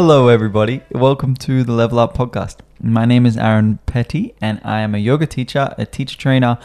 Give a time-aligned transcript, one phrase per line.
[0.00, 0.82] Hello, everybody.
[0.92, 2.58] Welcome to the Level Up Podcast.
[2.80, 6.56] My name is Aaron Petty, and I am a yoga teacher, a teacher trainer,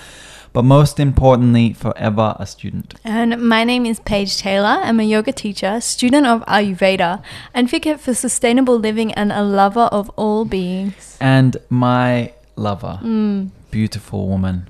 [0.54, 2.94] but most importantly, forever a student.
[3.04, 4.78] And my name is Paige Taylor.
[4.84, 7.24] I'm a yoga teacher, student of Ayurveda,
[7.56, 11.18] advocate for sustainable living, and a lover of all beings.
[11.20, 13.50] And my lover, mm.
[13.72, 14.70] beautiful woman.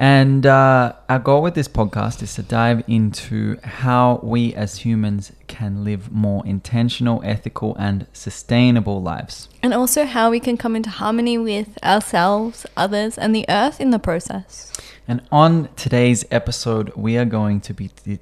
[0.00, 5.30] And uh, our goal with this podcast is to dive into how we as humans
[5.46, 9.50] can live more intentional, ethical, and sustainable lives.
[9.62, 13.90] And also how we can come into harmony with ourselves, others, and the earth in
[13.90, 14.72] the process.
[15.06, 18.20] And on today's episode, we are going to be di-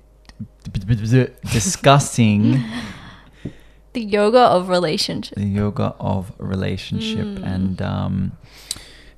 [1.53, 2.61] discussing
[3.93, 5.37] The yoga of relationship.
[5.39, 7.39] the yoga of relationship.
[7.45, 8.33] And um,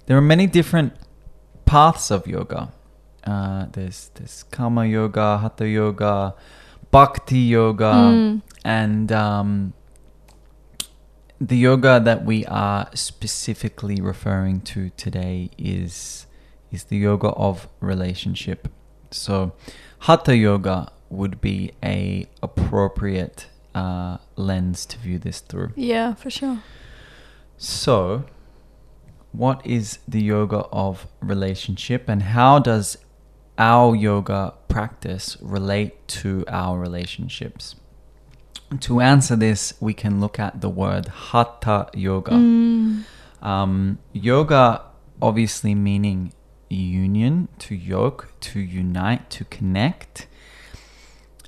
[0.04, 0.92] there are many different
[1.70, 2.72] paths of yoga.
[3.22, 6.34] Uh, there's there's karma yoga, hatha yoga,
[6.90, 9.72] bhakti yoga, and um,
[11.40, 16.26] the yoga that we are specifically referring to today is
[16.72, 18.68] is the yoga of relationship.
[19.12, 19.52] So,
[20.00, 25.70] hatha yoga would be a appropriate uh, lens to view this through.
[25.76, 26.58] Yeah, for sure.
[27.58, 28.24] So,
[29.32, 32.96] what is the yoga of relationship and how does
[33.58, 37.76] our yoga practice relate to our relationships?
[38.80, 42.34] To answer this, we can look at the word hatha yoga.
[43.42, 44.82] Um, yoga,
[45.20, 46.32] obviously, meaning
[46.68, 50.26] union, to yoke, to unite, to connect.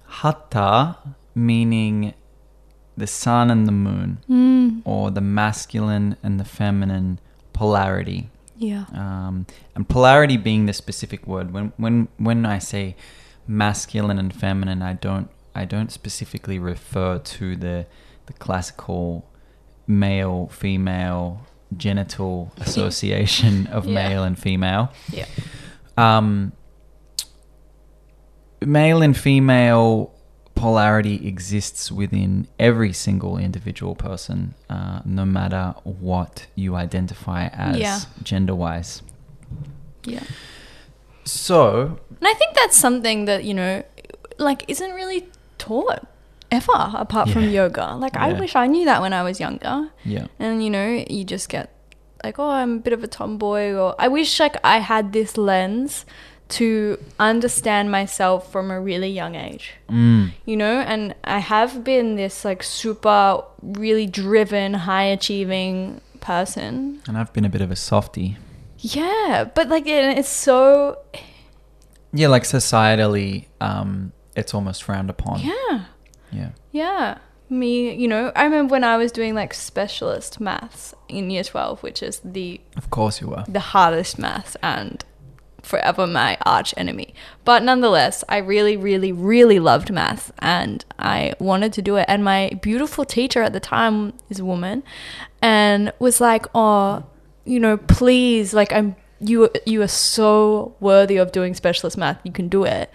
[0.07, 0.99] Hatha,
[1.35, 2.15] meaning
[2.97, 7.19] the sun and the moon or the masculine and the feminine
[7.63, 8.21] polarity.
[8.71, 8.85] Yeah.
[9.05, 11.47] Um, and polarity being the specific word.
[11.55, 12.85] When when when I say
[13.47, 17.87] masculine and feminine, I don't I don't specifically refer to the
[18.27, 19.05] the classical
[19.87, 21.25] male female
[21.77, 22.35] genital
[22.67, 23.95] association of Yeah.
[24.09, 24.85] male and female.
[25.19, 25.27] Yeah.
[25.97, 26.53] Um,
[28.61, 30.13] male and female
[30.55, 38.01] polarity exists within every single individual person, uh, no matter what you identify as Yeah.
[38.23, 39.03] gender wise.
[40.05, 40.23] Yeah.
[41.25, 43.83] So, And I think that's something that, you know,
[44.39, 46.07] like isn't really taught
[46.51, 47.95] ever apart from yoga.
[47.97, 49.91] Like I wish I knew that when I was younger.
[50.05, 50.27] yeah.
[50.39, 51.71] And you know, you just get
[52.25, 55.37] like, oh, I'm a bit of a tomboy or I wish like I had this
[55.37, 56.05] lens
[56.53, 59.73] to understand myself from a really young age.
[59.89, 67.01] Mm, You know, and I have been this like super really driven, high achieving person.
[67.09, 68.37] and I've been a bit of a softie.
[68.79, 70.99] Yeah, but like it, it's so
[72.13, 75.41] Yeah, like societally, um, it's almost frowned upon.
[75.41, 75.85] yeah.
[76.31, 76.51] Yeah.
[76.71, 77.19] Yeah.
[77.49, 81.83] Me, you know, I remember when I was doing like specialist maths in year 12,
[81.83, 83.45] which is the Of course you were.
[83.47, 85.05] the hardest maths and
[85.63, 87.15] forever my arch enemy.
[87.45, 92.05] But nonetheless, I really, really, really loved maths and I wanted to do it.
[92.09, 94.83] And my beautiful teacher at the time is a woman
[95.41, 97.05] and was like, Oh,
[97.45, 102.21] you know, please, like I'm you you are so worthy of doing specialist math.
[102.25, 102.91] You can do it.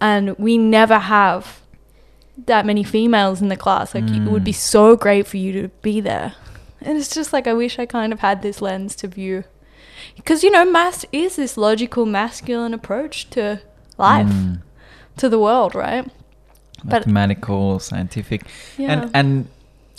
[0.00, 1.60] And we never have
[2.46, 3.94] that many females in the class.
[3.94, 4.56] Like it would be mm.
[4.56, 6.34] so great for you to be there.
[6.80, 9.44] And it's just like I wish I kind of had this lens to view
[10.16, 13.60] because you know mass is this logical masculine approach to
[13.98, 14.60] life Mm.
[15.16, 16.04] to the world right
[16.84, 18.42] But- Mathematical, scientific,
[18.78, 19.46] yeah and and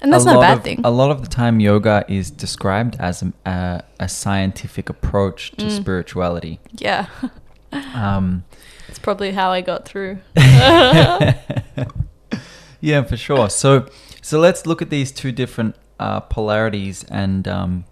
[0.02, 2.98] and that's not a bad of, thing A lot of the time, yoga is described
[3.00, 5.72] as a, a, a scientific approach to Mm.
[5.82, 6.60] spirituality.
[6.78, 7.06] yeah
[7.96, 8.44] Um,
[8.90, 10.18] it's probably how i got through
[12.82, 13.50] yeah, for sure.
[13.50, 13.88] So,
[14.22, 17.86] so let's look at these two different uh, polarities, and um,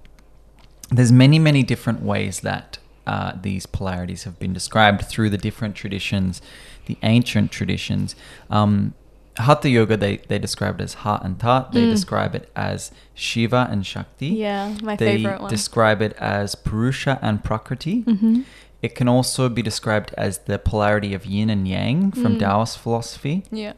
[0.92, 2.78] there's many, many different ways that
[3.08, 6.42] uh, these polarities have been described through the different traditions,
[6.86, 8.16] the ancient traditions.
[8.50, 8.94] Um,
[9.38, 11.72] Hatha yoga, they, they describe it as Ha and Tat.
[11.72, 11.90] They Mm.
[11.92, 14.28] describe it as Shiva and Shakti.
[14.28, 18.04] yeah my they favorite one describe it as Purusha and Prakriti.
[18.04, 18.42] mm-hmm.
[18.82, 22.40] It can also be described as the polarity of yin and yang from Mm.
[22.40, 23.44] Taoist philosophy.
[23.52, 23.74] yeah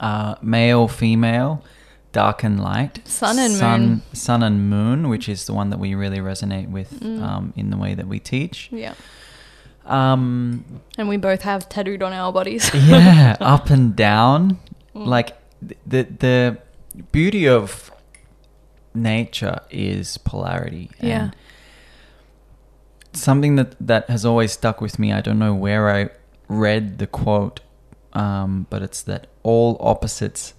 [0.00, 1.62] Uh, male, female,
[2.12, 3.00] dark and light.
[3.06, 4.02] Sun and sun, moon.
[4.12, 7.22] Sun and moon, which is the one that we really resonate with Mm.
[7.22, 8.68] um, in the way that we teach.
[8.72, 8.94] yeah
[9.86, 10.64] Um,
[10.98, 14.58] and we both have tattooed on our bodies yeah, up and down.
[14.94, 15.06] Mm.
[15.06, 15.36] Like
[15.86, 16.58] the the
[17.12, 17.90] beauty of
[18.94, 20.90] nature is polarity.
[21.00, 21.30] Yeah.
[23.12, 25.12] something that that has always stuck with me.
[25.12, 26.10] I don't know where I
[26.48, 27.60] read the quote,
[28.12, 30.54] um, but it's that all opposites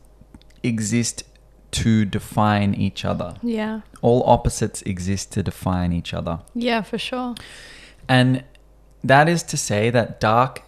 [0.63, 1.23] exist
[1.71, 3.35] to define each other.
[3.41, 3.81] Yeah.
[4.01, 6.39] All opposites exist to define each other.
[6.53, 7.35] Yeah, for sure.
[8.07, 8.43] And
[9.03, 10.63] that is to say that dark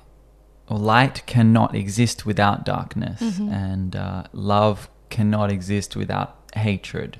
[0.69, 7.17] or light cannot exist without darkness, and uh, love cannot exist without hatred.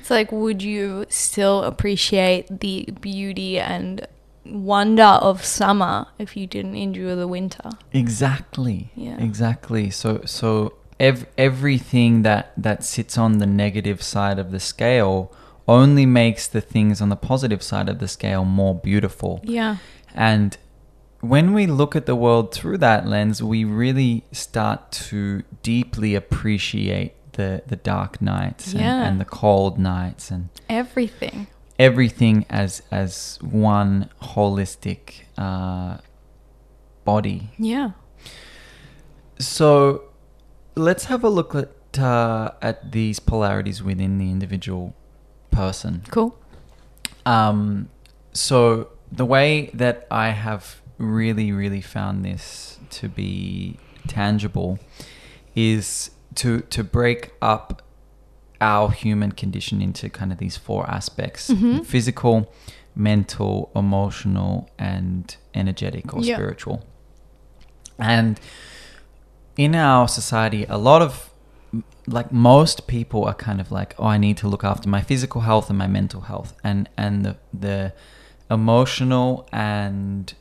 [0.00, 4.06] It's like, would you still appreciate the beauty and
[4.46, 7.70] wonder of summer if you didn't endure the winter?
[7.92, 8.90] Exactly.
[8.96, 9.18] Yeah.
[9.22, 9.90] Exactly.
[9.90, 15.32] So so ev- everything that that sits on the negative side of the scale
[15.66, 19.40] only makes the things on the positive side of the scale more beautiful.
[19.44, 19.76] Yeah.
[20.14, 20.56] And
[21.20, 27.14] when we look at the world through that lens, we really start to deeply appreciate
[27.32, 31.46] the, the dark nights and, and the cold nights and Everything.
[31.78, 35.96] everything as as one holistic uh,
[37.04, 37.50] body.
[37.58, 37.92] Yeah.
[39.38, 40.02] So
[40.74, 44.94] let's have a look at uh, at these polarities within the individual
[45.50, 46.02] person.
[46.10, 46.36] Cool.
[47.24, 47.88] Um,
[48.32, 53.78] so the way that I have really, really found this to be
[54.08, 54.78] tangible
[55.54, 57.82] is to to break up
[58.60, 61.84] our human condition into kind of these four aspects: Mhm.
[61.86, 62.52] physical,
[62.96, 66.34] mental, emotional, and energetic or Yeah.
[66.36, 66.82] spiritual.
[67.98, 68.40] And
[69.56, 71.30] in our society, a lot of
[72.06, 75.40] like most people are kind of like, oh, I need to look after my physical
[75.42, 77.92] health and my mental health, and and the the
[78.50, 80.34] emotional and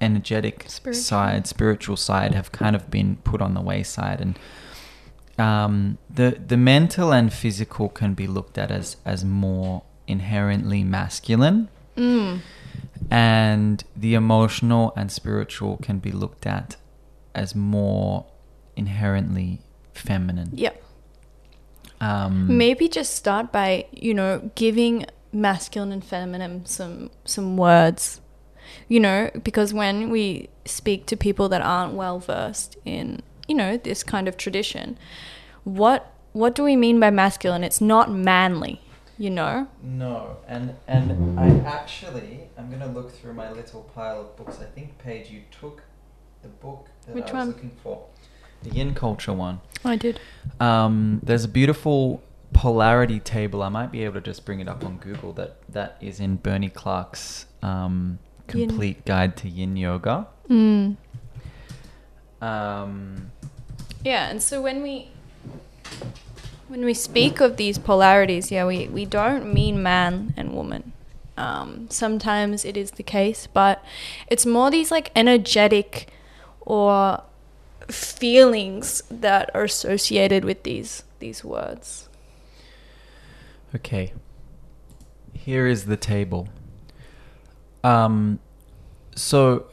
[0.00, 1.02] energetic Spiritual.
[1.02, 4.38] side, spiritual side, have kind of been put on the wayside, and
[5.38, 11.68] um, the the mental and physical can be looked at as as more inherently masculine,
[11.96, 12.40] Mm.
[13.10, 16.76] and the emotional and spiritual can be looked at
[17.34, 18.26] as more
[18.76, 19.60] inherently
[19.94, 20.50] feminine.
[20.52, 20.82] Yep.
[22.00, 28.20] Um, Maybe just start by, you know, giving masculine and feminine some some words.
[28.88, 33.76] You know, because when we speak to people that aren't well versed in, you know,
[33.76, 34.96] this kind of tradition,
[35.64, 37.64] what what do we mean by masculine?
[37.64, 38.80] It's not manly,
[39.18, 39.66] you know?
[39.82, 44.58] No, and and I actually I'm gonna look through my little pile of books.
[44.60, 45.82] I think Paige, you took
[46.42, 47.46] the book that Which I was one?
[47.48, 48.04] looking for,
[48.62, 49.60] the Yin Culture one.
[49.84, 50.20] I did.
[50.58, 52.22] Um, there's a beautiful
[52.52, 53.62] polarity table.
[53.62, 55.32] I might be able to just bring it up on Google.
[55.32, 58.18] That that is in Bernie Clark's um,
[58.52, 58.68] Yin.
[58.68, 60.26] complete guide to Yin Yoga.
[60.48, 60.96] Mm.
[62.40, 63.30] Um,
[64.04, 65.08] Yeah, and so when we
[66.68, 70.92] when we speak of these polarities, yeah, we, we don't mean man and woman.
[71.36, 73.82] Um, sometimes it is the case, but
[74.28, 76.12] it's more these like energetic
[76.70, 77.20] or
[77.88, 82.08] feelings that are associated with these these words.
[83.74, 84.12] Okay.
[85.32, 86.48] Here is the table.
[87.82, 88.38] Um,
[89.16, 89.66] so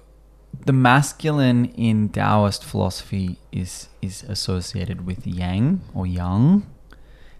[0.66, 6.66] the masculine in Taoist philosophy is is associated with yang or yang,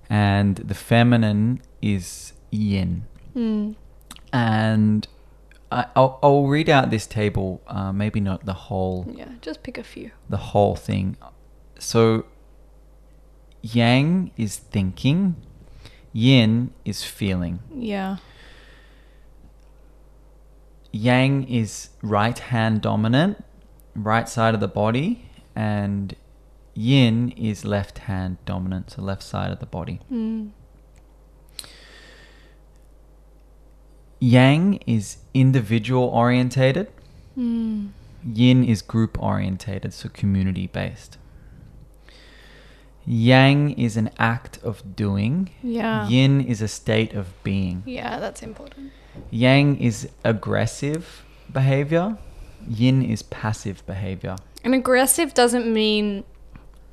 [0.08, 3.08] and the feminine is yin.
[3.36, 3.76] Mm.
[4.32, 5.08] And
[5.72, 9.78] I, I'll, I'll read out this table, uh, maybe not the whole Yeah, just pick
[9.78, 10.12] a few.
[10.30, 11.18] the whole thing.
[11.80, 12.26] So
[13.62, 15.36] yang is thinking,
[16.14, 17.60] yin is feeling.
[17.76, 18.18] Yeah.
[20.92, 23.44] Yang is right hand dominant,
[23.94, 26.16] right side of the body, and
[26.74, 30.00] yin is left hand dominant, so left side of the body.
[30.12, 30.52] Mm.
[34.20, 36.88] Yang is individual orientated,
[37.38, 37.90] Mm.
[38.34, 41.18] yin is group orientated, so community based.
[43.06, 46.08] Yang is an act of doing, Yeah.
[46.10, 47.84] yin is a state of being.
[47.86, 48.92] Yeah, that's important.
[49.32, 52.18] Yang is aggressive behavior,
[52.68, 54.36] yin is passive behavior.
[54.64, 56.24] And aggressive doesn't mean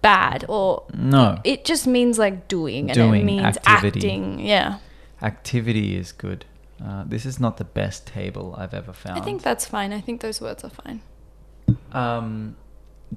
[0.02, 1.38] bad or No.
[1.42, 4.00] it just means like doing and it means activity.
[4.00, 4.38] acting.
[4.40, 4.78] Yeah.
[5.22, 6.44] Activity is good.
[6.84, 9.18] Uh, this is not the best table I've ever found.
[9.18, 9.92] I think that's fine.
[9.92, 11.00] I think those words are fine.
[11.92, 12.56] um,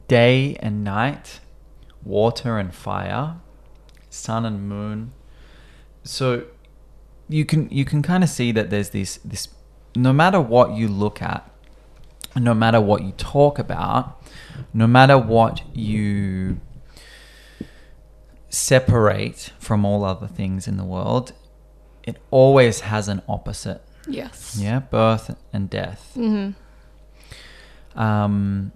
[0.08, 1.40] day and night,
[2.04, 3.36] water and fire,
[4.10, 5.12] sun and moon.
[6.04, 6.46] So
[7.28, 9.50] you can you can kind of see that there's this this
[9.96, 11.50] no matter what you look at,
[12.36, 14.24] no matter what you talk about,
[14.74, 16.62] no matter what you
[18.50, 21.34] separate from all other things in the world,
[22.08, 23.82] it always has an opposite.
[24.08, 24.58] Yes.
[24.60, 26.12] Yeah, birth and death.
[26.16, 26.52] hmm
[27.96, 28.72] Um,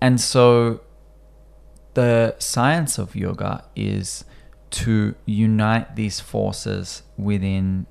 [0.00, 0.80] and so
[1.94, 4.24] the science of yoga is
[4.70, 7.86] to unite these forces within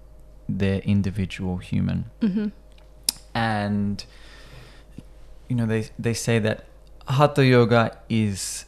[0.47, 2.11] the individual human.
[2.21, 2.47] Mm-hmm.
[3.33, 4.05] And
[5.49, 6.65] you know, they they say that
[7.07, 8.65] hatha yoga is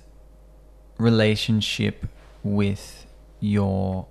[0.98, 2.06] relationship
[2.44, 3.06] with
[3.40, 4.08] your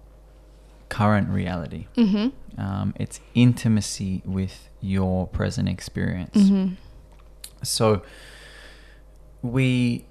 [0.89, 1.87] current reality.
[1.97, 2.61] Mm-hmm.
[2.61, 6.37] Um, it's intimacy with your present experience.
[6.37, 6.75] Mm-hmm.
[7.63, 8.03] So
[9.43, 10.07] we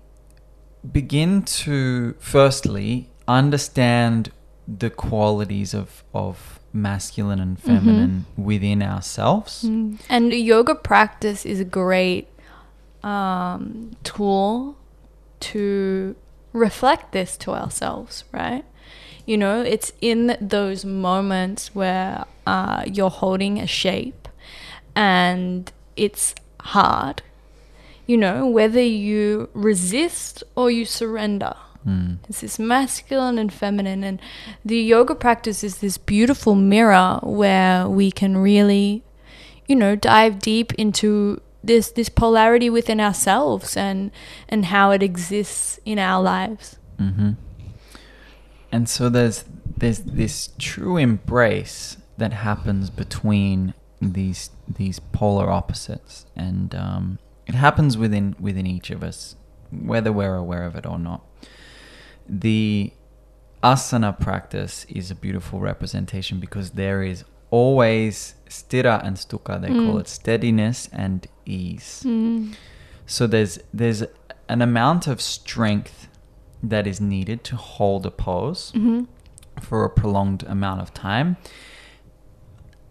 [0.89, 4.31] begin to firstly understand
[4.67, 9.63] the qualities of of masculine and feminine within ourselves.
[9.63, 10.00] Mm.
[10.10, 12.27] And yoga practice is a great
[13.03, 14.77] um, tool
[15.39, 16.15] to
[16.53, 18.65] reflect this to ourselves, right?
[19.27, 24.29] You know, it's in those moments where uh, you're holding a shape
[24.96, 27.22] and it's hard,
[28.05, 31.53] you know, whether you resist or you surrender.
[31.86, 32.19] Mm.
[32.29, 34.22] It's this masculine and feminine, and
[34.63, 39.03] the yoga practice is this beautiful mirror where we can really,
[39.67, 44.12] you know, dive deep into this this polarity within ourselves and
[44.48, 46.77] and how it exists in our lives.
[46.98, 47.31] hmm
[48.72, 49.46] And so there's
[49.78, 57.98] there's this true embrace that happens between these these polar opposites, and um, it happens
[57.98, 59.36] within within each of us,
[59.72, 61.22] whether we're aware of it or not.
[62.28, 62.92] The
[63.64, 69.60] asana practice is a beautiful representation because there is always sthira and sukha.
[69.62, 70.00] They call Mm.
[70.02, 72.04] it steadiness and ease.
[72.06, 72.54] Mm.
[73.06, 74.04] So there's there's
[74.50, 76.07] an amount of strength
[76.64, 79.04] that is needed to hold a pose hmm
[79.62, 81.36] for a prolonged amount of time.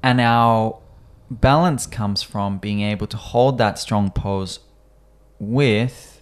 [0.02, 0.78] And our
[1.30, 4.58] balance comes from being able to hold that strong pose
[5.38, 6.20] with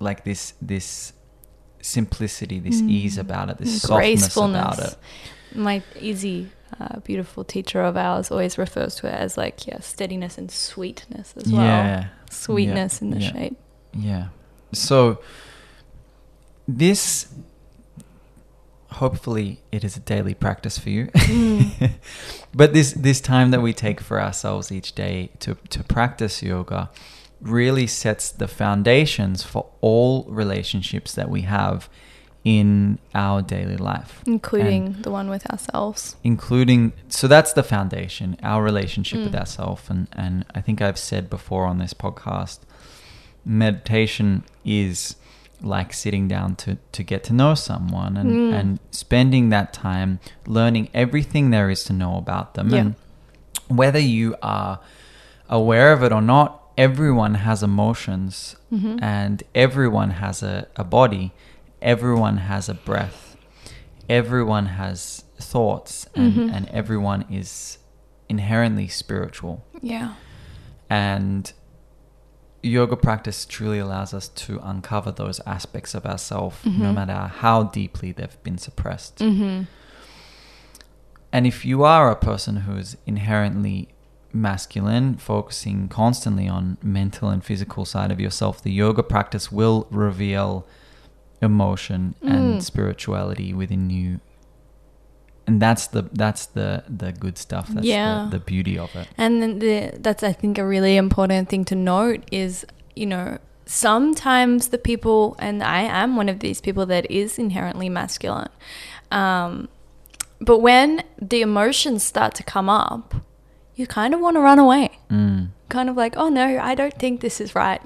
[0.00, 1.12] like this this
[1.80, 2.90] simplicity, this Mm.
[2.90, 4.96] ease about it, this softness about it.
[5.54, 6.50] My easy,
[6.80, 11.34] uh, beautiful teacher of ours always refers to it as like yeah, steadiness and sweetness
[11.36, 11.62] as well.
[11.62, 12.06] Yeah.
[12.30, 13.32] Sweetness in the yeah.
[13.32, 13.58] shape.
[13.92, 14.28] Yeah.
[14.72, 15.20] So
[16.68, 17.28] this
[18.92, 21.06] hopefully it is a daily practice for you.
[21.08, 21.90] Mm.
[22.54, 26.90] but this this time that we take for ourselves each day to to practice yoga
[27.40, 31.88] really sets the foundations for all relationships that we have
[32.44, 36.16] in our daily life Including the one with ourselves.
[36.24, 39.40] including so that's the foundation our relationship with Mm.
[39.40, 42.60] ourselves and and i think i've said before on this podcast
[43.44, 45.16] meditation is
[45.62, 48.52] like sitting down to to get to know someone and Mm.
[48.60, 52.80] and spending that time learning everything there is to know about them Yeah.
[52.80, 52.94] and
[53.68, 54.80] whether you are
[55.48, 58.98] aware of it or not everyone has emotions Mhm.
[59.02, 61.32] and everyone has a, a body
[61.80, 63.36] everyone has a breath
[64.08, 66.52] everyone has thoughts and, Mhm.
[66.54, 67.78] and everyone is
[68.28, 70.10] inherently spiritual Yeah.
[70.90, 71.52] and
[72.62, 76.94] yoga practice truly allows us to uncover those aspects of ourselves no Mhm.
[76.94, 79.64] matter how deeply they've been suppressed Mm-hmm.
[81.32, 83.88] and if you are a person who is inherently
[84.32, 90.66] masculine, focusing constantly on mental and physical side of yourself, the yoga practice will reveal
[91.40, 92.62] emotion and Mm.
[92.62, 94.20] spirituality within you.
[95.46, 97.68] And that's the that's the the good stuff.
[97.68, 98.28] That's Yeah.
[98.30, 99.06] the, the beauty of it.
[99.16, 103.38] And then the, that's, I think, a really important thing to note is, you know,
[103.66, 108.48] sometimes the people, and I am one of these people that is inherently masculine.
[109.12, 109.68] Um,
[110.40, 113.14] but when the emotions start to come up,
[113.76, 114.98] you kind of want to run away.
[115.10, 115.48] Mm.
[115.68, 117.80] Kind of like, oh no, I don't think this is right.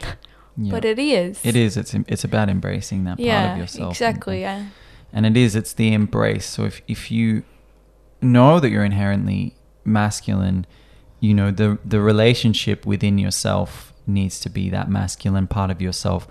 [0.57, 0.71] Yeah.
[0.73, 1.41] But it is.
[1.45, 1.77] it is.
[1.77, 3.83] It's it's about embracing that yeah, part of yourself.
[3.87, 4.41] and- Exactly.
[4.41, 4.65] Yeah.
[5.13, 7.43] and it is it's the embrace so if if you
[8.21, 10.67] know that you're inherently masculine
[11.21, 16.27] you know the the relationship within yourself needs to be that masculine part of yourself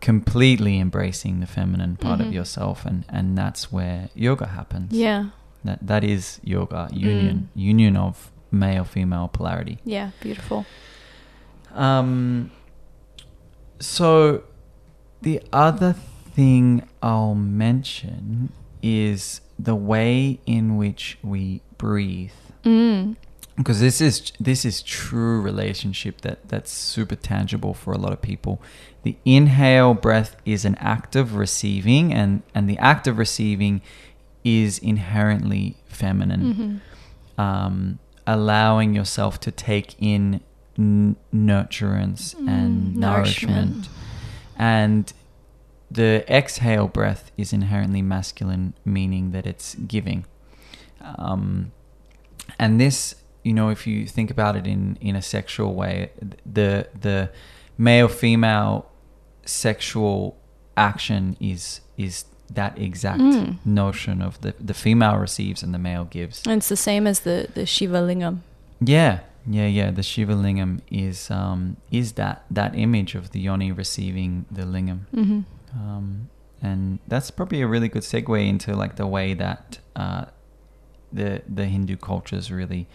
[0.00, 2.32] completely embracing the feminine part of Mhm.
[2.32, 5.26] yourself and and that's where yoga happens Yeah.
[5.64, 10.10] that that is yoga union union of male female polarity Yeah.
[10.20, 10.64] Beautiful.
[11.74, 12.50] um,
[13.78, 14.42] so
[15.22, 15.92] the other
[16.34, 22.32] thing I'll mention is the way in which we breathe.
[22.64, 23.16] Mm.
[23.56, 28.22] Because this is this is true relationship that that's super tangible for a lot of
[28.22, 28.62] people.
[29.02, 33.82] The inhale breath is an act of receiving, and and the act of receiving
[34.44, 36.76] is inherently feminine hmm
[37.42, 40.40] um, allowing yourself to take in
[40.78, 43.54] n- nurturance and Mm, nourishment.
[43.74, 43.88] nourishment.
[44.58, 45.12] And
[45.94, 50.24] the exhale breath is inherently masculine, meaning that it's giving.
[51.18, 51.72] Um,
[52.58, 56.10] and this, you know, if you think about it in in a sexual way,
[56.46, 57.28] the the
[57.78, 58.86] male female
[59.44, 60.36] sexual
[60.76, 63.56] action is is that exact Mm.
[63.64, 66.42] notion of the the female receives and the male gives.
[66.46, 68.38] And it's the same as the the Shiva lingam.
[68.80, 69.90] Yeah, yeah, yeah.
[69.90, 75.00] The Shiva lingam is um, is that that image of the yoni receiving the lingam,
[75.14, 75.40] Mm-hmm.
[75.74, 76.28] Um,
[76.60, 80.26] and that's probably a really good segue into like the way that uh,
[81.12, 82.86] the the Hindu cultures really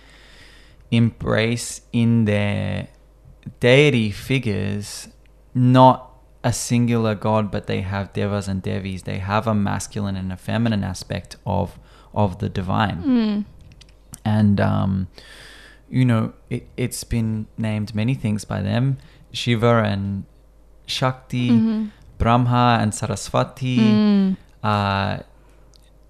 [0.92, 2.88] embrace in their
[3.60, 5.10] deity figures
[5.54, 6.12] not
[6.44, 9.02] a singular god, but they have devas and devis.
[9.04, 11.80] They have a masculine and a feminine aspect of
[12.14, 13.46] of the divine Mm.
[14.26, 15.08] and um,
[15.90, 18.98] you know it, it's been named many things by them
[19.32, 20.24] shiva and
[20.86, 21.92] shakti Mhm.
[22.18, 24.36] Brahma and saraswati Mm.
[24.64, 25.18] uh,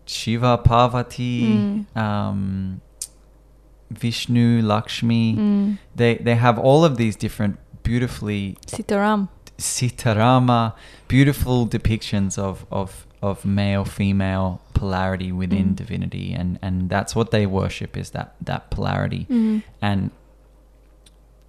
[0.06, 1.86] shiva parvati Mm.
[1.98, 2.82] um,
[3.92, 5.78] vishnu lakshmi Mm.
[5.96, 9.28] they they have all of these different beautifully Sitaram.
[9.58, 10.74] sitarama
[11.08, 15.76] beautiful depictions of of of male female polarity within Mm.
[15.76, 19.64] divinity and and that's what they worship is that that polarity Mm.
[19.82, 20.12] and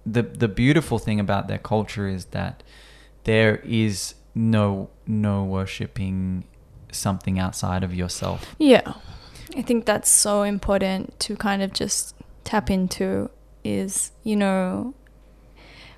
[0.05, 2.63] the the beautiful thing about their culture is that
[3.25, 6.43] there is no no worshipping
[6.91, 8.93] something outside of yourself Yeah.
[9.57, 13.29] I think that's so important to kind of just tap into
[13.63, 14.93] is, you know,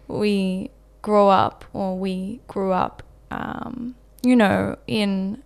[0.08, 0.70] we
[1.02, 5.44] grow up or we grew up, um, you know, in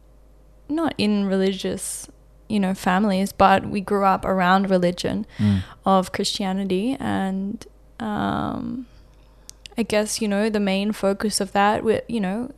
[0.70, 2.08] not in religious,
[2.48, 5.64] you know, families, but we grew up around religion Mm.
[5.86, 7.66] of Christianity and
[8.00, 8.86] um,
[9.78, 12.52] I guess you know the main focus of that, wi- you know,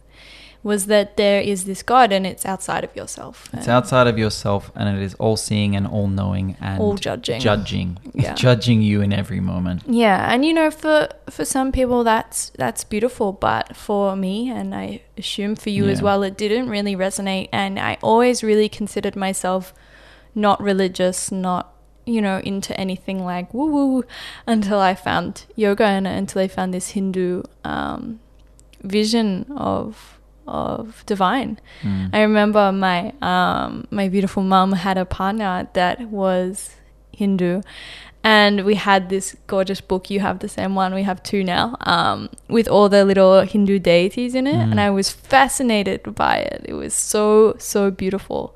[0.63, 3.47] was that there is this God and it's outside of yourself.
[3.53, 7.39] it's outside of yourself and it is all seeing and all knowing and all judging.
[7.39, 8.33] judging Yeah.
[8.33, 12.83] judging you in every moment Yeah, and you know, for for some people that's that's
[12.83, 17.49] beautiful, but for me, and I assume for you as well, it didn't really resonate.
[17.51, 19.73] And I always really considered myself
[20.35, 21.73] not religious, not
[22.05, 24.03] you know into anything like woo woo,
[24.45, 28.19] until I found yoga and until I found this Hindu um,
[28.83, 30.16] vision of
[30.47, 31.59] of divine.
[31.81, 32.09] Mm.
[32.13, 36.75] I remember my um, my beautiful mum had a partner that was
[37.11, 37.61] Hindu,
[38.23, 40.09] and we had this gorgeous book.
[40.09, 40.93] You have the same one.
[40.93, 44.71] We have two now, um, with all the little Hindu deities in it, Mm.
[44.71, 46.61] and I was fascinated by it.
[46.65, 48.55] It was so so beautiful.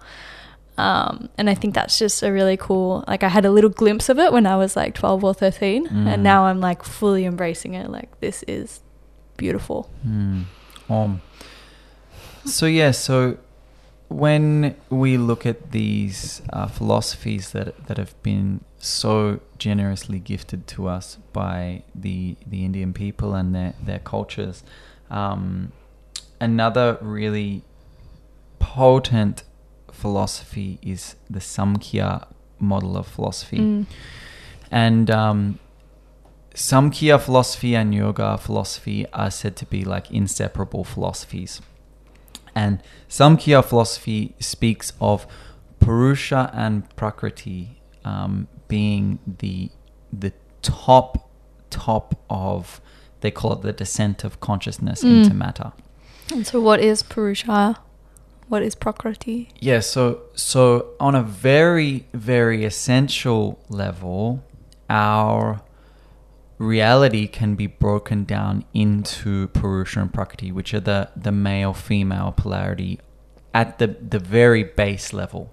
[0.78, 3.04] Um, and I think that's just a really cool.
[3.08, 5.88] Like I had a little glimpse of it when I was like twelve or thirteen,
[5.88, 6.08] Mm.
[6.14, 7.90] and now I'm like fully embracing it.
[7.92, 8.80] Like this is
[9.38, 9.90] beautiful.
[10.90, 11.22] Um,
[12.46, 13.38] so yeah, so
[14.08, 20.88] when we look at these uh, philosophies that that have been so generously gifted to
[20.88, 24.64] us by the the Indian people and their their cultures,
[25.10, 25.72] um,
[26.40, 27.64] another really
[28.60, 29.44] potent
[29.92, 32.28] philosophy is the Samkhya
[32.60, 33.60] model of philosophy.
[33.60, 33.86] Mm.
[34.72, 35.60] And um,
[36.54, 41.62] Samkhya philosophy and yoga philosophy are said to be like inseparable philosophies.
[42.56, 45.26] And Samkhya philosophy speaks of
[45.80, 49.70] Purusha and Prakriti um, being the
[50.12, 51.30] the top
[51.70, 52.82] top of
[53.22, 55.24] they call it the descent of consciousness Mm.
[55.24, 55.72] into matter.
[56.34, 57.78] And so, what is Purusha?
[58.48, 59.50] What is Prakriti?
[59.60, 64.44] Yeah, so so on a very very essential level,
[64.90, 65.62] our
[66.62, 72.32] reality can be broken down into Purusha and Prakriti, which are the the male female
[72.32, 73.00] polarity
[73.54, 75.52] at the the very base level.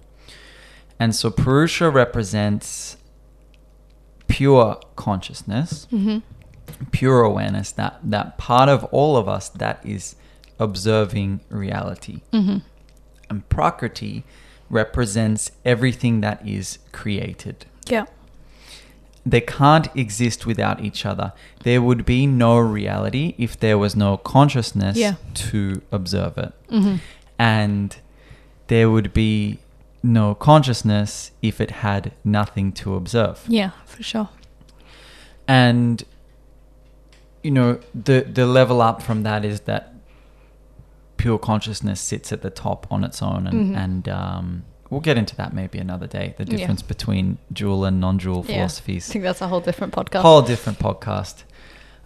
[1.01, 2.97] And so Purusha represents
[4.27, 6.19] pure consciousness, Mm-hmm.
[6.93, 10.17] pure awareness, that that part of all of us that is
[10.59, 12.59] observing reality Mm-hmm.
[13.31, 14.25] and prakriti
[14.71, 17.65] represents everything that is created.
[17.89, 18.05] Yeah.
[19.31, 21.33] They can't exist without each other.
[21.65, 25.15] There would be no reality if there was no consciousness Yeah.
[25.51, 26.53] to observe it.
[26.71, 26.97] Mm-hmm.
[27.39, 27.97] And
[28.69, 29.59] there would be
[30.03, 33.45] no consciousness if it had nothing to observe.
[33.49, 34.29] Yeah, for sure.
[35.47, 36.03] And
[37.43, 39.95] you know, the the level up from that is that
[41.17, 43.77] pure consciousness sits at the top on its own and, Mhm.
[43.85, 46.57] and um, we'll get into that maybe another day, the Yeah.
[46.59, 48.65] difference between dual and non-dual Yeah.
[48.65, 50.23] I think that's a whole different podcast.
[50.23, 51.45] Whole different podcast.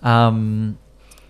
[0.03, 0.79] Um,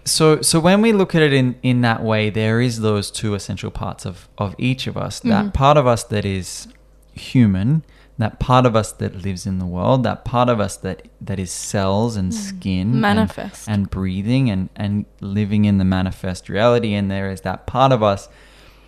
[0.04, 3.34] so so when we look at it in in that way there is those two
[3.34, 5.54] essential parts of of each of us that Mhm.
[5.54, 6.66] part of us that is
[7.12, 7.84] human
[8.18, 11.38] that part of us that lives in the world that part of us that that
[11.38, 13.68] is cells and skin and- Manifest.
[13.68, 18.02] and, breathing and and living in the manifest reality and there is that part of
[18.02, 18.28] us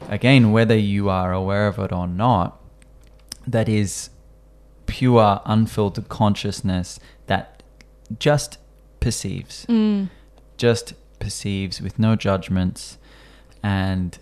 [0.08, 2.60] again whether you are aware of it or not
[3.46, 4.10] that is
[4.86, 7.62] pure unfiltered consciousness that
[8.18, 8.58] just
[9.00, 9.66] perceives.
[9.68, 10.08] Mm.
[10.56, 12.98] just perceives with no judgments
[13.62, 14.18] and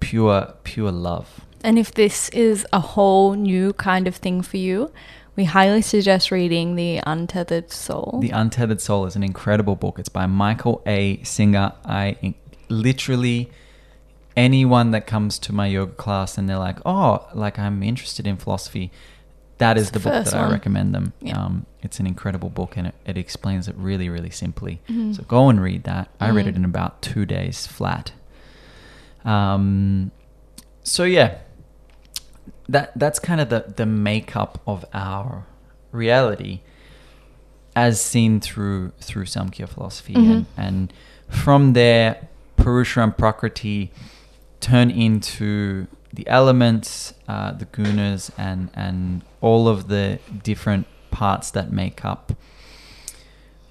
[0.00, 1.40] pure pure love.
[1.64, 4.92] And if this is a whole new kind of thing for you,
[5.34, 8.18] we highly suggest reading The Untethered Soul.
[8.20, 9.98] the untethered soul is an incredible book.
[9.98, 11.22] It's by michael a.
[11.22, 11.72] Singer.
[11.84, 12.34] I
[12.68, 13.50] literally
[14.46, 18.36] anyone that comes to my yoga class and they're like oh like i'm interested in
[18.36, 18.90] philosophy
[19.58, 21.38] that is It's the the book that i recommend them Yeah.
[21.44, 25.16] um, it's an incredible book and it, it explains it really really simply Mhm.
[25.16, 26.08] So go and read that.
[26.20, 28.12] I read it in about two days flat.
[29.24, 30.10] Um,
[30.82, 31.38] so yeah,
[32.68, 35.46] that that's kind of the the makeup of our
[35.92, 36.60] reality,
[37.74, 40.30] as seen through through Samkhya philosophy, Mhm.
[40.30, 40.92] and and
[41.28, 43.90] from there, Purusha and Prakriti
[44.60, 51.72] turn into the elements, uh, the gunas, and and all of the different parts that
[51.72, 52.32] make up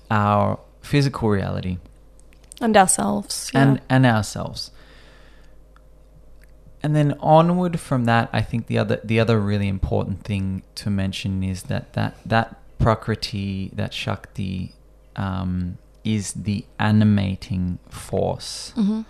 [0.10, 1.78] our physical reality
[2.62, 3.52] and ourselves.
[3.54, 3.62] yeah.
[3.62, 4.72] and and ourselves.
[6.84, 10.90] And then onward from that, I think the other the other really important thing to
[10.90, 14.74] mention is that that that prakriti, that shakti,
[15.16, 18.74] um, is the animating force.
[18.78, 19.06] Mhm.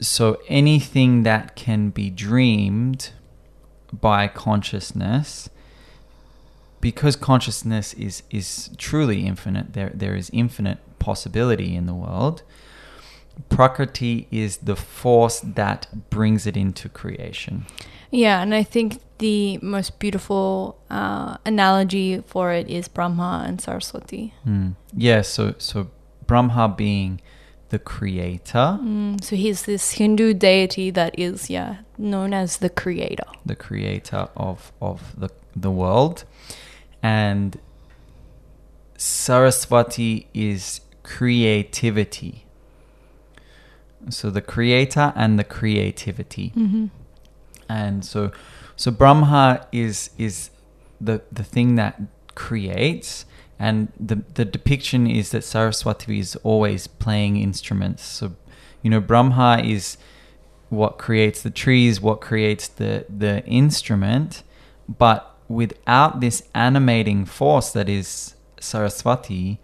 [0.00, 3.10] So anything that can be dreamed
[3.92, 5.50] by consciousness,
[6.80, 12.42] because consciousness is is truly infinite, there there is infinite possibility in the world.
[13.48, 17.66] Prakriti is the force that brings it into creation.
[18.10, 24.34] Yeah, and I think the most beautiful uh, analogy for it is Brahma and Saraswati.
[24.46, 24.74] Mm.
[24.94, 25.90] Yeah, so so
[26.26, 27.20] Brahma being
[27.70, 33.24] the creator, Mm, so he's this Hindu deity that is, yeah, known as the creator.
[33.46, 36.24] the creator of of the the world,
[37.02, 37.58] and
[38.96, 42.44] Saraswati is creativity.
[44.08, 46.52] So the creator and the creativity.
[46.56, 46.86] Mm-hmm.
[47.68, 48.32] and so
[48.76, 50.50] so brahma is is
[51.00, 51.94] the the thing that
[52.34, 53.24] creates
[53.66, 53.76] and
[54.08, 58.02] the the depiction is that saraswati is always playing instruments.
[58.18, 58.24] So
[58.82, 59.96] you know brahma is
[60.70, 62.92] what creates the trees what creates the
[63.24, 64.42] the instrument.
[65.04, 69.58] But without this animating force that is saraswati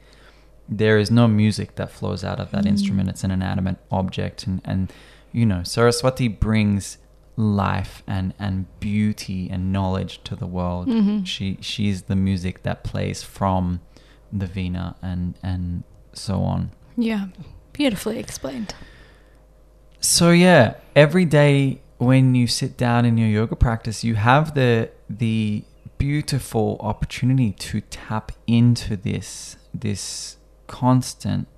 [0.69, 2.71] there is no music that flows out of that Mm.
[2.75, 3.09] instrument.
[3.09, 4.47] It's an inanimate object.
[4.49, 4.93] And and
[5.33, 6.99] you know saraswati brings
[7.37, 10.89] life and and beauty and knowledge to the world.
[10.89, 11.25] Mhm.
[11.27, 13.81] she she's the music that plays from
[14.33, 17.27] the veena and and so on Yeah,
[17.73, 18.75] beautifully explained.
[20.01, 24.91] so yeah every day when you sit down in your yoga practice you have the
[25.09, 25.65] the
[25.99, 30.37] beautiful opportunity to tap into this this
[30.67, 31.49] constant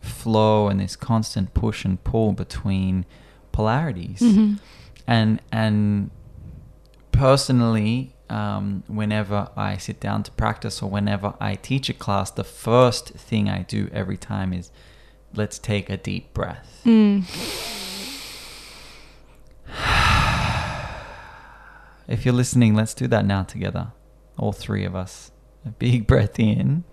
[0.00, 3.04] flow and this constant push and pull between
[3.52, 4.58] polarities Mhm.
[5.06, 6.10] and and
[7.12, 12.44] personally um, whenever i sit down to practice or whenever i teach a class the
[12.44, 14.70] first thing i do every time is
[15.34, 16.82] let's take a deep breath.
[16.84, 17.24] Mm.
[22.08, 23.92] if you're listening let's do that now together.
[24.38, 25.30] All three of us.
[25.66, 26.84] A big breath in.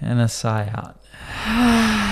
[0.00, 1.00] And a sigh out.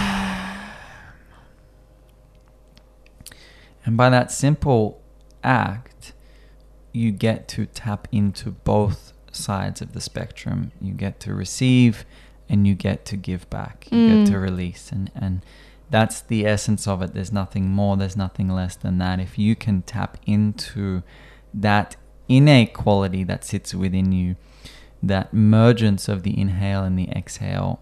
[3.85, 5.01] And by that simple
[5.47, 6.13] act,
[6.93, 10.73] you get to tap into both sides of the spectrum.
[10.81, 12.05] You get to receive
[12.49, 13.87] and you get to give back.
[13.91, 14.09] You Mm.
[14.25, 14.91] get to release.
[14.93, 15.45] And, and
[15.91, 17.13] that's the essence of it.
[17.15, 19.21] There's nothing more, there's nothing less than that.
[19.21, 21.03] If you can tap into
[21.53, 21.97] that
[22.29, 24.37] innate quality that sits within you,
[25.03, 27.81] that mergence of the inhale and the exhale,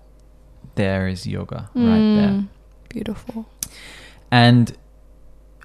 [0.74, 2.28] there is yoga right there.
[2.30, 2.48] Mm.
[2.88, 3.46] Beautiful.
[4.30, 4.76] And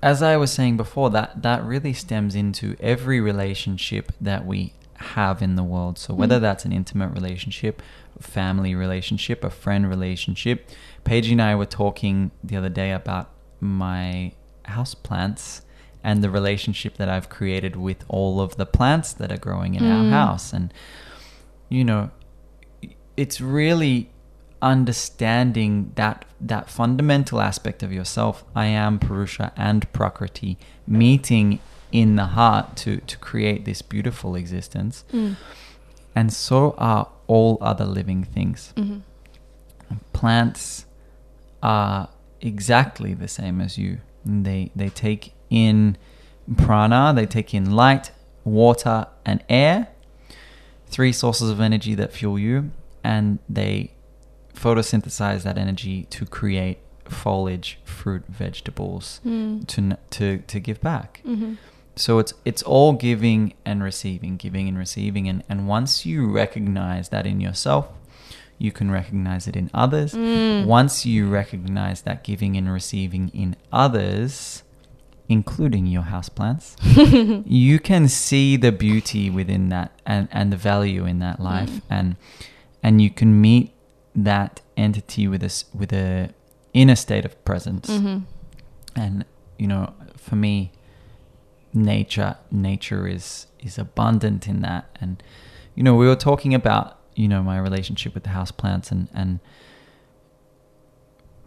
[0.01, 5.41] as I was saying before, that that really stems into every relationship that we have
[5.41, 5.97] in the world.
[5.97, 6.41] So whether Mm.
[6.41, 7.81] that's an intimate relationship,
[8.19, 10.69] family relationship, a friend relationship.
[11.05, 13.29] Paige and I were talking the other day about
[13.62, 14.33] my
[14.65, 15.62] house plants
[16.03, 19.85] and the relationship that I've created with all of the plants that are growing in
[19.85, 20.09] our Mm.
[20.12, 20.51] house.
[20.53, 20.73] And
[21.69, 22.09] you know,
[23.15, 24.09] it's really
[24.61, 31.59] understanding that that fundamental aspect of yourself i am purusha and prakriti meeting
[31.91, 35.35] in the heart to to create this beautiful existence Mm.
[36.15, 39.01] and so are all other living things Mhm.
[40.13, 40.85] plants
[41.61, 42.09] are
[42.41, 43.99] exactly the same as you.
[44.25, 45.97] They they take in
[46.55, 48.11] prana, they take in light,
[48.43, 49.87] water, and air,
[50.87, 52.71] three sources of energy that fuel you,
[53.03, 53.91] and they
[54.61, 59.65] photosynthesize that energy to create foliage, fruit, vegetables Mm.
[59.67, 61.21] to to to give back.
[61.25, 61.57] Mhm.
[61.95, 67.09] So it's it's all giving and receiving, giving and receiving, and and once you recognize
[67.09, 67.87] that in yourself,
[68.57, 70.13] you can recognize it in others.
[70.13, 70.65] Mm.
[70.65, 74.63] Once you recognize that giving and receiving in others,
[75.27, 76.75] including your houseplants,
[77.47, 81.81] you can see the beauty within that and, and the value in that life Mm.
[81.89, 82.15] and
[82.83, 83.71] and you can meet
[84.15, 86.29] that entity with a with a
[86.73, 88.23] inner state of presence Mhm.
[88.95, 89.25] and
[89.57, 90.71] you know for me
[91.73, 95.21] nature nature is is abundant in that and
[95.75, 99.07] you know we were talking about you know my relationship with the house plants and
[99.13, 99.39] and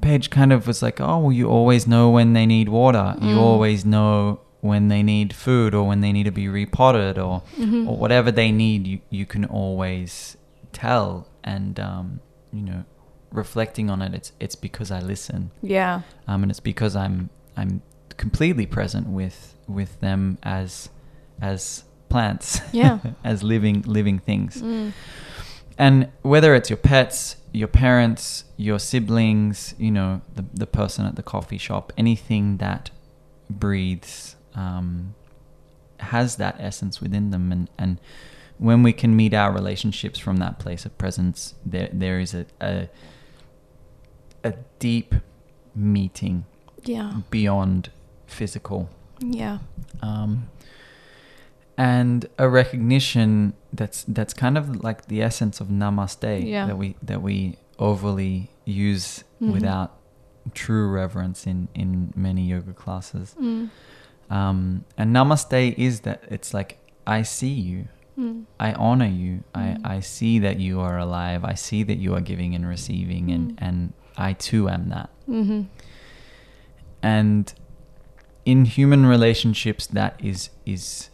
[0.01, 3.37] Paige kind of was like oh well you always know when they need water you
[3.37, 3.39] Mm.
[3.39, 7.89] always know when they need food or when they need to be repotted or Mhm.
[7.89, 10.37] or whatever they need you you can always
[10.73, 12.21] tell and um
[12.53, 12.85] you know
[13.31, 16.03] reflecting on it it's it's because I listen Yeah.
[16.29, 17.83] um, and it's because I'm I'm
[18.17, 20.89] completely present with with them as
[21.41, 22.99] as plants, Yeah.
[23.25, 24.61] as living living things.
[24.63, 24.93] Mm.
[25.79, 31.17] And whether it's your pets, your parents, your siblings, you know, the the person at
[31.17, 32.91] the coffee shop, anything that
[33.49, 35.15] breathes um,
[36.01, 37.99] has that essence within them, and and
[38.59, 42.47] when we can meet our relationships from that place of presence, there there is a
[42.61, 42.89] a,
[44.45, 45.15] a deep
[45.75, 46.45] meeting
[46.85, 47.21] Yeah.
[47.31, 47.91] beyond
[48.27, 48.89] physical
[49.21, 49.59] Yeah.
[50.03, 50.49] um,
[51.79, 56.67] and a recognition that's that's kind of like the essence of namaste Yeah.
[56.67, 59.53] that we that we overly use Mhm.
[59.53, 59.93] without
[60.55, 63.71] true reverence in in many yoga classes Mm.
[64.31, 68.45] um, and namaste is that it's like i see you Mm.
[68.61, 69.81] i honor you Mm.
[69.85, 73.31] i i see that you are alive i see that you are giving and receiving
[73.31, 73.59] and Mm.
[73.67, 75.67] and i too am that Mhm.
[77.03, 77.55] and
[78.45, 81.11] in human relationships that is is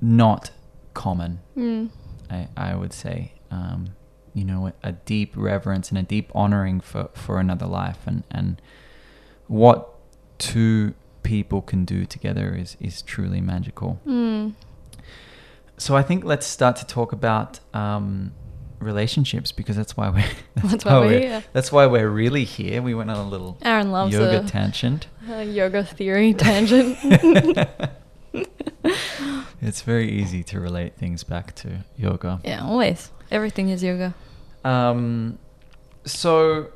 [0.00, 0.50] not
[0.94, 1.90] common Mm.
[2.30, 3.86] i i would say um
[4.34, 8.22] you know a, a deep reverence and a deep honoring for for another life and
[8.30, 8.60] and
[9.48, 9.88] what
[10.38, 14.54] two people can do together is is truly magical Mm.
[15.82, 18.32] So i think let's start to talk about um
[18.80, 20.24] relationships because that's why we're
[20.70, 21.44] That's why we're we're- here.
[21.52, 25.06] that's why we're really here we went on a little Aaron loves yoga a, tangent
[25.30, 26.98] a yoga theory tangent.
[29.60, 32.40] It's very easy to relate things back to yoga.
[32.44, 33.12] yeah, always.
[33.30, 34.12] Everything is yoga.
[34.64, 35.38] Um,
[36.04, 36.70] so,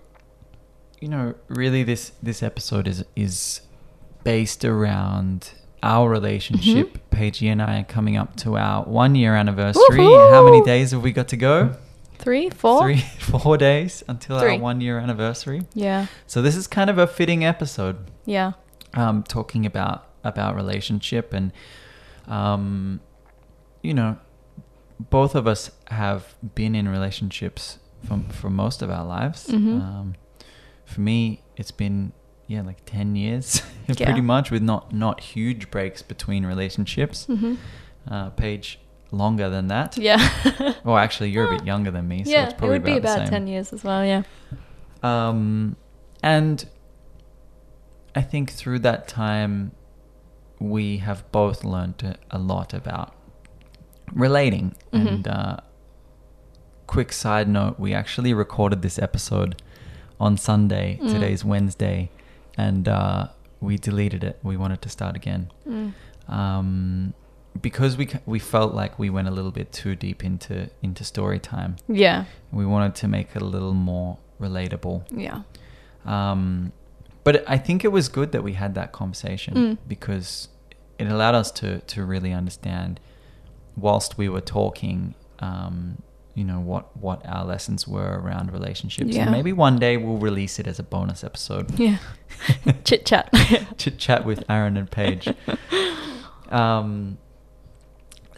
[1.00, 3.60] you know, really, this this episode is is
[4.22, 5.50] based around
[5.82, 6.88] our relationship.
[6.94, 7.16] Mm-hmm.
[7.16, 9.98] Paige and I are coming up to our one year anniversary.
[10.04, 11.74] How many days have we got to go?
[12.18, 12.82] Three, four.
[12.82, 15.62] Three, four days until our one year anniversary.
[15.74, 16.06] Yeah.
[16.26, 18.10] So this is kind of a fitting episode.
[18.24, 18.52] Yeah.
[18.94, 21.52] um, talking about about relationship and
[22.26, 23.00] um,
[23.82, 24.16] you know
[24.98, 29.80] both of us have been in relationships for, for most of our lives Mhm.
[29.82, 30.14] um,
[30.84, 32.12] for me it's been
[32.46, 34.06] yeah like 10 years Yeah.
[34.06, 37.54] pretty much with not not huge breaks between relationships hmm
[38.08, 38.78] uh, Paige
[39.10, 40.18] longer than that Yeah.
[40.84, 43.16] well actually you're a bit younger than me so yeah, it's it probably would about,
[43.18, 44.22] the about 10 years as well, yeah.
[45.02, 45.76] Um,
[46.22, 46.68] and
[48.14, 49.72] I think through that time,
[50.58, 53.14] we have both learned a, lot about
[54.12, 54.74] relating.
[54.92, 55.06] Mhm.
[55.06, 55.56] And uh,
[56.86, 59.62] quick side note: we actually recorded this episode
[60.18, 60.98] on Sunday.
[61.02, 61.12] Mm.
[61.12, 62.10] Today's Wednesday,
[62.56, 63.28] and uh,
[63.60, 64.38] we deleted it.
[64.42, 65.50] We wanted to start again.
[65.68, 65.92] Mm.
[66.28, 67.14] Um,
[67.62, 71.38] because we we felt like we went a little bit too deep into into story
[71.38, 71.76] time.
[71.88, 72.24] Yeah.
[72.52, 75.04] We wanted to make it a little more relatable.
[75.10, 75.42] Yeah.
[76.04, 76.72] Um,
[77.24, 79.78] but I think it was good that we had that conversation Mm.
[79.88, 80.48] because
[80.98, 83.00] it allowed us to to really understand,
[83.76, 86.02] whilst we were talking, um,
[86.36, 89.10] you know what what our lessons were around relationships.
[89.16, 89.22] Yeah.
[89.22, 91.76] And maybe one day we'll release it as a bonus episode.
[91.78, 91.96] Yeah.
[92.84, 93.30] Chit chat.
[93.78, 95.28] Chit chat with Aaron and Paige.
[96.50, 97.18] Um,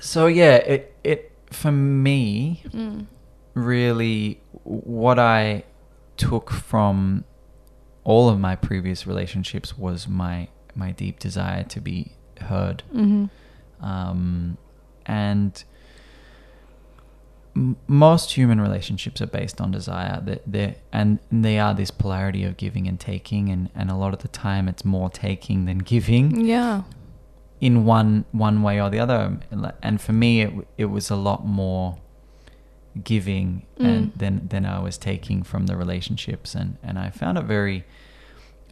[0.00, 3.06] so yeah, it it for me Mm.
[3.54, 5.64] really what I
[6.16, 7.24] took from
[8.04, 13.84] all of my previous relationships was my my deep desire to be heard Mm-hmm.
[13.84, 14.56] um,
[15.06, 15.64] and
[17.56, 22.44] m- most human relationships are based on desire that they and they are this polarity
[22.44, 25.78] of giving and taking and, and a lot of the time it's more taking than
[25.78, 26.82] giving Yeah.
[27.60, 29.38] in one one way or the other
[29.82, 31.98] and for me it, it was a lot more
[33.04, 34.18] giving and Mm.
[34.18, 37.84] than than I was taking from the relationships and and I found it very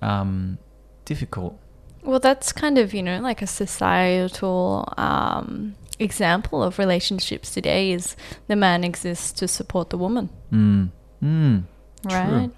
[0.03, 0.59] um
[1.05, 1.59] difficult
[2.03, 8.17] Well, that's kind of, you know, like a societal um, example of relationships today is
[8.49, 10.91] the man exists to support the woman, mm.
[11.23, 11.63] Mm.
[12.05, 12.51] right?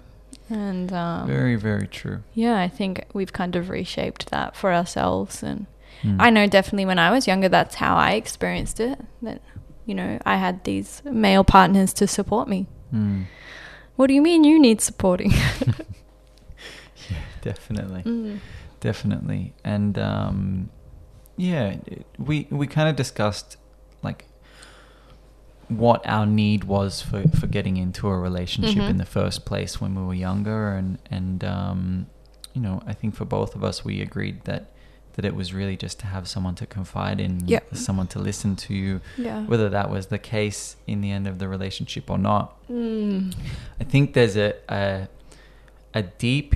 [0.49, 5.43] And um, very very true yeah, I think we've kind of reshaped that for ourselves.
[5.43, 5.65] And
[6.01, 6.15] Mm.
[6.17, 8.97] I know definitely when I was younger, that's how I experienced it.
[9.21, 9.41] That,
[9.85, 12.67] you know, I had these male partners to support me.
[12.93, 13.25] Mm.
[13.97, 15.33] What do you mean you need supporting?
[17.41, 18.39] definitely Mm.
[18.79, 20.69] definitely and um
[21.39, 23.57] yeah it- we we kind of discussed
[24.03, 24.25] like
[25.67, 28.89] what our need was for for getting into a relationship Mhm.
[28.89, 32.07] in the first place when we were younger and and um
[32.53, 34.63] you know i think for both of us we agreed that
[35.15, 37.75] that it was really just to have someone to confide in Yep.
[37.75, 39.43] someone to listen to you Yeah.
[39.45, 43.33] whether that was the case in the end of the relationship or not Mm.
[43.79, 45.07] I think there's a, a
[45.93, 46.55] a deep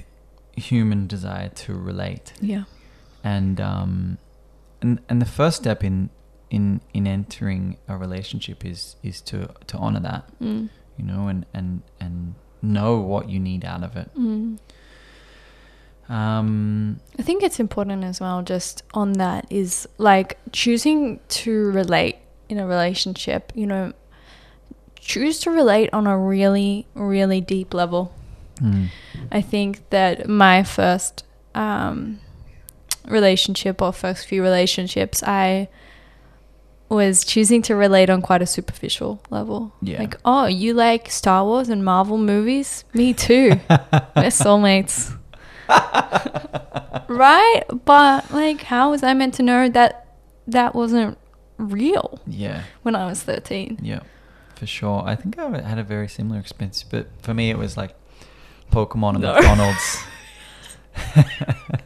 [0.55, 2.65] human desire to relate, Yeah.
[3.23, 4.17] and um,
[4.83, 6.09] and and the first step in
[6.49, 10.69] in in entering a relationship is is to to honor that, Mm.
[10.97, 14.09] you know, and and and know what you need out of it.
[14.15, 14.57] Mm.
[16.09, 22.17] Um, I think it's important as well, just on that, is like choosing to relate
[22.49, 23.93] in a relationship, you know,
[24.99, 28.11] choose to relate on a really, really deep level.
[28.61, 28.87] mm,
[29.31, 31.23] I think that my first
[31.55, 32.19] um,
[33.07, 35.69] relationship or first few relationships, I
[36.89, 39.73] was choosing to relate on quite a superficial level.
[39.81, 39.99] Yeah.
[39.99, 42.83] Like, oh, you like Star Wars and Marvel movies?
[42.93, 43.59] Me too.
[43.69, 45.17] We're soulmates.
[47.07, 47.63] right?
[47.85, 50.07] But like how was I meant to know that
[50.47, 51.17] that wasn't
[51.57, 53.79] real yeah, when I was 13?
[53.81, 54.01] yeah,
[54.55, 55.03] for sure.
[55.05, 57.95] I think I had a very similar experience, but for me it was like
[58.71, 59.33] Pokemon and No.
[59.35, 60.03] McDonald's.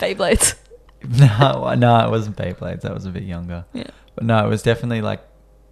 [0.00, 0.54] Beyblades.
[1.18, 2.80] no, no, it wasn't Beyblades.
[2.82, 3.64] That was a bit younger.
[3.72, 3.84] Yeah.
[4.14, 5.20] But no, it was definitely like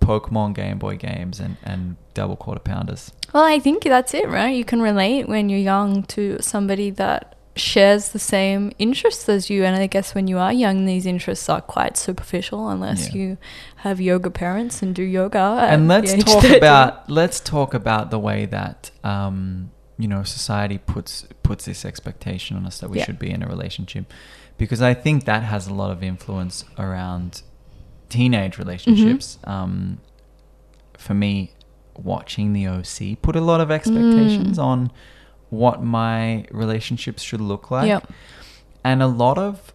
[0.00, 3.12] Pokemon Game Boy games and, and double quarter pounders.
[3.34, 4.54] Well, I think that's it, right?
[4.54, 9.64] You can relate when you're young to somebody that shares the same interests as you.
[9.64, 13.20] And I guess when you are young, these interests are quite superficial unless Yeah.
[13.20, 13.38] you
[13.76, 15.58] have yoga parents and do yoga.
[15.68, 16.56] and let's talk 13.
[16.56, 22.56] about let's talk about the way that um, you know society puts puts this expectation
[22.56, 23.04] on us that we Yeah.
[23.06, 24.12] should be in a relationship,
[24.56, 27.42] because I think that has a lot of influence around
[28.08, 29.38] teenage relationships.
[29.42, 29.50] Mm-hmm.
[29.50, 29.98] Um,
[30.96, 31.52] for me,
[31.96, 34.62] watching the OC put a lot of expectations Mm.
[34.64, 34.90] on
[35.50, 37.88] what my relationships should look like.
[37.88, 38.12] Yep.
[38.84, 39.74] and a lot of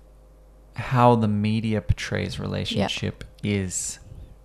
[0.76, 4.00] how the media portrays relationship is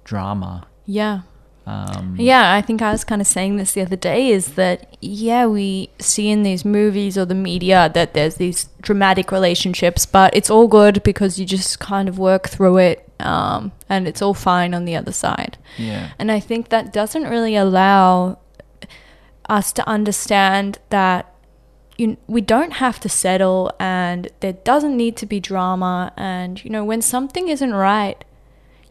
[0.04, 0.66] drama.
[0.84, 1.20] Yeah.
[1.68, 4.96] Um, Yeah, I think I was kind of saying this the other day is that,
[5.02, 10.34] yeah, we see in these movies or the media that there's these dramatic relationships, but
[10.34, 14.34] it's all good because you just kind of work through it um, and it's all
[14.34, 15.58] fine on the other side.
[15.76, 18.38] yeah, And I think that doesn't really allow
[19.48, 21.34] us to understand that
[21.98, 26.12] you, we don't have to settle and there doesn't need to be drama.
[26.16, 28.24] And, you know, when something isn't right,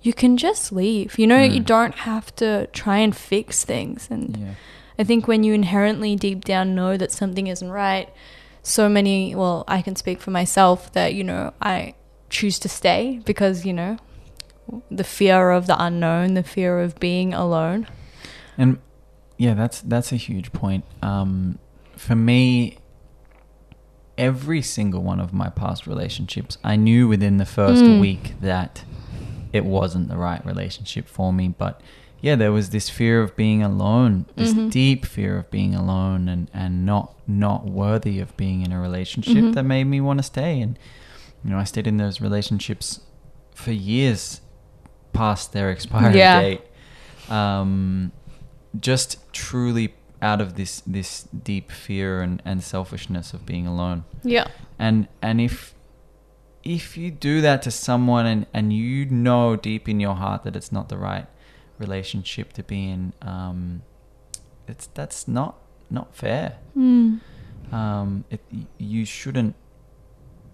[0.02, 1.18] you can just leave.
[1.20, 1.66] You know, you Mm.
[1.66, 4.08] don't have to try and fix things.
[4.12, 4.54] And yeah,
[5.00, 8.10] I think when you inherently deep down know that something isn't right,
[8.64, 11.94] so many, well, I can speak for myself that, you know, I
[12.30, 13.98] choose to stay because, you know,
[14.92, 17.88] the fear of the unknown, the fear of being alone.
[18.58, 18.80] and
[19.38, 20.84] yeah, that's that's a huge point.
[21.04, 21.60] Um,
[21.96, 22.80] for me,
[24.18, 28.00] every single one of my past relationships, I knew within the first Mm.
[28.00, 28.84] week that
[29.54, 31.48] it wasn't the right relationship for me.
[31.50, 31.82] But
[32.22, 34.72] yeah, there was this fear of being alone, this Mhm.
[34.72, 39.36] deep fear of being alone and, and not not worthy of being in a relationship
[39.44, 39.54] Mhm.
[39.54, 40.62] that made me want to stay.
[40.62, 40.80] And
[41.44, 43.02] you know, I stayed in those relationships
[43.54, 44.42] for years
[45.14, 46.42] past their expiry Yeah.
[46.42, 46.62] date.
[47.30, 48.12] Um,
[48.80, 54.48] just truly out of this this deep fear and, and selfishness of being alone Yeah.
[54.80, 55.74] and and if
[56.64, 60.56] if you do that to someone and and you know deep in your heart that
[60.56, 61.28] it's not the right
[61.80, 63.82] relationship to be in um
[64.68, 65.56] it's that's not
[65.90, 66.58] not fair.
[66.76, 67.22] Mm.
[67.72, 68.42] Um, it,
[68.78, 69.56] you shouldn't.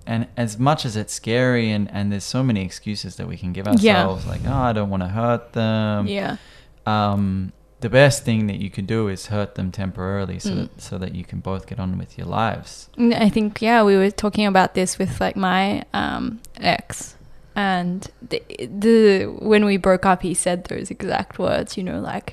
[0.06, 3.54] And as much as it's scary, and, and there's so many excuses that we can
[3.54, 4.02] give Yeah.
[4.06, 6.08] ourselves, like, oh, I don't want to hurt them.
[6.08, 6.38] yeah.
[6.86, 10.56] Um, the best thing that you can do is hurt them temporarily, so Mm.
[10.62, 12.90] that so that you can both get on with your lives.
[12.98, 16.40] I think yeah, we were talking about this with like my um,
[16.78, 17.16] ex,
[17.56, 18.42] and the,
[18.86, 21.78] the when we broke up, he said those exact words.
[21.78, 22.30] You know, like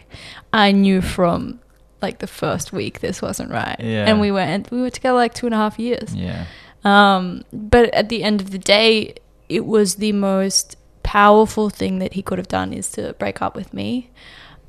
[0.52, 1.60] I knew from
[2.02, 4.06] like the first week this wasn't right, Yeah.
[4.08, 6.14] and we went we were together like two and a half years.
[6.14, 6.46] Yeah.
[6.84, 9.14] Um, but at the end of the day,
[9.48, 13.54] it was the most powerful thing that he could have done is to break up
[13.56, 14.10] with me.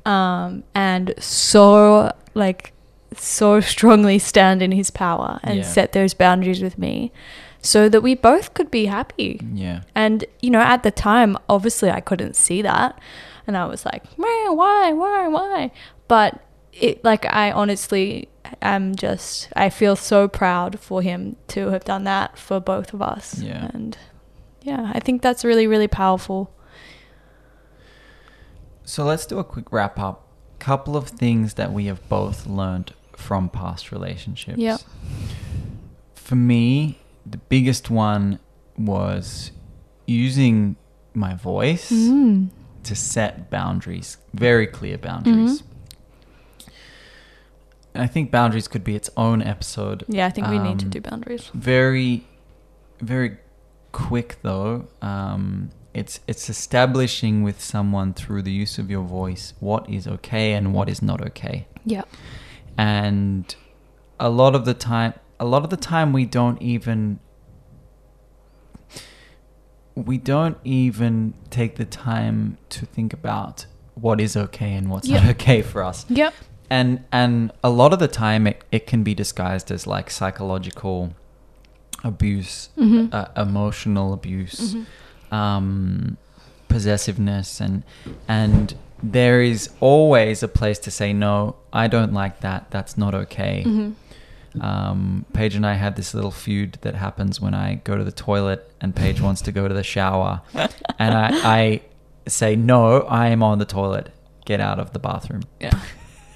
[0.04, 2.72] Um, and so like
[3.16, 5.62] so strongly stand in his power and Yeah.
[5.64, 7.12] set those boundaries with me
[7.60, 9.40] so that we both could be happy.
[9.52, 9.82] Yeah.
[9.94, 12.98] And you know, at the time, obviously I couldn't see that.
[13.46, 15.70] And I was like, why, why, why, why?
[16.08, 16.40] But
[16.72, 18.28] it like I honestly
[18.62, 23.02] am just I feel so proud for him to have done that for both of
[23.02, 23.38] us.
[23.38, 23.68] Yeah.
[23.74, 23.96] And
[24.62, 26.50] yeah, I think that's really, really powerful.
[28.84, 30.26] So let's do a quick wrap up.
[30.58, 34.58] Couple of things that we have both learned from past relationships.
[34.58, 34.80] Yep.
[36.14, 38.38] For me, the biggest one
[38.76, 39.50] was
[40.06, 40.76] using
[41.14, 42.48] my voice Mm.
[42.84, 45.62] to set boundaries, very clear boundaries.
[47.94, 50.04] I think boundaries could be its own episode.
[50.08, 51.50] Yeah, I think we need to Um, do boundaries.
[51.52, 52.26] Very,
[53.00, 53.36] very
[53.92, 54.86] quick though.
[55.02, 60.52] Um, it's it's establishing with someone through the use of your voice what is okay
[60.52, 61.66] and what is not okay.
[61.84, 62.02] Yeah.
[62.78, 63.54] And
[64.18, 67.18] a lot of the time, a lot of the time, we don't even
[69.94, 75.26] we don't even take the time to think about what is okay and what's not
[75.26, 76.32] okay for us Yep.
[76.70, 81.14] and and a lot of the time it, it can be disguised as like psychological
[82.02, 83.12] abuse Mhm.
[83.12, 84.86] uh, emotional abuse Mhm.
[85.32, 86.16] Um,
[86.68, 87.82] possessiveness and
[88.28, 93.14] and there is always a place to say no i don't like that that's not
[93.14, 93.94] okay Mhm.
[94.60, 98.12] um, Paige and I have this little feud that happens when I go to the
[98.12, 100.42] toilet and Paige wants to go to the shower,
[100.98, 101.28] and I,
[101.60, 101.80] I
[102.28, 104.10] say no, I am on the toilet.
[104.44, 105.42] Get out of the bathroom.
[105.58, 105.78] Yeah.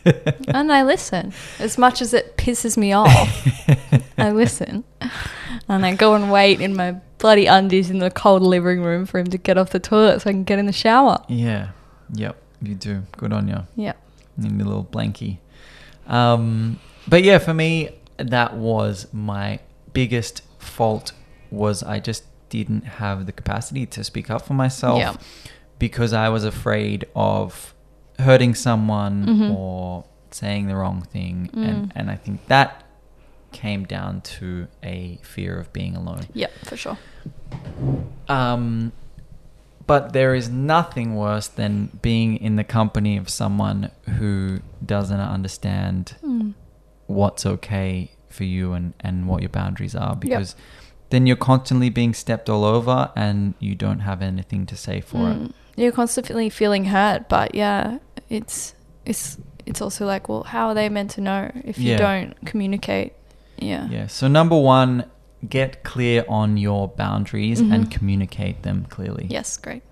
[0.49, 1.33] and I listen.
[1.59, 3.49] As much as it pisses me off,
[4.19, 4.85] I listen.
[5.69, 9.19] And I go and wait in my bloody undies in the cold living room for
[9.19, 11.23] him to get off the toilet so I can get in the shower.
[11.29, 11.71] Yeah.
[12.15, 12.37] Yep.
[12.63, 13.03] You do.
[13.17, 13.67] Good on you.
[13.75, 13.95] Yeah.
[14.37, 15.39] Need a little blankie.
[16.07, 16.79] Um,
[17.09, 19.61] but yeah, for me, that was my
[19.93, 21.13] biggest fault.
[21.51, 25.17] Was I just didn't have the capacity to speak up for myself Yeah.
[25.79, 27.75] because I was afraid of
[28.19, 29.55] hurting someone Mhm.
[29.57, 31.69] or saying the wrong thing, Mm.
[31.69, 32.83] and and I think that
[33.53, 36.27] came down to a fear of being alone.
[36.35, 36.99] Yeah, for sure.
[38.29, 38.93] Um,
[39.87, 46.17] but there is nothing worse than being in the company of someone who doesn't understand
[46.25, 46.55] Mm.
[47.07, 50.57] what's okay for you and, and what your boundaries are because
[51.11, 55.19] then you're constantly being stepped all over and you don't have anything to say for
[55.19, 55.45] Mm.
[55.47, 55.55] it.
[55.77, 57.99] You're constantly feeling hurt, but yeah,
[58.29, 58.75] it's
[59.05, 61.97] it's it's also like, well, how are they meant to know if you Yeah.
[61.99, 63.13] don't communicate?
[63.59, 63.89] Yeah.
[63.89, 64.07] Yeah.
[64.07, 65.05] So number one,
[65.49, 67.91] get clear on your boundaries and Mhm.
[67.91, 69.27] communicate them clearly.
[69.31, 69.83] Yes, great.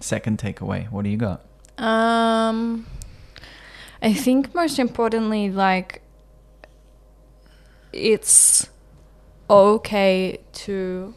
[0.00, 0.90] Second takeaway.
[0.90, 1.40] What do you got?
[1.78, 2.86] Um,
[4.02, 6.02] I think most importantly, like,
[7.92, 8.68] it's
[9.48, 11.14] okay to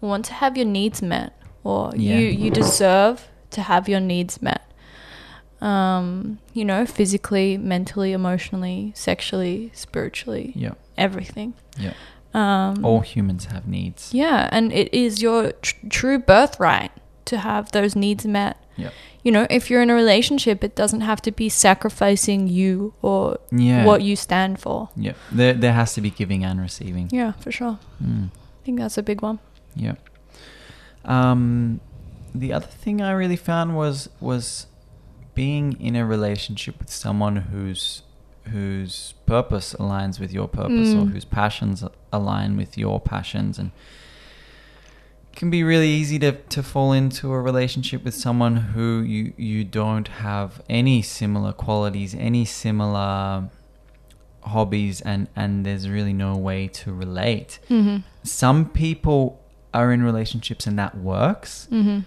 [0.00, 1.32] want to have your needs met,
[1.62, 2.16] or Yeah.
[2.18, 4.62] you you deserve to have your needs met.
[5.60, 10.72] Um, you know, physically, mentally, emotionally, sexually, spiritually, Yeah.
[10.98, 11.54] everything.
[11.78, 11.92] Yeah.
[12.34, 14.12] Um, All humans have needs.
[14.12, 16.90] yeah, and it is your tr- true birthright
[17.26, 18.56] to have those needs met.
[18.76, 18.90] Yeah.
[19.22, 23.38] You know, if you're in a relationship, it doesn't have to be sacrificing you or
[23.52, 23.84] Yeah.
[23.86, 24.90] what you stand for.
[24.96, 25.12] Yeah.
[25.32, 27.08] There, there has to be giving and receiving.
[27.12, 27.78] Yeah, for sure.
[28.02, 28.26] Mm.
[28.34, 29.38] I think that's a big one.
[29.76, 29.94] Yeah.
[31.04, 31.80] Um,
[32.34, 34.66] the other thing I really found was was
[35.34, 38.02] being in a relationship with someone whose
[38.52, 41.12] whose purpose aligns with your purpose or Mm.
[41.12, 41.82] whose passions
[42.12, 43.70] align with your passions and
[45.32, 49.32] it can be really easy to, to fall into a relationship with someone who you,
[49.36, 53.48] you don't have any similar qualities, any similar
[54.42, 57.96] hobbies and, and there's really no way to relate Mm-hmm.
[58.22, 59.40] some people
[59.72, 61.66] are in relationships and that works.
[61.72, 62.00] Mm-hmm.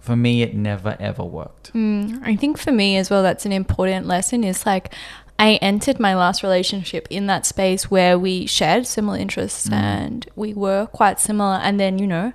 [0.00, 1.72] For me, it never ever worked.
[1.74, 4.92] Mm, I think for me as well, that's an important lesson is like,
[5.38, 9.72] I entered my last relationship in that space where we shared similar interests Mm.
[9.74, 11.56] and we were quite similar.
[11.62, 12.32] And then, you know,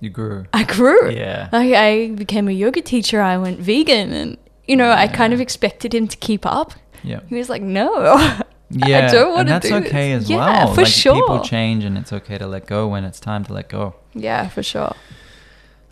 [0.00, 0.46] You grew.
[0.52, 1.10] I grew.
[1.10, 1.48] Yeah.
[1.52, 3.20] Like I became a yoga teacher.
[3.20, 4.36] I went vegan, and
[4.66, 6.72] you know, I kind of expected him to keep up.
[7.02, 7.20] Yeah.
[7.28, 7.90] He was like, "No,
[8.70, 9.08] Yeah.
[9.08, 10.24] I don't wanna and that's do okay this.
[10.24, 10.74] as Yeah, well.
[10.74, 13.68] for like people change and it's okay to let go when it's time to let
[13.68, 13.94] go.
[14.14, 14.94] yeah, for sure."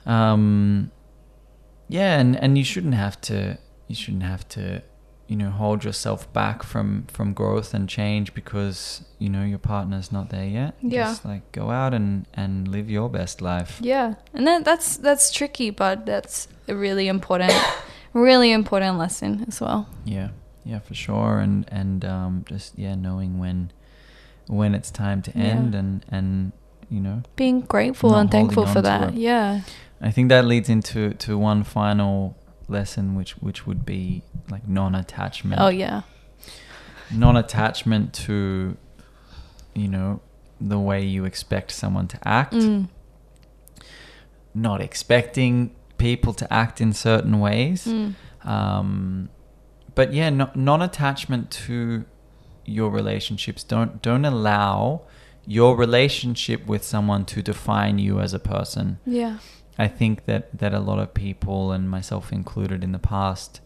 [0.07, 0.91] Um
[1.89, 3.59] yeah, and, and you shouldn't have to
[3.89, 4.83] you shouldn't have to,
[5.29, 10.13] you know, hold yourself back from from growth and change because, you know, your partner's
[10.13, 10.75] not there yet.
[10.83, 11.05] Yeah.
[11.05, 13.79] Just like go out and and live your best life.
[13.81, 17.53] Yeah, and that, that's that's tricky, but that's a really important,
[18.13, 19.89] really important lesson as well.
[20.05, 20.29] Yeah,
[20.65, 23.73] yeah, for sure, and and um, just yeah, knowing when
[24.49, 25.45] when it's time to Yeah.
[25.45, 26.53] end, and and
[26.91, 29.15] you know, Being grateful and thankful for that.
[29.15, 29.61] Yeah,
[30.01, 32.37] I think that leads into to one final
[32.69, 35.61] lesson, which which would be like non-attachment.
[35.61, 36.03] Oh yeah.
[37.13, 38.77] non-attachment to,
[39.75, 40.21] you know,
[40.61, 42.53] the way you expect someone to act.
[42.55, 42.89] Mm.
[44.55, 47.87] Not expecting people to act in certain ways.
[47.87, 48.15] Mm.
[48.45, 49.29] um,
[49.95, 52.05] but yeah no, non-attachment to
[52.65, 55.03] your relationships don't don't allow
[55.45, 59.39] your relationship with someone to define you as a person Yeah.
[59.79, 63.61] I think that that a lot of people and myself included in the past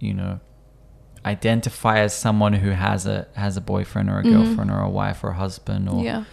[0.00, 0.40] you know
[1.24, 4.30] identify as someone who has a has a boyfriend or a Mhm.
[4.30, 6.24] girlfriend or a wife or a husband or Yeah.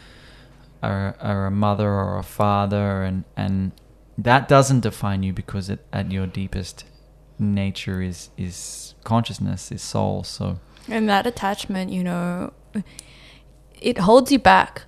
[0.83, 3.71] are a mother or a father and and
[4.17, 6.83] that doesn't define you because it, at your deepest
[7.39, 12.51] nature is is consciousness is soul so And that attachment, you know,
[13.79, 14.83] it holds you back.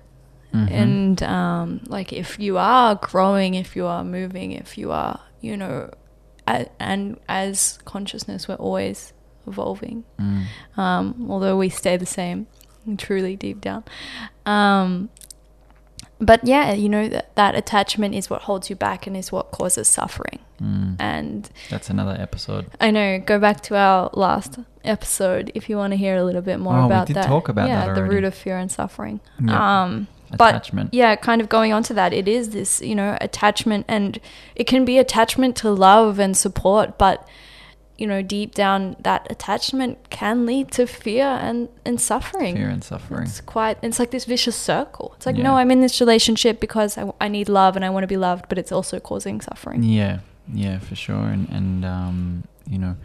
[0.54, 0.70] Mhm.
[0.70, 5.56] And um, like if you are growing, if you are moving, if you are, you
[5.56, 5.90] know,
[6.46, 9.12] a, and as consciousness, we're always
[9.48, 10.04] evolving.
[10.20, 10.44] Mm.
[10.78, 12.46] Um, although we stay the same,
[12.98, 13.82] truly deep down.
[14.46, 15.10] Um,
[16.20, 19.50] but yeah, you know that that attachment is what holds you back and is what
[19.50, 20.38] causes suffering.
[20.62, 20.96] Mm.
[21.00, 23.18] And that's another episode I know.
[23.18, 26.76] Go back to our last episode if you want to hear a little bit more
[26.76, 27.26] Oh, we about did that.
[27.26, 29.20] talk about yeah, that the root of fear and suffering.
[29.44, 29.82] Yeah.
[29.82, 30.06] Um,
[30.38, 34.20] but yeah, kind of going on to that, it is this, you know, attachment, and
[34.54, 37.26] it can be attachment to love and support, but
[37.96, 42.56] you know, deep down, that attachment can lead to fear and and suffering.
[42.56, 43.78] fear and suffering It's quite.
[43.82, 45.12] It's like this vicious circle.
[45.16, 45.44] It's like, Yeah.
[45.44, 48.16] no, I'm in this relationship because I, I need love and I want to be
[48.16, 49.84] loved, but it's also causing suffering.
[49.84, 50.18] Yeah,
[50.52, 51.26] yeah, for sure.
[51.26, 52.96] And and um, you know,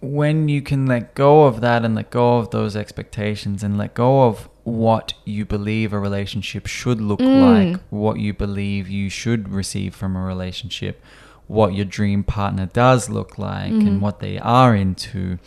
[0.00, 3.94] when you can let go of that and let go of those expectations and let
[3.94, 7.70] go of what you believe a relationship should look Mm.
[7.72, 11.02] like, what you believe you should receive from a relationship,
[11.46, 13.86] what your dream partner does look like, Mhm.
[13.86, 15.38] and what they are into.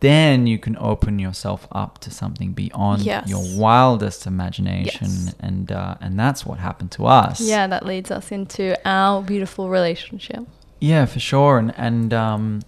[0.00, 3.28] Then you can open yourself up to something beyond Yes.
[3.28, 5.34] your wildest imagination, Yes.
[5.38, 7.40] and uh, and that's what happened to us.
[7.40, 10.44] Yeah, that leads us into our beautiful relationship.
[10.80, 11.58] Yeah, for sure.
[11.58, 12.62] And and um,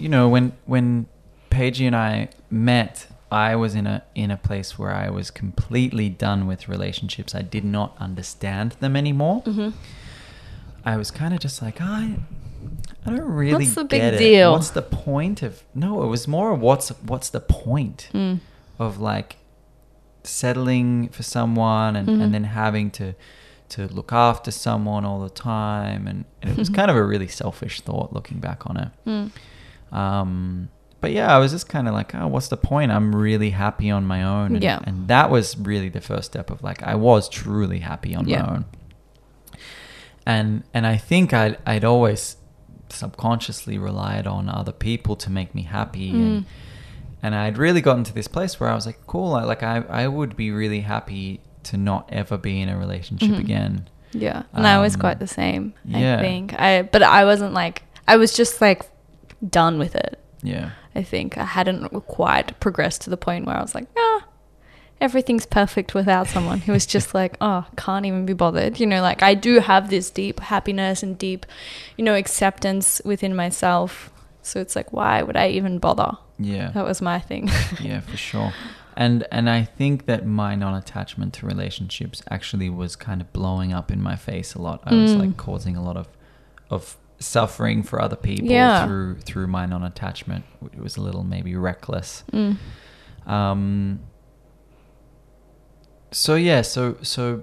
[0.00, 1.06] you know, when when
[1.50, 6.08] Paige and I met, I was in a in a place where I was completely
[6.08, 7.34] done with relationships.
[7.34, 9.42] I did not understand them anymore.
[9.42, 9.70] Mm-hmm.
[10.84, 12.16] I was kind of just like, I
[13.06, 14.18] I don't really What's the big it.
[14.18, 14.52] deal?
[14.52, 18.40] What's the point of No, it was more what's what's the point Mm.
[18.78, 19.36] of like
[20.24, 22.22] settling for someone and, Mhm.
[22.22, 23.14] and then having to
[23.70, 26.74] to look after someone all the time and, and it was Mhm.
[26.74, 29.30] kind of a really selfish thought looking back on it Mm.
[29.96, 30.68] um
[31.02, 33.90] but yeah i was just kind of like oh what's the point i'm really happy
[33.90, 34.80] on my own and, Yeah.
[34.84, 38.42] and that was really the first step of like i was truly happy on Yeah.
[38.42, 38.64] my own
[40.26, 42.36] and and i think i'd, I'd always
[42.88, 46.44] subconsciously relied on other people to make me happy and Mm.
[47.22, 49.76] and I'd really gotten to this place where I was like, cool, I- like I,
[49.88, 53.38] I would be really happy to not ever be in a relationship Mhm.
[53.38, 53.88] again.
[54.12, 55.72] Yeah, and I was Um, quite the same.
[55.86, 56.16] yeah.
[56.18, 58.82] I think I, but I wasn't like I was just like
[59.48, 60.18] done with it.
[60.42, 60.70] Yeah.
[60.94, 64.24] I think I hadn't quite progressed to the point where I was like, ah,
[65.00, 68.78] everything's perfect without someone who was just like, oh, can't even be bothered.
[68.78, 71.46] You know, like I do have this deep happiness and deep,
[71.96, 74.10] you know, acceptance within myself.
[74.42, 76.12] So it's like, why would I even bother?
[76.38, 76.70] Yeah.
[76.72, 77.48] That was my thing.
[77.80, 78.52] yeah, for sure.
[78.96, 83.90] And and I think that my non-attachment to relationships actually was kind of blowing up
[83.90, 84.82] in my face a lot.
[84.84, 85.18] I was Mm.
[85.18, 86.08] like causing a lot of
[86.70, 88.86] of suffering for other people Yeah.
[88.86, 90.44] through through my non-attachment.
[90.72, 92.24] It was a little maybe reckless.
[92.32, 92.56] Mm.
[93.26, 94.00] Um,
[96.10, 97.42] so yeah, so so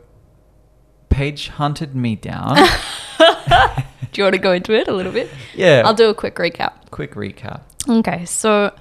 [1.09, 2.55] Paige hunted me down.
[4.11, 5.29] Do you want to go into it a little bit?
[5.55, 5.83] yeah.
[5.85, 6.89] I'll do a quick recap.
[6.91, 7.61] quick recap.
[7.87, 8.73] Okay, so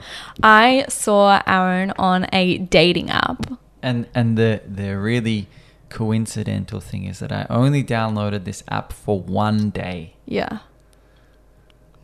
[0.43, 3.47] I saw Aaron on a dating app.
[3.83, 5.49] And and the the really
[5.89, 10.15] coincidental thing is that I only downloaded this app for one day.
[10.27, 10.59] Yeah.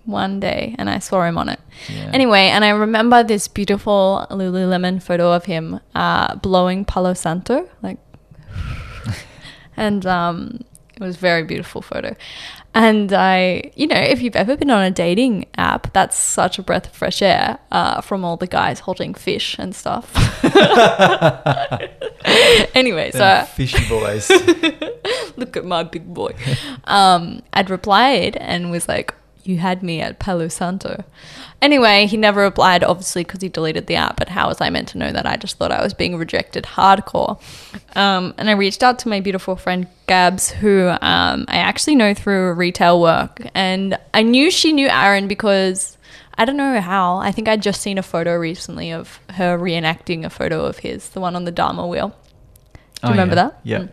[0.04, 1.60] One day, and I saw him on it.
[1.88, 2.10] Yeah.
[2.12, 7.98] Anyway, and I remember this beautiful Lululemon photo of him uh, blowing Palo Santo, like,
[9.76, 10.60] and um,
[10.94, 12.14] it was a very beautiful photo.
[12.74, 16.62] And I, you know, if you've ever been on a dating app, that's such a
[16.62, 20.12] breath of fresh air uh, from all the guys holding fish and stuff.
[22.74, 24.28] anyway, so Them fishy boys.
[25.36, 26.34] look at my big boy.
[26.84, 29.14] Um, I'd replied and was like,
[29.44, 31.04] "You had me at Palo Santo."
[31.62, 34.16] Anyway, he never replied, obviously, because he deleted the app.
[34.16, 35.26] But how was I meant to know that?
[35.26, 37.40] I just thought I was being rejected hardcore.
[37.96, 42.12] Um, and I reached out to my beautiful friend Gabs, who um, I actually know
[42.14, 45.96] through retail work, and I knew she knew Aaron because.
[46.36, 47.18] I don't know how.
[47.18, 51.10] I think I'd just seen a photo recently of her reenacting a photo of his,
[51.10, 52.08] the one on the Dharma wheel.
[52.08, 52.16] Do
[52.74, 53.42] you Oh, remember yeah.
[53.44, 53.60] that?
[53.62, 53.78] Yeah.
[53.78, 53.90] Mm.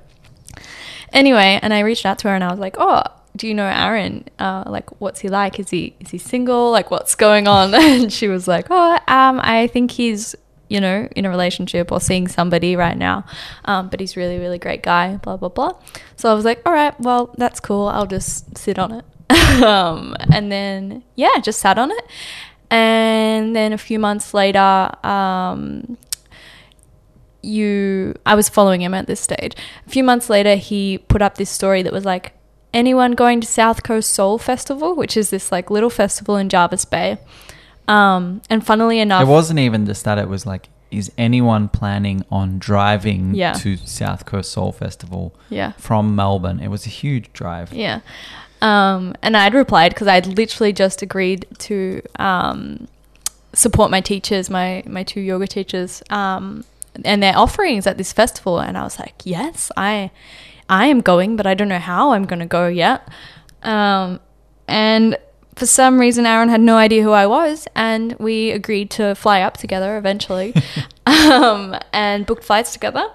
[1.13, 3.03] Anyway, and I reached out to her and I was like, "Oh,
[3.35, 4.25] do you know Aaron?
[4.39, 5.59] Uh, like, what's he like?
[5.59, 6.71] Is he is he single?
[6.71, 10.35] Like, what's going on?" And she was like, "Oh, um, I think he's."
[10.69, 13.25] You know, in a relationship or seeing somebody right now,
[13.65, 15.17] um, but he's really, really great guy.
[15.17, 15.73] Blah blah blah.
[16.15, 17.89] So I was like, all right, well, that's cool.
[17.89, 19.03] I'll just sit on it.
[19.61, 22.05] um, and then yeah, just sat on it.
[22.69, 25.97] And then a few months later, um,
[27.43, 29.55] you I was following him at this stage.
[29.85, 32.33] A few months later he put up this story that was like
[32.73, 36.85] anyone going to South Coast Soul Festival, which is this like little festival in Jervis
[36.85, 37.17] Bay.
[37.87, 40.17] Um, and funnily enough It wasn't even just that.
[40.17, 43.53] It was like, is anyone planning on driving Yeah.
[43.53, 45.71] to South Coast Soul Festival Yeah.
[45.77, 46.59] from Melbourne?
[46.59, 47.73] It was a huge drive.
[47.73, 48.01] Yeah.
[48.61, 52.87] Um, and I'd replied because I'd literally just agreed to um,
[53.53, 56.63] support my teachers, my, my two yoga teachers, um,
[57.03, 58.59] and their offerings at this festival.
[58.59, 60.11] And I was like, yes, I,
[60.71, 63.07] I am going, but I don't know how I'm going to go yet.
[63.61, 64.21] Um,
[64.69, 65.17] and
[65.55, 69.41] for some reason, Aaron had no idea who I was, and we agreed to fly
[69.41, 70.55] up together eventually,
[71.05, 73.05] um, and booked flights together.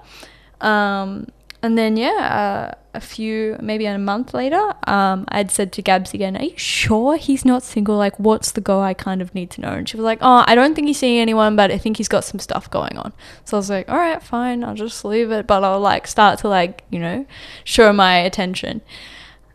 [0.60, 1.28] Um,
[1.62, 6.12] and then yeah, uh, a few maybe a month later, um, I'd said to Gabs
[6.14, 7.96] again, "Are you sure he's not single?
[7.96, 8.80] Like, what's the go?
[8.80, 10.98] I kind of need to know." And she was like, "Oh, I don't think he's
[10.98, 13.12] seeing anyone, but I think he's got some stuff going on."
[13.44, 16.38] So I was like, "All right, fine, I'll just leave it, but I'll like start
[16.40, 17.26] to like you know
[17.64, 18.80] show my attention."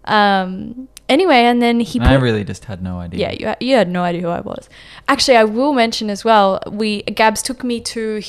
[0.06, 0.88] Um.
[1.10, 2.00] Anyway, and then he.
[2.00, 3.20] And I really just had no idea.
[3.20, 4.70] yeah, you, had- you had no idea who I was.
[5.10, 6.62] Actually, I will mention as well.
[6.72, 8.22] We Gabs took me to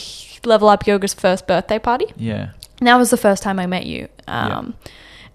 [0.44, 2.06] Level Up Yoga's first birthday party.
[2.16, 2.50] Yeah.
[2.80, 4.08] And that was the first time I met you.
[4.26, 4.74] Um,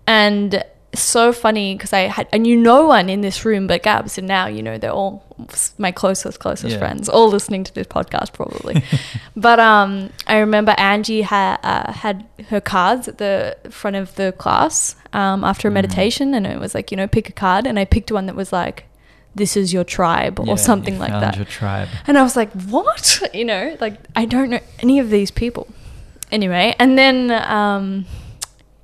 [0.07, 4.17] And so funny because I had I knew no one in this room but Gabs,
[4.17, 5.23] and now you know they're all
[5.77, 6.79] my closest closest Yeah.
[6.79, 8.81] friends, all listening to this podcast probably.
[9.35, 14.31] but um, I remember Angie had uh, had her cards at the front of the
[14.37, 15.73] class um, after a Mm.
[15.75, 18.35] meditation, and it was like you know pick a card, and I picked one that
[18.35, 18.85] was like.
[19.35, 21.35] This is your tribe, Yeah, or something like that.
[21.35, 21.89] Your tribe.
[22.07, 23.21] And I was like, what?
[23.35, 25.67] You know, like I don't know any of these people.
[26.31, 28.05] Anyway, and then, um,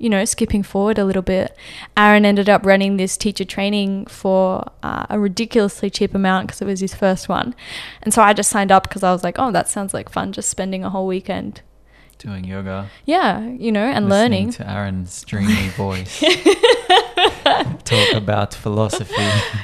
[0.04, 1.56] you know, skipping forward a little bit,
[1.96, 6.66] Aaron ended up running this teacher training for uh, a ridiculously cheap amount because it
[6.66, 7.56] was his first one.
[8.02, 10.34] And so I just signed up because I was like, oh, that sounds like fun,
[10.34, 11.62] just spending a whole weekend.
[12.18, 12.90] Doing yoga.
[13.06, 14.52] Yeah, you know, and learning.
[14.52, 16.20] to Aaron's dreamy voice.
[17.86, 19.14] Talk about philosophy.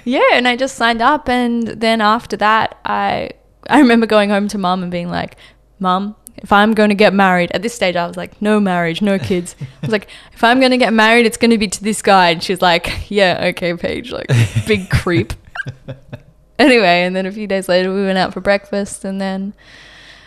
[0.05, 3.31] Yeah, and I just signed up, and then after that, I
[3.69, 5.35] I remember going home to mum and being like,
[5.79, 9.01] "Mum, if I'm going to get married," at this stage I was like, "No marriage,
[9.01, 11.67] no kids." I was like, "If I'm going to get married, it's going to be
[11.67, 14.27] to this guy." And she's like, "Yeah, okay, Paige, like
[14.67, 15.33] big creep."
[16.57, 19.53] anyway, and then a few days later we went out for breakfast, and then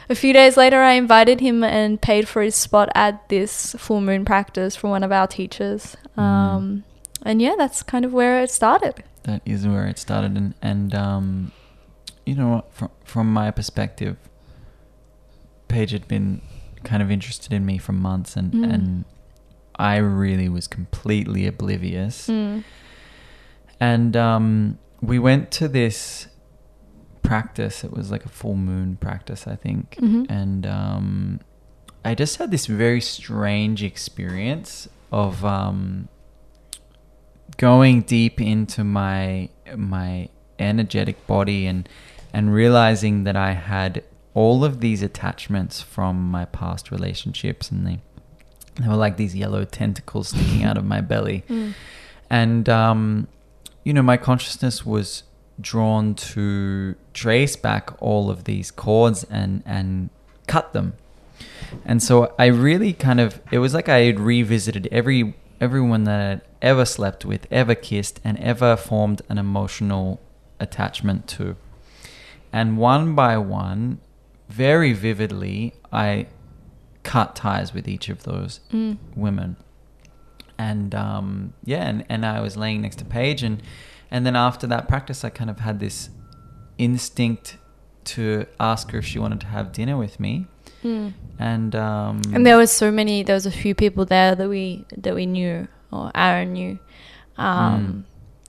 [0.09, 4.01] a few days later I invited him and paid for his spot at this full
[4.01, 5.97] moon practice from one of our teachers.
[6.17, 6.85] Um,
[7.23, 9.05] and yeah, that's kind of where it started.
[9.25, 11.53] that is where it started and and um
[12.27, 14.17] you know what from from my perspective
[15.73, 16.41] Paige had been
[16.85, 18.73] kind of interested in me for months and Mm.
[18.75, 19.05] and
[19.93, 22.65] I really was completely oblivious Mm.
[23.81, 26.29] and um we went to this
[27.23, 30.27] practice it was like a full moon practice I think Mhm.
[30.41, 31.41] and um
[32.05, 36.09] I just had this very strange experience of um
[37.57, 41.89] going deep into my my energetic body and
[42.33, 44.03] and realizing that I had
[44.35, 48.01] all of these attachments from my past relationships and they
[48.81, 51.75] they were like these yellow tentacles sticking out of my belly Mm.
[52.31, 53.29] and um
[53.85, 55.25] you know my consciousness was
[55.61, 60.09] drawn to trace back all of these cords and and
[60.47, 60.95] cut them.
[61.85, 66.21] And so I really kind of it was like I had revisited every everyone that
[66.33, 70.21] I'd ever slept with, ever kissed, and ever formed an emotional
[70.59, 71.57] attachment to.
[72.53, 74.01] And one by one,
[74.53, 76.27] very vividly, I
[77.03, 78.97] cut ties with each of those Mm.
[79.17, 79.57] women.
[80.59, 83.63] And um, yeah, and, and I was laying next to Paige, and
[84.11, 86.11] and then after that practice, I kind of had this
[86.79, 87.57] instinct
[88.05, 90.47] to ask her if she wanted to have dinner with me,
[90.85, 91.13] Mm.
[91.39, 93.23] and um, And there was so many.
[93.23, 96.79] There was a few people there that we that we knew, or Aaron knew,
[97.37, 98.05] um,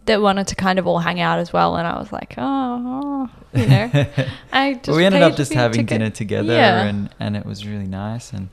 [0.06, 1.76] that wanted to kind of all hang out as well.
[1.76, 4.06] And I was like, oh, oh, you know,
[4.52, 6.84] I just we ended up just having go- dinner together, Yeah.
[6.84, 8.34] and and it was really nice.
[8.34, 8.50] And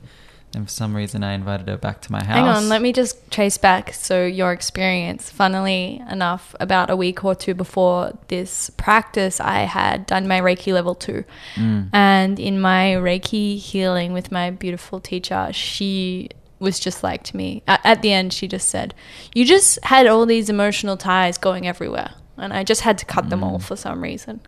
[0.51, 2.35] then for some reason, I invited her back to my house.
[2.35, 3.93] Hang on, let me just trace back.
[3.93, 10.05] So your experience, funnily enough, about a week or two before this practice, I had
[10.05, 11.23] done my Reiki level two.
[11.55, 11.89] Mm.
[11.93, 16.29] And in my Reiki healing with my beautiful teacher, she
[16.61, 17.63] was just like to me.
[17.67, 18.93] At, at the end, she just said,
[19.33, 22.11] You just had all these emotional ties going everywhere.
[22.37, 23.63] And I just had to cut them all Mm.
[23.63, 24.39] for some reason.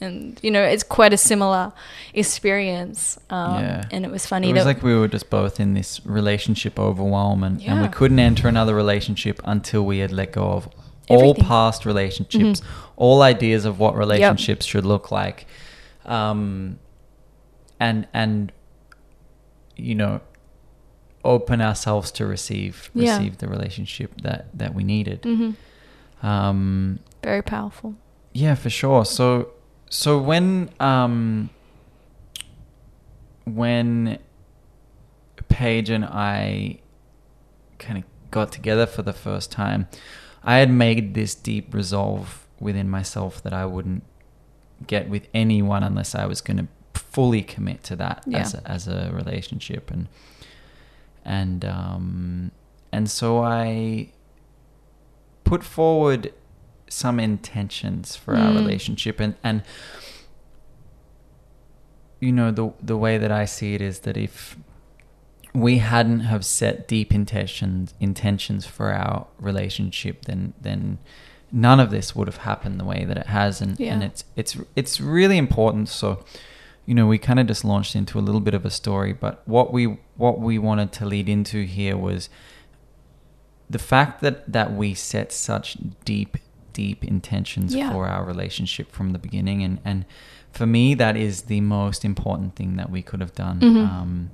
[0.00, 1.72] And, you know, it's quite a similar
[2.14, 3.18] experience.
[3.30, 3.82] Um, Yeah.
[3.90, 7.42] And it was funny It was like we were just both in this relationship overwhelm,
[7.44, 10.68] and, and we couldn't enter another relationship until we had let go of
[11.08, 12.64] all past relationships, Mhm.
[12.96, 15.46] all ideas of what relationships should look like,
[16.06, 16.78] um,
[17.78, 18.50] and and
[19.76, 20.20] you know,
[21.24, 23.16] open ourselves to receive Yeah.
[23.16, 25.22] receive the relationship that that we needed.
[25.22, 25.54] Mhm.
[26.22, 27.94] Um, Very powerful.
[28.32, 29.04] yeah, for sure.
[29.04, 29.48] So
[29.88, 31.50] so when um
[33.44, 34.18] when
[35.48, 36.78] Paige and I
[37.78, 39.88] kind of got together for the first time,
[40.42, 44.04] I had made this deep resolve within myself that I wouldn't
[44.86, 46.68] get with anyone unless I was going to
[46.98, 48.38] fully commit to that Yeah.
[48.38, 50.08] as a, as a relationship and
[51.24, 52.50] and um
[52.92, 54.08] and so I
[55.44, 56.32] put forward
[56.88, 58.56] some intentions for our Mm.
[58.56, 59.62] relationship and and
[62.20, 64.56] you know the the way that I see it is that if
[65.54, 70.98] we hadn't have set deep intentions intentions for our relationship then then
[71.50, 73.92] none of this would have happened the way that it has and Yeah.
[73.94, 76.24] and it's it's it's really important so
[76.86, 79.42] you know we kind of just launched into a little bit of a story but
[79.46, 79.84] what we
[80.16, 82.28] what we wanted to lead into here was
[83.70, 86.36] the fact that that we set such deep
[86.72, 87.92] deep intentions Yeah.
[87.92, 90.04] for our relationship from the beginning and and
[90.50, 93.88] for me that is the most important thing that we could have done Mhm.
[93.88, 94.30] um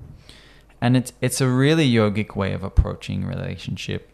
[0.81, 4.09] and it's it's a really yogic way of approaching relationship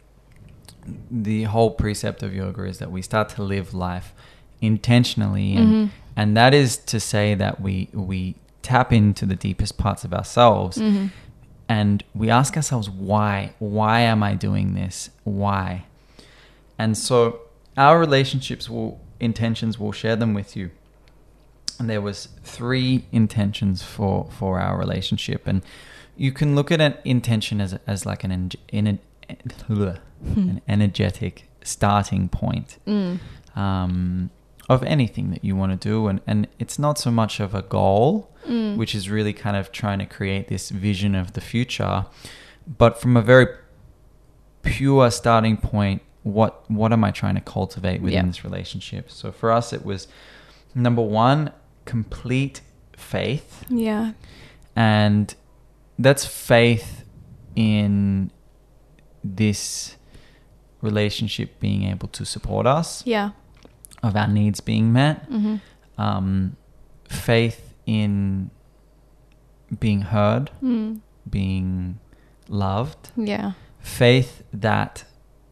[1.11, 4.13] the whole precept of yoga is that we start to live life
[4.67, 5.55] intentionally.
[5.57, 5.91] And Mhm.
[6.17, 10.79] and that is to say that we we tap into the deepest parts of ourselves
[10.79, 11.11] Mhm.
[11.69, 13.53] and we ask ourselves why?
[13.59, 15.11] Why am i doing this?
[15.25, 15.85] Why?
[16.79, 17.41] And so
[17.77, 20.71] our relationships will intentions will share them with you.
[21.79, 25.47] And there was three intentions for for our relationship.
[25.47, 25.63] And
[26.17, 32.29] you can look at an intention as as like an en- in an energetic starting
[32.29, 32.79] point.
[32.87, 33.19] Mm.
[33.57, 34.31] um,
[34.69, 37.63] of anything that you want to do and and it's not so much of a
[37.63, 38.77] goal Mm.
[38.77, 42.05] which is really kind of trying to create this vision of the future
[42.79, 43.47] but from a very
[44.63, 48.27] pure starting point what what am i trying to cultivate within Yeah.
[48.27, 50.09] this relationship so for us it was
[50.75, 51.53] number one
[51.87, 52.61] complete
[52.97, 54.13] faith Yeah.
[54.77, 55.35] and
[55.99, 57.05] that's faith
[57.57, 58.31] in
[59.23, 59.97] this
[60.83, 63.31] relationship being able to support us Yeah.
[64.07, 65.57] Of our needs being met hmm
[65.97, 66.57] um,
[67.09, 68.51] faith in
[69.79, 71.01] being heard, Mm.
[71.29, 71.99] being
[72.49, 73.53] loved, Yeah.
[73.79, 75.05] faith that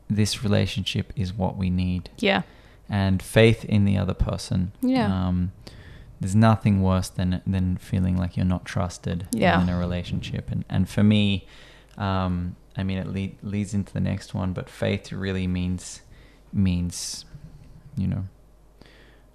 [0.08, 2.42] this relationship is what we need, Yeah.
[2.88, 4.72] and faith in the other person.
[4.82, 5.06] Yeah.
[5.28, 5.52] Um,
[6.20, 9.60] there's nothing worse than than feeling like you're not trusted Yeah.
[9.62, 11.46] in a relationship, and and for me,
[11.96, 16.02] um, I mean, it lead, leads into the next one, but faith really means
[16.52, 17.24] means,
[17.96, 18.24] you know,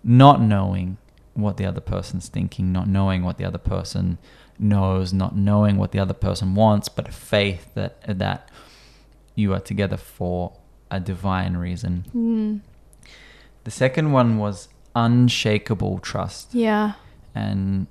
[0.07, 0.97] not knowing
[1.33, 4.17] what the other person's thinking, not knowing what the other person
[4.57, 8.49] knows, not knowing what the other person wants, but a faith that that
[9.35, 10.53] you are together for
[10.89, 12.05] a divine reason.
[12.15, 12.61] Mm.
[13.65, 16.93] The second one was unshakable trust, Yeah.
[17.35, 17.85] and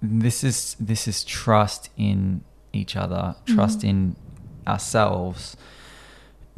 [0.00, 3.88] this is this is trust in each other, trust Mhm.
[3.88, 4.16] in
[4.66, 5.56] ourselves,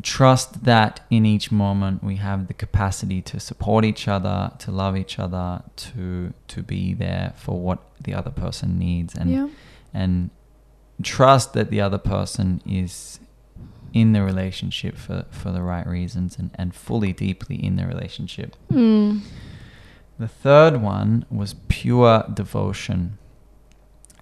[0.03, 4.97] trust that in each moment we have the capacity to support each other, to love
[4.97, 9.49] each other, to to be there for what the other person needs, and yeah.
[9.93, 10.31] and
[11.03, 13.21] trust that the other person is
[13.93, 18.55] in the relationship for, for the right reasons and, and fully deeply in the relationship.
[18.71, 19.23] Mm.
[20.19, 23.19] The third one was pure devotion.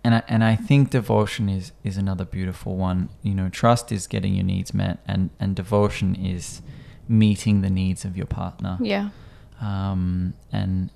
[0.06, 3.08] And I, and I think devotion is, is another beautiful one.
[3.22, 6.62] You know, trust is getting your needs met, and, and devotion is
[7.08, 8.78] meeting the needs of your partner.
[8.80, 9.08] Yeah.
[9.60, 10.90] Um, and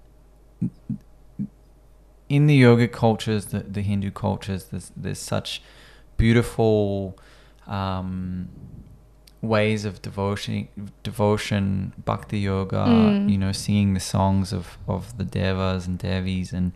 [2.28, 5.61] in the yoga cultures, the, the Hindu cultures, there's, there's such
[6.16, 7.18] beautiful
[7.66, 8.48] um,
[9.42, 10.68] ways of devotion,
[11.02, 13.30] devotion, bhakti yoga, Mm.
[13.30, 16.70] you know, singing the songs of, of the devas and devis and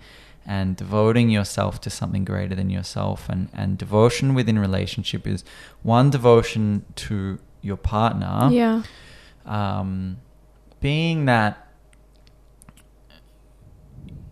[0.46, 5.42] and devoting yourself to something greater than yourself and, and devotion within relationship is
[5.82, 8.82] one devotion to your partner Yeah.
[9.46, 10.18] um,
[10.80, 11.58] being that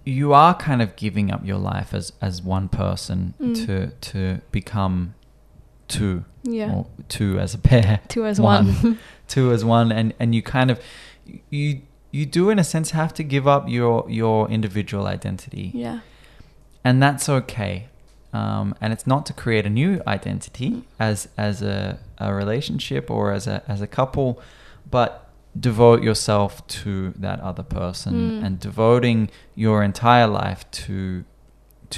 [0.04, 3.66] you are kind of giving up your life as, as one person Mm.
[3.66, 5.14] to to become
[5.88, 6.72] two Yeah.
[6.74, 8.98] or two as a pair Two as one.
[9.28, 10.80] two as one and and you kind of
[11.50, 11.82] you
[12.12, 15.98] you do in a sense have to give up your your individual identity yeah.
[16.84, 17.86] and that's okay.
[18.34, 23.32] Um, and it's not to create a new identity as as a, a relationship or
[23.32, 24.40] as a as a couple,
[24.90, 25.10] but
[25.58, 28.44] devote yourself to that other person Mm.
[28.46, 31.24] and devoting your entire life to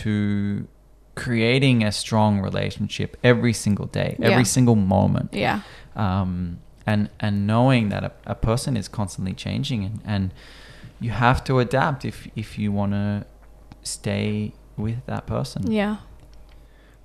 [0.02, 0.66] to
[1.14, 4.30] creating a strong relationship every single day, Yeah.
[4.30, 5.60] every single moment Yeah.
[5.94, 10.34] um, and and knowing that a, a person is constantly changing and, and
[11.00, 13.26] you have to adapt if if you want to
[13.82, 15.70] stay with that person.
[15.70, 15.98] Yeah.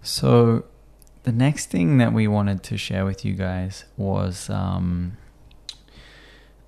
[0.02, 0.66] So
[1.24, 5.18] the next thing that we wanted to share with you guys was um,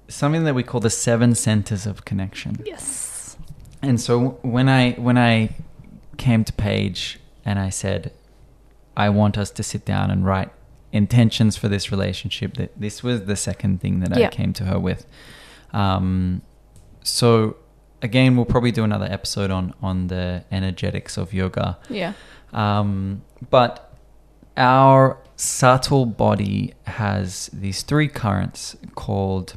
[0.07, 2.61] something that we call the seven centers of connection.
[2.65, 3.37] Yes.
[3.81, 5.55] And so when I when I
[6.17, 8.11] came to Paige and I said,
[8.95, 10.51] I want us to sit down and write
[10.91, 14.27] intentions for this relationship, that this was the second thing that Yeah.
[14.27, 15.05] I came to her with.
[15.73, 16.41] Um,
[17.03, 17.55] so
[18.01, 21.77] again, we'll probably do another episode on on the energetics of yoga.
[21.89, 22.13] Yeah.
[22.53, 23.93] Um, but
[24.57, 29.55] our subtle body has these three currents called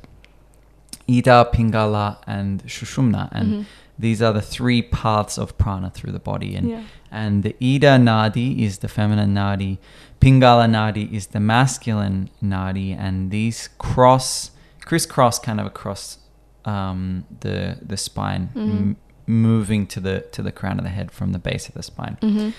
[1.08, 3.28] Ida, Pingala, and Shushumna.
[3.32, 3.64] And Mhm.
[3.98, 6.54] these are the three paths of prana through the body.
[6.54, 6.82] And, Yeah.
[7.10, 9.78] and the Ida Nadi is the feminine Nadi,
[10.24, 16.16] Pingala Nadi is the masculine Nadi, and these cross, crisscross kind of across
[16.64, 18.70] um, the, the spine, Mhm.
[18.70, 18.96] m-
[19.26, 22.16] moving to the, to the crown of the head from the base of the spine.
[22.22, 22.50] Mm-hmm.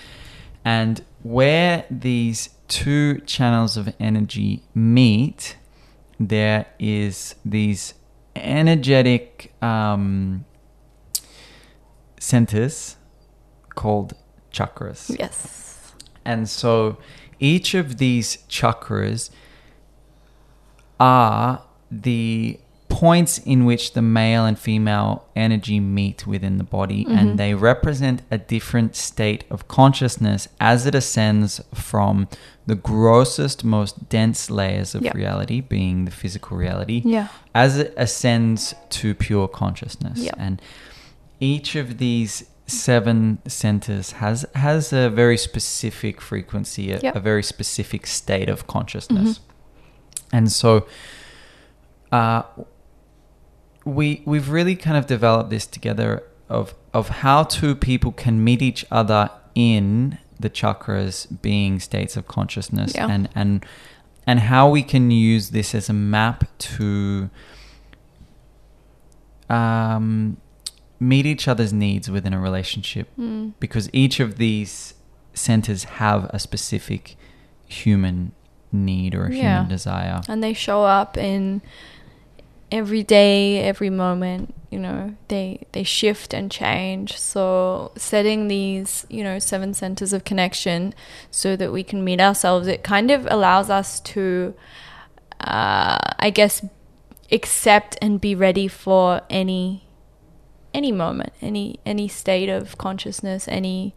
[0.64, 5.56] And where these two channels of energy meet,
[6.20, 7.94] there is these
[8.36, 10.44] energetic um,
[12.20, 12.96] centers
[13.74, 14.14] called
[14.52, 15.16] chakras.
[15.18, 15.92] Yes.
[16.24, 16.98] And so
[17.40, 19.30] each of these chakras
[20.98, 22.58] are the
[22.88, 27.18] points in which the male and female energy meet within the body Mhm.
[27.18, 32.26] and they represent a different state of consciousness as it ascends from
[32.66, 35.14] the grossest most dense layers of Yep.
[35.14, 37.28] reality being the physical reality Yeah.
[37.54, 40.34] as it ascends to pure consciousness Yep.
[40.38, 40.62] and
[41.38, 47.14] each of these seven centers has has a very specific frequency a, Yep.
[47.16, 49.38] a very specific state of consciousness
[50.32, 50.86] and so
[52.10, 52.42] uh,
[53.84, 58.62] we we've really kind of developed this together of of how two people can meet
[58.62, 63.06] each other in the chakras being states of consciousness Yeah.
[63.08, 63.64] and and
[64.26, 67.30] and how we can use this as a map to
[69.48, 70.36] um,
[70.98, 73.52] meet each other's needs within a relationship Mm.
[73.60, 74.94] because each of these
[75.34, 77.16] centers have a specific
[77.66, 78.32] human
[78.72, 79.56] need or a Yeah.
[79.58, 80.20] human desire.
[80.28, 81.60] And they show up in
[82.72, 84.54] every day, every moment.
[84.70, 87.16] You know, they they shift and change.
[87.18, 90.92] So setting these, you know, seven centers of connection
[91.30, 94.54] so that we can meet ourselves, it kind of allows us to,
[95.40, 96.64] uh, I guess,
[97.30, 99.85] accept and be ready for any
[100.76, 103.94] any moment, any any state of consciousness, any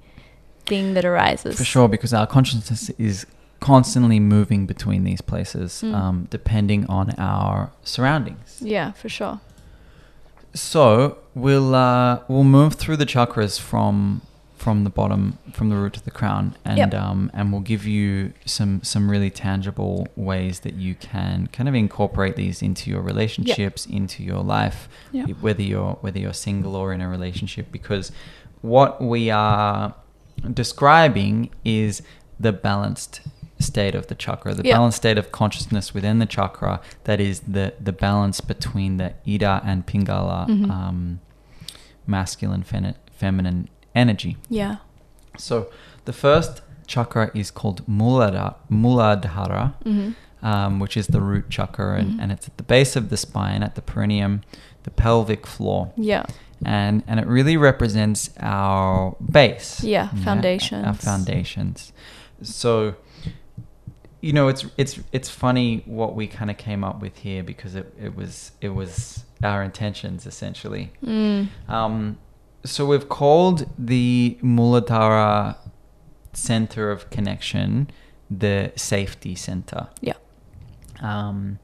[0.65, 1.57] thing that arises.
[1.57, 3.25] For sure, because our consciousness is
[3.59, 5.93] constantly moving between these places, Mm.
[6.01, 8.49] um, depending on our surroundings.
[8.75, 9.37] Yeah, for sure.
[10.53, 14.21] So we'll uh, we'll move through the chakras from
[14.59, 16.93] from the bottom, from the root to the crown, and Yep.
[16.93, 21.75] um, and we'll give you some some really tangible ways that you can kind of
[21.75, 25.29] incorporate these into your relationships, into your life, Yep.
[25.45, 28.11] whether you're whether you're single or in a relationship, because
[28.61, 29.95] what we are
[30.53, 32.01] describing is
[32.39, 33.21] the balanced
[33.59, 36.81] state of the chakra, the balanced state of consciousness within the chakra.
[37.05, 40.69] That is the the balance between the ida and pingala, Mhm.
[40.69, 41.19] um,
[42.07, 43.67] masculine, femi- feminine
[43.99, 44.37] energy.
[44.49, 44.75] Yeah.
[45.37, 45.55] So
[46.05, 50.09] the first chakra is called Muladhara, Muladhara hmm
[50.41, 52.21] um, which is the root chakra, and, Mhm.
[52.21, 54.39] and it's at the base of the spine, at the perineum,
[54.83, 56.23] the pelvic floor, Yeah.
[56.63, 59.83] and and it really represents our base.
[59.83, 60.85] Yeah, Foundations.
[60.87, 61.91] Our foundations.
[61.91, 61.93] foundations.
[62.41, 62.95] So,
[64.21, 67.75] you know, it's it's it's funny what we kind of came up with here because
[67.75, 70.85] it, it was it was our intentions essentially.
[71.05, 71.47] Mm.
[71.67, 72.17] Um,
[72.63, 75.57] so we've called the Muladhara
[76.33, 77.89] center of connection
[78.29, 79.87] the safety center.
[80.01, 80.13] Yeah.
[81.01, 81.59] Um,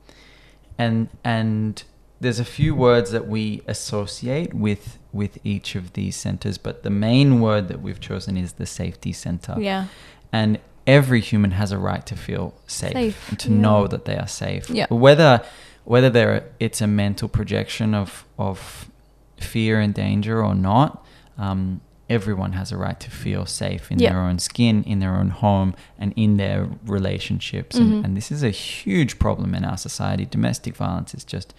[0.78, 1.84] and and
[2.20, 6.89] there's a few words that we associate with with each of these centers, but the
[6.89, 9.56] main word that we've chosen is the safety center.
[9.60, 9.88] Yeah.
[10.32, 13.58] And every human has a right to feel safe, Safe, and to yeah.
[13.58, 14.70] know that they are safe.
[14.70, 14.88] Yeah.
[14.89, 15.41] Whether
[15.84, 18.89] whether they're, it's a mental projection of of
[19.38, 21.06] fear and danger or not,
[21.38, 24.12] um, everyone has a right to feel safe in Yeah.
[24.12, 27.78] their own skin, in their own home, and in their relationships.
[27.78, 27.82] Mhm.
[27.82, 30.26] And, and this is a huge problem in our society.
[30.26, 31.54] Domestic violence is just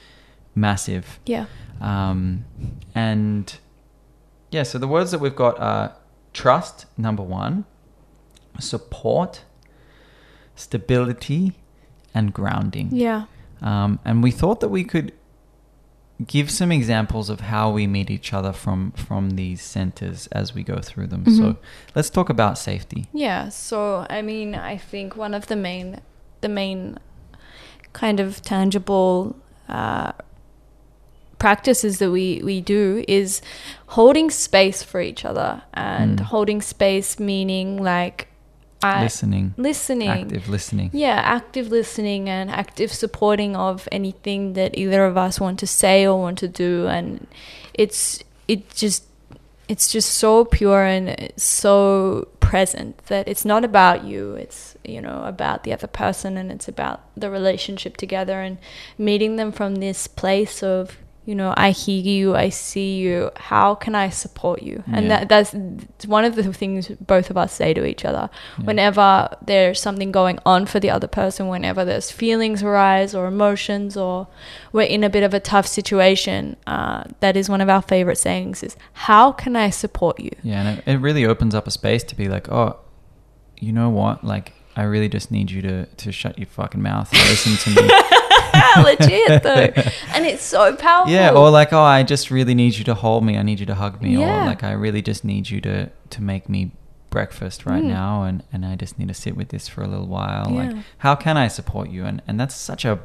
[0.55, 1.19] massive.
[1.27, 1.47] Yeah.
[1.81, 2.45] Um,
[2.95, 3.59] and
[4.53, 5.95] yeah, so the words that we've got are
[6.33, 7.65] trust, number one,
[8.61, 9.43] support,
[10.55, 11.53] stability,
[12.15, 12.89] and grounding.
[12.93, 13.25] Yeah.
[13.61, 15.13] Um, and we thought that we could
[16.27, 20.63] give some examples of how we meet each other from from these centers as we
[20.63, 21.25] go through them.
[21.27, 21.57] So Mhm.
[21.95, 23.07] let's talk about safety.
[23.13, 26.01] Yeah, so I mean, I think one of the main,
[26.41, 26.99] the main
[27.93, 29.37] kind of tangible
[29.69, 30.13] uh,
[31.39, 33.43] practices that we we do is
[33.89, 36.25] holding space for each other, and Mm.
[36.25, 38.29] holding space meaning like
[39.03, 40.91] Listening, listening, active listening.
[40.93, 46.07] yeah, active listening and active supporting of anything that either of us want to say
[46.07, 47.27] or want to do, and
[47.75, 49.05] it's it just
[49.69, 54.35] it's just so pure and so present that it's not about you.
[54.35, 58.59] It's you know about the other person and it's about the relationship together and
[58.97, 63.31] meeting them from this place of you know I hear you, I see you.
[63.37, 64.83] How can I support you?
[64.87, 65.25] And Yeah.
[65.25, 68.65] that that's one of the things both of us say to each other Yeah.
[68.67, 73.97] whenever there's something going on for the other person, whenever there's feelings arise or emotions,
[73.97, 74.29] or
[74.73, 78.19] we're in a bit of a tough situation, uh, that is one of our favorite
[78.19, 81.71] sayings: is "How can I support you?" Yeah, and it, it really opens up a
[81.73, 82.77] space to be like, oh,
[83.59, 84.23] you know what?
[84.23, 87.83] Like, I really just need you to to shut your fucking mouth and listen to
[87.83, 87.89] me.
[88.83, 89.71] Legit though,
[90.15, 91.13] and it's so powerful.
[91.13, 93.37] Yeah, or like, oh, I just really need you to hold me.
[93.39, 94.17] I need you to hug me.
[94.19, 94.43] Yeah.
[94.43, 96.71] Or like, I really just need you to to make me
[97.11, 97.89] breakfast right Mm.
[97.89, 100.51] now, and and I just need to sit with this for a little while.
[100.51, 100.71] Yeah.
[100.73, 102.05] Like, how can I support you?
[102.05, 102.99] And and that's such a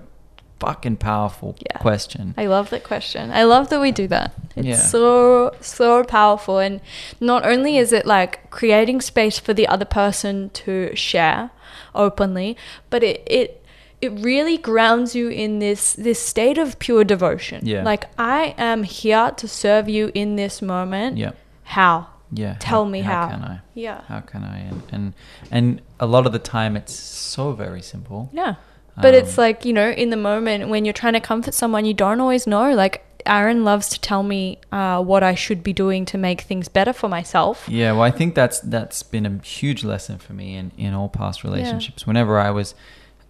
[0.60, 1.78] fucking powerful Yeah.
[1.80, 2.36] question.
[2.38, 3.32] I love that question.
[3.32, 4.34] I love that we do that.
[4.56, 4.76] It's Yeah.
[4.76, 6.82] so so powerful and
[7.20, 11.50] not only is it like creating space for the other person to share
[11.96, 12.56] openly,
[12.92, 13.61] but it it
[14.02, 17.66] it really grounds you in this this state of pure devotion.
[17.66, 17.84] Yeah.
[17.84, 21.18] Like I am here to serve you in this moment.
[21.18, 21.32] yeah,
[21.64, 22.08] How?
[22.34, 22.56] yeah.
[22.60, 23.28] Tell me how.
[23.28, 23.60] How can I?
[23.74, 24.02] Yeah.
[24.08, 24.58] How can I?
[24.60, 25.14] And and
[25.52, 28.30] and a lot of the time, it's so very simple.
[28.34, 28.56] Yeah.
[29.02, 31.86] But it's Um, like, you know, in the moment when you're trying to comfort someone,
[31.86, 32.74] you don't always know.
[32.76, 36.68] Like, Aaron loves to tell me uh, what I should be doing to make things
[36.68, 37.68] better for myself.
[37.70, 41.08] Yeah, well, I think that's that's been a huge lesson for me in in all
[41.10, 42.02] past relationships.
[42.04, 42.08] Yeah.
[42.08, 42.76] Whenever I was,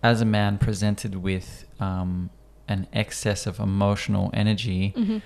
[0.04, 2.30] as a man, presented with um,
[2.68, 5.18] an excess of emotional energy, Mm-hmm.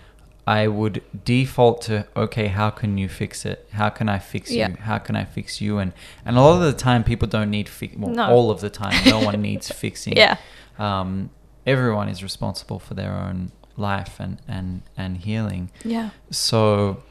[0.47, 3.67] I would default to okay, how can you fix it?
[3.71, 4.69] How can I fix Yeah.
[4.69, 4.75] you?
[4.75, 5.79] How can I fix you?
[5.79, 5.91] And
[6.23, 7.95] and a lot of the time, people don't need fix.
[7.97, 8.29] Well, No.
[8.29, 10.15] all of the time, no one needs fixing.
[10.15, 10.37] Yeah.
[10.77, 11.31] Um,
[11.65, 15.71] everyone is responsible for their own life and and and healing.
[15.83, 16.11] Yeah.
[16.29, 17.01] So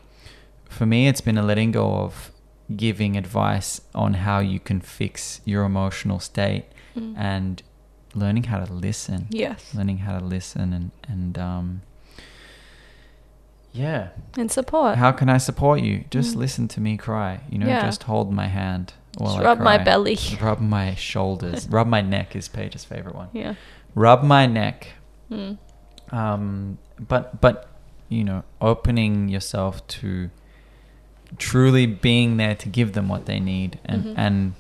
[0.69, 2.31] for me, it's been a letting go of
[2.77, 7.15] giving advice on how you can fix your emotional state Mm.
[7.17, 7.63] and
[8.15, 9.27] learning how to listen.
[9.31, 9.75] Yes.
[9.75, 11.83] Learning how to listen and, and um,
[13.73, 14.09] yeah.
[14.39, 14.97] And support.
[14.99, 16.05] How can I support you?
[16.11, 16.39] Just Mm.
[16.39, 17.41] listen to me cry.
[17.51, 17.83] You know, Yeah.
[17.85, 20.19] just hold my hand while rub my belly.
[20.41, 21.69] Rub my shoulders.
[21.69, 23.29] rub my neck is Paige's favorite one.
[23.33, 23.55] Yeah.
[23.95, 24.89] Rub my neck.
[25.31, 25.57] Mm.
[26.13, 26.79] um,
[27.09, 27.69] but but
[28.11, 30.31] you know opening yourself to
[31.39, 34.15] truly being there to give them what they need and Mhm.
[34.17, 34.55] and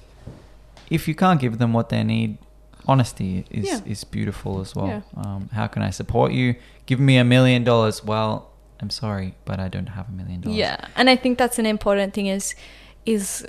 [0.90, 2.38] if you can't give them what they need
[2.86, 3.80] honesty is Yeah.
[3.86, 5.00] is beautiful as well Yeah.
[5.16, 6.54] um, how can i support you
[6.86, 10.58] give me a million dollars well i'm sorry but i don't have a million dollars
[10.58, 12.26] Yeah, and I think that's an important thing.
[12.26, 12.54] Is
[13.06, 13.46] is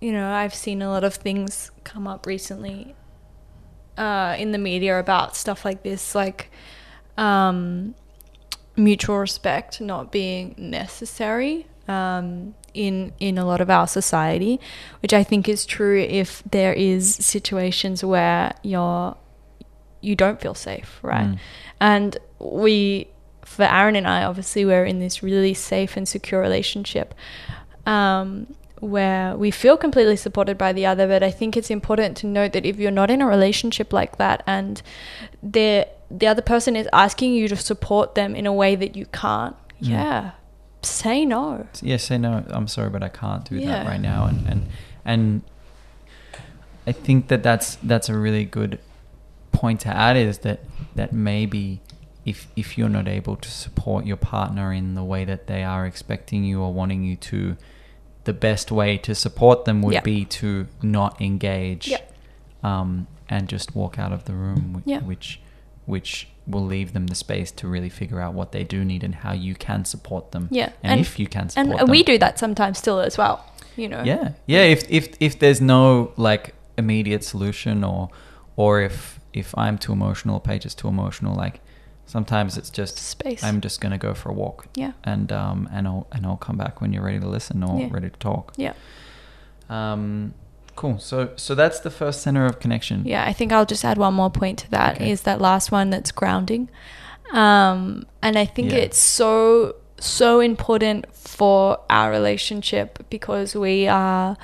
[0.00, 2.94] you know I've seen a lot of things come up recently
[3.96, 6.50] uh, in the media about stuff like this, like
[7.16, 7.94] um,
[8.76, 14.58] mutual respect not being necessary um, in in a lot of our society,
[15.02, 19.16] which I think is true if there is situations where you're
[20.00, 21.28] you don't feel safe, right?
[21.28, 21.38] Mm.
[21.80, 23.08] And we,
[23.42, 27.14] for Aaron and I, obviously, we're in this really safe and secure relationship
[27.86, 28.46] um,
[28.80, 31.06] where we feel completely supported by the other.
[31.08, 34.18] But I think it's important to note that if you're not in a relationship like
[34.18, 34.82] that and
[35.42, 39.06] the the other person is asking you to support them in a way that you
[39.06, 39.88] can't, Mm.
[39.88, 40.30] yeah,
[40.84, 41.66] say no.
[41.82, 44.66] yeah say no i'm sorry but i can't do that right now and and
[45.04, 45.42] and
[46.86, 48.78] i think that that's that's a really good
[49.52, 50.60] point to add is that
[50.94, 51.80] that maybe
[52.24, 55.86] if if you're not able to support your partner in the way that they are
[55.86, 57.56] expecting you or wanting you to
[58.24, 60.00] the best way to support them would Yeah.
[60.00, 61.98] be to not engage Yeah.
[62.62, 65.00] um, and just walk out of the room wh- Yeah.
[65.00, 65.40] which
[65.86, 69.14] which will leave them the space to really figure out what they do need and
[69.16, 70.70] how you can support them Yeah.
[70.82, 73.44] and, And- if you can support And them we do that sometimes still as well,
[73.76, 74.02] you know.
[74.04, 78.08] yeah yeah if if if there's no like immediate solution or
[78.56, 81.60] or if if i'm too emotional paige is too emotional like
[82.06, 83.42] sometimes it's just Space.
[83.42, 84.92] i'm just gonna go for a walk Yeah.
[85.02, 87.88] and um and i'll and i'll come back when you're ready to listen or Yeah.
[87.90, 88.74] ready to talk Yeah.
[89.70, 90.34] um
[90.76, 93.98] cool so so that's the first center of connection Yeah, I think I'll just add
[93.98, 95.00] one more point to that.
[95.00, 95.24] Is Okay.
[95.30, 96.68] that last one that's grounding.
[97.32, 98.78] Um, and I think Yeah.
[98.78, 104.36] it's so, so important for our relationship because we are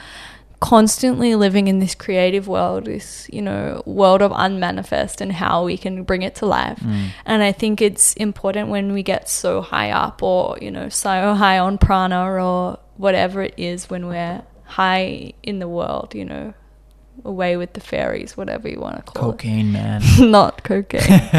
[0.60, 5.76] constantly living in this creative world, this, you know, world of unmanifest and how we
[5.78, 6.78] can bring it to life.
[6.80, 7.06] Mm.
[7.24, 11.34] And I think it's important when we get so high up or, you know, so
[11.34, 16.54] high on prana or whatever it is when we're high in the world, you know,
[17.24, 19.32] away with the fairies, whatever you want to call it.
[19.32, 20.02] cocaine man.
[20.30, 21.30] Not cocaine.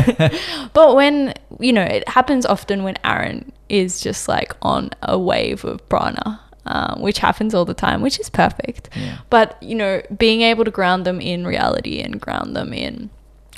[0.73, 5.63] but when, you know, it happens often when Aaron is just like on a wave
[5.63, 8.89] of prana, um, which happens all the time, which is perfect.
[8.95, 13.09] yeah But, you know, being able to ground them in reality and ground them in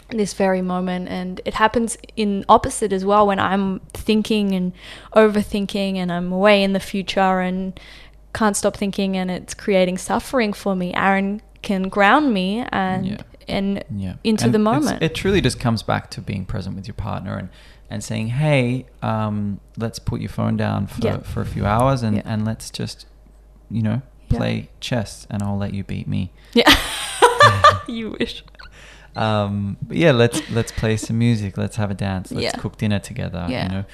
[0.09, 1.09] this very moment.
[1.09, 4.71] And it happens in opposite as well when I'm thinking and
[5.15, 7.79] overthinking and I'm away in the future and
[8.33, 10.93] can't stop thinking and it's creating suffering for me.
[10.93, 13.17] Aaron can ground me and Yeah.
[13.47, 15.01] and yeah into And the moment.
[15.01, 17.49] it truly just comes back to being present with your partner and
[17.89, 21.17] and saying hey um let's put your phone down for Yeah.
[21.19, 23.05] for a few hours and and let's just
[23.69, 26.73] you know play chess and i'll let you beat me yeah.
[27.87, 28.43] you wish.
[29.15, 32.99] um but yeah let's let's play some music let's have a dance let's cook dinner
[32.99, 33.63] together Yeah.
[33.63, 33.85] you know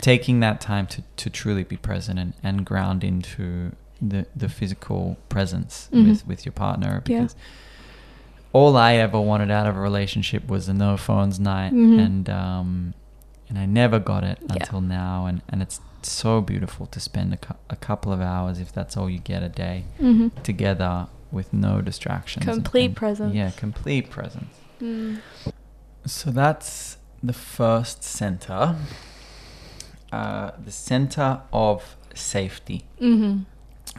[0.00, 5.16] taking that time to to truly be present and, and ground into the the physical
[5.28, 6.08] presence Mhm.
[6.08, 7.20] with with your partner Yeah.
[7.20, 7.36] because
[8.52, 11.98] all I ever wanted out of a relationship was a no phones night Mhm.
[12.06, 12.94] and um
[13.48, 14.54] and I never got it Yeah.
[14.54, 18.60] until now and and it's so beautiful to spend a, cou- a couple of hours
[18.60, 22.96] if that's all you get a day hmm together with no distractions and- Complete and-
[22.96, 23.34] presence.
[23.34, 25.18] yeah complete presence Mm.
[26.06, 28.76] so that's the first center
[30.12, 33.40] uh, the center of safety hmm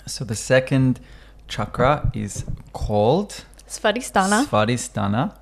[0.05, 0.99] so the second
[1.47, 4.45] chakra is called Svadhisthana.
[4.47, 5.35] Svadhisthana.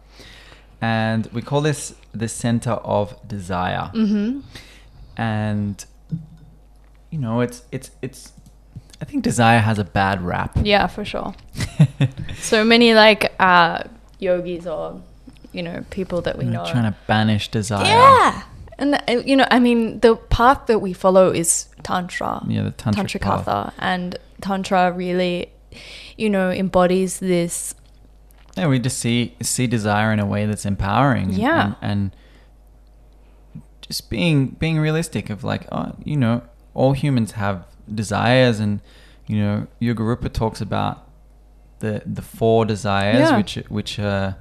[0.81, 3.89] And we call this the center of desire.
[3.93, 4.39] hmm
[5.17, 5.83] And
[7.11, 8.33] you know, it's it's it's
[9.01, 10.57] I think desire has a bad rap.
[10.63, 11.33] Yeah, for sure.
[12.39, 13.83] so many like uh,
[14.19, 15.01] yogis or
[15.53, 16.65] you know people that we We're know.
[16.65, 17.85] trying to banish desire.
[17.85, 18.43] yeah,
[18.77, 22.71] and uh, you know, I mean, the path that we follow is tantra, Yeah, the
[22.71, 23.73] tantric path.
[23.79, 25.51] and tantra really,
[26.17, 27.73] you know, embodies this.
[28.55, 31.31] Yeah, we just see see desire in a way that's empowering.
[31.31, 31.65] Yeah.
[31.65, 32.11] And, and
[33.81, 36.41] just being being realistic of like, oh, you know,
[36.73, 38.81] all humans have desires and
[39.27, 41.07] you know, Yogarupa talks about
[41.79, 43.37] the the four desires Yeah.
[43.37, 44.35] which which are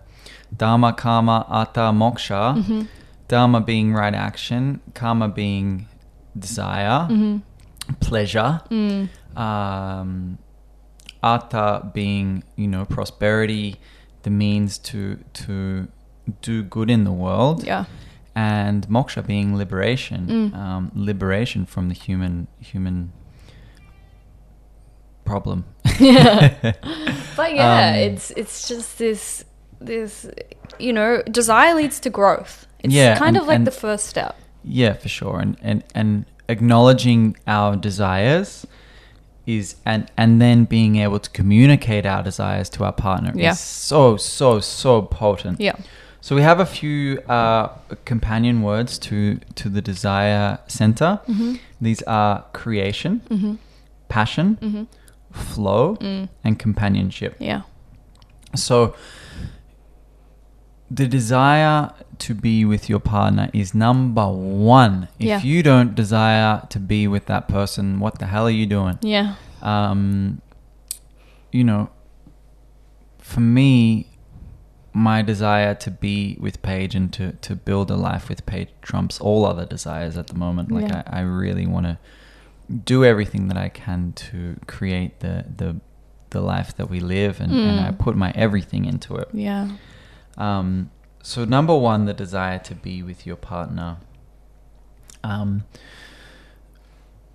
[0.57, 2.57] Dharma, Kama, Artha, Moksha.
[2.65, 2.89] Mhm.
[3.29, 5.87] Dharma being right action, Kama being
[6.39, 7.43] desire, Mhm.
[8.01, 9.09] pleasure, Mm.
[9.37, 10.39] um,
[11.23, 13.77] Artha being you know prosperity,
[14.23, 15.89] the means to to
[16.43, 17.85] do good in the world, Yeah.
[18.35, 20.57] and moksha being liberation, Mm.
[20.57, 23.13] um, liberation from the human human
[25.25, 25.65] problem.
[27.37, 29.45] But yeah, Um, it's it's just this
[29.81, 30.27] this
[30.79, 32.67] you know desire leads to growth.
[32.87, 34.35] It's Yeah, kind and- of like the first step.
[34.65, 35.39] Yeah, for sure.
[35.41, 38.67] And and and acknowledging our desires
[39.47, 43.53] is and and then being able to communicate our desires to our partner Yeah.
[43.53, 45.61] is so so so potent.
[45.61, 45.77] Yeah.
[46.21, 47.69] So we have a few uh,
[48.05, 51.21] companion words to to the desire center.
[51.29, 51.55] Mm-hmm.
[51.81, 53.55] These are creation, Mm-hmm.
[54.09, 54.85] passion, Mm-hmm.
[55.31, 56.29] flow, Mm.
[56.45, 57.37] and companionship.
[57.39, 57.61] Yeah.
[58.55, 58.95] So
[60.91, 65.09] the desire to be with your partner is number one.
[65.19, 65.43] If Yeah.
[65.43, 68.99] you don't desire to be with that person, what the hell are you doing?
[69.03, 69.35] Yeah.
[69.63, 70.41] Um,
[71.53, 71.91] you know,
[73.19, 74.07] for me,
[74.93, 79.21] my desire to be with Paige and to, to build a life with Paige trumps
[79.21, 80.71] all other desires at the moment.
[80.71, 81.03] Like Yeah.
[81.07, 81.99] I, I really want to
[82.85, 85.77] do everything that I can to create the the
[86.31, 87.99] the life that we live and, and I Mm.
[87.99, 89.29] put my everything into it.
[89.33, 89.69] Yeah.
[90.37, 90.91] Um,
[91.23, 93.97] so number one, the desire to be with your partner.
[95.25, 95.65] Um,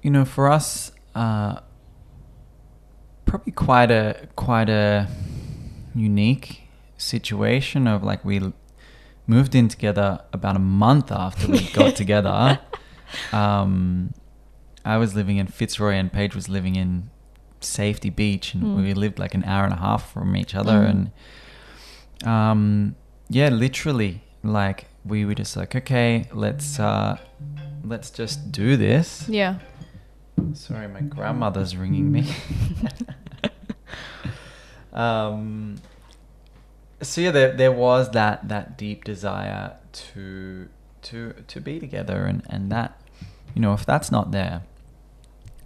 [0.01, 1.59] you know, for us, uh,
[3.25, 5.07] probably quite a quite a
[5.95, 6.61] unique
[6.97, 8.53] situation of like we
[9.27, 12.59] moved in together about a month after we got together.
[13.33, 14.13] Um,
[14.85, 17.09] I was living in Fitzroy and Paige was living in
[17.59, 18.75] Safety Beach, and Mm.
[18.83, 20.89] we lived like an hour and a half from each other, Mm.
[20.89, 21.11] and
[22.23, 22.95] um,
[23.30, 27.18] yeah, literally, like we were just like, okay, let's uh,
[27.84, 29.27] let's just do this.
[29.30, 29.60] Yeah.
[30.53, 32.26] Sorry, my grandmother's ringing me.
[34.93, 35.76] um,
[37.02, 40.69] so yeah, there there was that that deep desire to
[41.03, 42.99] to to be together, and and that
[43.56, 44.64] you know if that's not there,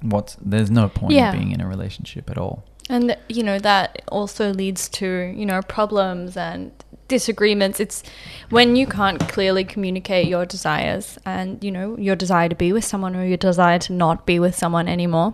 [0.02, 1.32] what's there's no point Yeah.
[1.32, 2.64] in being in a relationship at all.
[2.90, 6.72] And you know that also leads to you know problems and
[7.08, 7.80] disagreements.
[7.80, 8.04] It's
[8.50, 12.86] when you can't clearly communicate your desires and you know your desire to be with
[12.86, 15.34] someone or your desire to not be with someone anymore.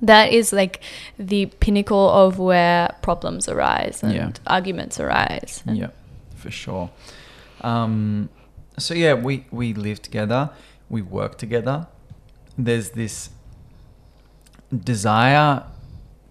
[0.00, 0.80] That is like
[1.18, 4.30] the pinnacle of where problems arise and Yeah.
[4.46, 5.62] arguments arise.
[5.66, 5.90] And Yeah,
[6.34, 6.90] for sure.
[7.60, 8.28] Um,
[8.78, 10.50] so yeah, we we live together,
[10.88, 11.86] we work together.
[12.58, 13.30] There's this
[14.84, 15.62] desire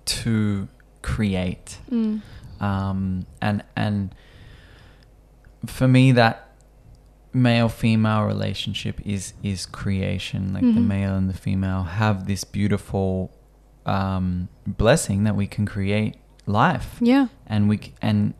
[0.05, 0.67] to
[1.01, 2.21] create, Mm.
[2.59, 4.13] um, and and
[5.65, 6.47] for me that
[7.33, 10.53] male female relationship is is creation.
[10.53, 10.87] Like the Mhm.
[10.87, 13.31] male and the female have this beautiful
[13.85, 16.15] um, blessing that we can create
[16.45, 17.27] life Yeah.
[17.47, 18.33] and we and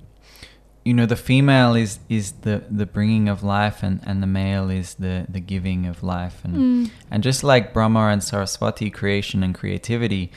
[0.85, 4.69] you know the female is is the the bringing of life and and the male
[4.69, 6.91] is the the giving of life and Mm.
[7.09, 10.31] and just like brahma and saraswati creation and creativity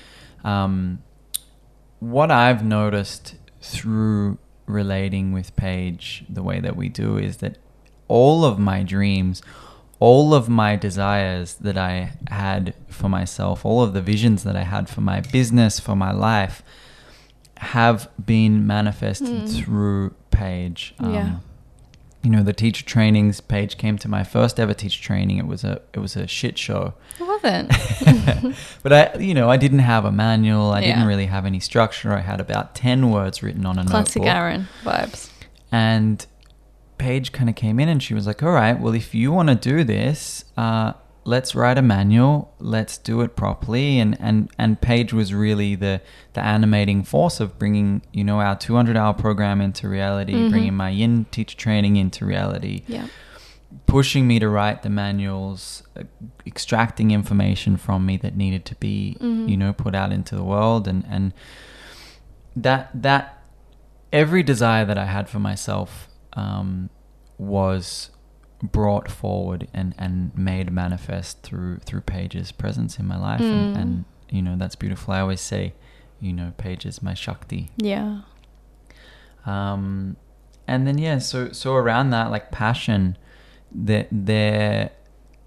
[0.44, 1.00] um
[2.12, 4.36] what i've noticed through
[4.66, 7.56] relating with paige the way that we do is that
[8.08, 9.42] all of my dreams
[10.00, 14.62] all of my desires that i had for myself all of the visions that i
[14.74, 16.62] had for my business for my life
[17.58, 19.48] have been manifested Mm.
[19.58, 20.94] through Paige.
[21.00, 21.36] Yeah.
[22.24, 23.40] You know, the teacher trainings.
[23.40, 25.38] Paige came to my first ever teacher training.
[25.38, 26.94] It was a it was a shit show.
[27.20, 28.56] It wasn't.
[28.82, 30.70] but I, you know, I didn't have a manual.
[30.70, 32.12] I didn't really have any structure.
[32.14, 34.34] I had about ten words written on a Classic notebook.
[34.34, 35.30] Aaron vibes.
[35.70, 36.26] And
[36.98, 39.50] Paige kind of came in and she was like, "All right, well, if you want
[39.50, 40.94] to do this, uh,
[41.24, 42.54] let's write a manual.
[42.58, 46.00] Let's do it properly." And and and Paige was really the
[46.34, 50.50] the animating force of bringing you know our 200 hour program into reality, Mhm.
[50.50, 53.06] bringing my yin teacher training into reality, Yeah.
[53.86, 56.02] pushing me to write the manuals, uh,
[56.46, 59.48] extracting information from me that needed to be Mhm.
[59.48, 61.32] you know put out into the world, and and
[62.56, 63.38] that that
[64.12, 66.90] every desire that I had for myself um,
[67.38, 68.10] was
[68.72, 73.80] brought forward and, and made manifest through through Paige's presence in my life, and, Mm.
[73.80, 75.14] and you know that's beautiful.
[75.14, 75.74] I always say,
[76.20, 77.70] you know, Paige is my shakti.
[77.76, 78.20] Yeah.
[79.46, 80.16] Um,
[80.66, 83.18] and then yeah, so so around that like passion,
[83.74, 84.90] that there,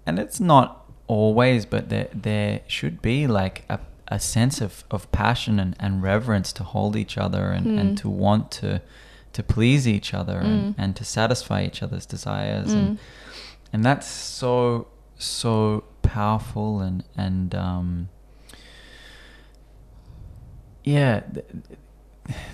[0.06, 5.10] and it's not always, but there there should be like a, a sense of, of
[5.10, 7.80] passion and, and reverence to hold each other and, Mm.
[7.80, 8.80] and to want to
[9.38, 10.74] to please each other and, Mm.
[10.82, 12.78] and to satisfy each other's desires Mm.
[12.80, 12.98] and
[13.72, 14.86] and that's so
[15.16, 17.88] so powerful and and um
[20.84, 21.46] yeah th-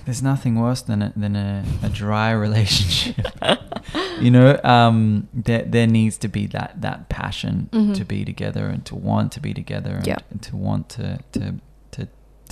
[0.04, 3.16] there's nothing worse than a, than a, a dry relationship
[4.20, 7.94] you know um there there needs to be that that passion Mhm.
[7.96, 10.18] to be together and to want to be together and, Yeah.
[10.30, 11.54] and to want to to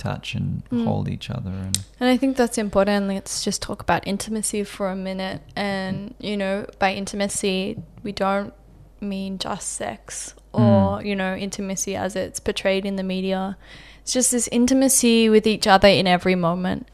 [0.03, 0.85] touch and Mm.
[0.85, 3.07] hold each other and And I think that's important.
[3.07, 5.41] Let's just talk about intimacy for a minute.
[5.55, 7.57] And, you know, by intimacy,
[8.05, 8.53] we don't
[9.01, 10.61] mean just sex or,
[10.99, 11.05] Mm.
[11.05, 13.57] you know, intimacy as it's portrayed in the media.
[14.01, 16.87] It's just this intimacy with each other in every moment.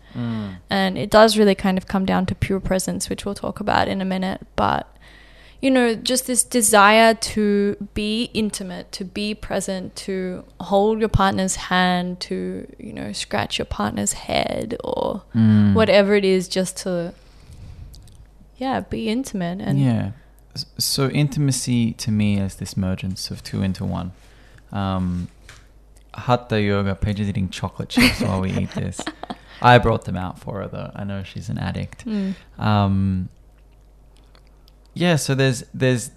[0.69, 3.87] And it does really kind of come down to pure presence, which we'll talk about
[3.87, 4.41] in a minute.
[4.55, 4.83] But,
[5.61, 11.55] you know, just this desire to be intimate, to be present, to hold your partner's
[11.55, 15.73] hand, to, you know, scratch your partner's head or Mm.
[15.73, 17.13] whatever it is, just to,
[18.57, 19.59] yeah, be intimate.
[19.61, 20.11] And yeah.
[20.77, 24.11] So intimacy to me is this mergence of two into one.
[24.71, 25.27] Um,
[26.13, 28.99] Hatha yoga, Paige is eating chocolate chips while we eat this.
[29.61, 30.91] I brought them out for her though.
[30.95, 32.05] I know she's an addict.
[32.05, 32.35] Mm.
[32.57, 33.29] Um,
[34.99, 36.11] yeah, so there's there's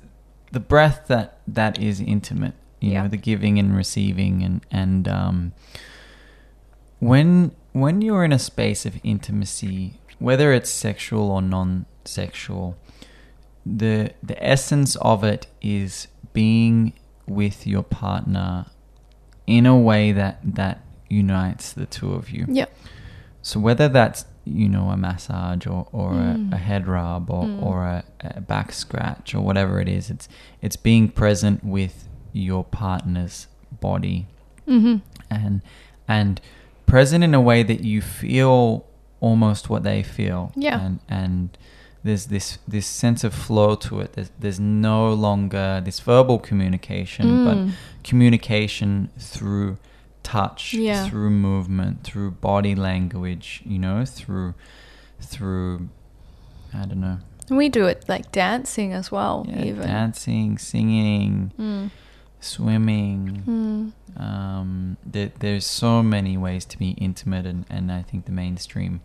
[0.50, 2.54] the breath that that is intimate.
[2.80, 3.02] You Yeah.
[3.02, 5.52] know, the giving and receiving, and and um,
[6.98, 12.76] when when you're in a space of intimacy, whether it's sexual or non-sexual,
[13.64, 16.92] the the essence of it is being
[17.26, 18.66] with your partner
[19.46, 22.44] in a way that that unites the two of you.
[22.48, 22.66] Yeah.
[23.42, 26.52] So whether that's you know a massage or, or Mm.
[26.52, 27.62] a, a head rub or, Mm.
[27.62, 30.28] or a, a back scratch or whatever it is, it's
[30.60, 33.46] it's being present with your partner's
[33.80, 34.26] body
[34.66, 34.96] hmm
[35.30, 35.60] and
[36.08, 36.40] and
[36.86, 38.84] present in a way that you feel
[39.20, 40.50] almost what they feel.
[40.56, 40.80] Yeah.
[40.80, 41.58] And and
[42.04, 44.12] there's this this sense of flow to it.
[44.14, 47.44] There's there's no longer this verbal communication, Mm.
[47.44, 47.74] but
[48.22, 49.76] communication through
[50.22, 51.08] touch, Yeah.
[51.08, 54.54] through movement, through body language, you know, through
[55.20, 55.88] through
[56.74, 57.18] I don't know.
[57.50, 59.86] We do it like dancing as well, Yeah, even.
[59.86, 61.90] dancing, singing, Mm.
[62.40, 63.42] swimming.
[64.16, 64.20] Mm.
[64.20, 69.00] Um, there, there's so many ways to be intimate, and, and I think the mainstream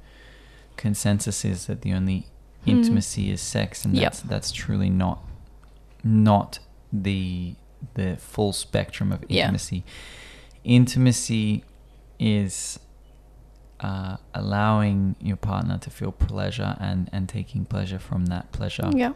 [0.75, 2.27] consensus is that the only
[2.63, 2.71] Hmm.
[2.71, 4.03] intimacy is sex, and Yep.
[4.03, 5.23] that's that's truly not
[6.03, 6.59] not
[6.91, 7.55] the
[7.93, 9.47] the full spectrum of Yeah.
[10.67, 11.63] Intimacy.
[12.19, 12.79] Is
[13.79, 19.13] uh, allowing your partner to feel pleasure and and taking pleasure from that pleasure Yeah.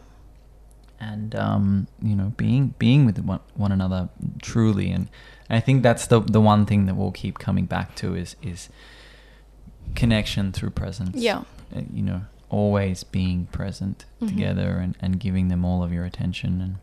[0.99, 4.09] and um, you know being being with one, one another
[4.43, 5.07] truly and
[5.49, 8.69] I think that's the the one thing that we'll keep coming back to is is
[9.95, 11.41] connection through presence Yeah.
[11.75, 14.27] Uh, you know always being present Mhm.
[14.27, 16.75] together and, and giving them all of your attention and,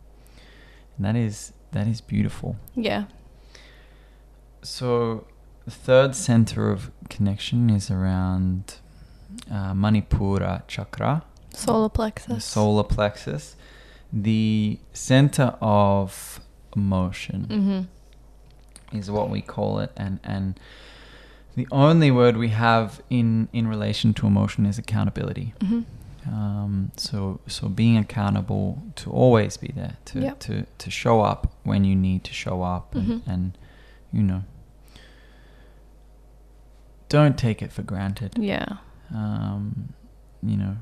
[0.97, 3.05] and that is that is beautiful Yeah.
[4.62, 5.26] So
[5.64, 8.76] the third center of connection is around
[9.51, 11.22] uh, Manipura chakra
[11.55, 12.44] Solar the plexus.
[12.44, 13.56] solar plexus,
[14.12, 16.40] the center of
[16.76, 18.97] emotion Mm-hmm.
[18.98, 20.59] is what we call it, and and
[21.56, 25.52] the only word we have in in relation to emotion is accountability.
[25.60, 25.82] Mm-hmm.
[26.32, 30.39] Um, so so being accountable to always be there to Yep.
[30.40, 33.22] to to show up when you need to show up, and, Mhm.
[33.26, 33.59] and
[34.12, 34.43] you know
[37.09, 38.66] don't take it for granted Yeah.
[39.14, 39.94] um,
[40.43, 40.76] you know,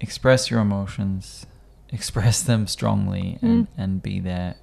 [0.00, 1.46] express your emotions,
[1.90, 3.68] express them strongly, and, Mm.
[3.78, 4.54] and be there.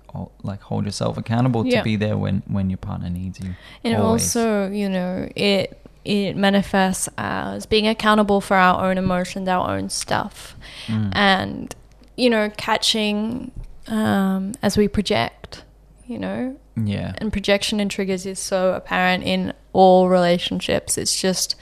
[0.44, 1.80] Like hold yourself accountable Yeah.
[1.80, 3.54] to be there when when your partner needs you.
[3.84, 4.34] And Always.
[4.36, 9.90] also, you know, it it manifests as being accountable for our own emotions, our own
[9.90, 10.56] stuff,
[10.88, 11.10] Mm.
[11.14, 11.76] and
[12.16, 13.52] you know, catching
[13.88, 15.64] um, as we project.
[16.08, 20.98] You know, yeah, and projection and triggers is so apparent in all relationships.
[20.98, 21.56] It's just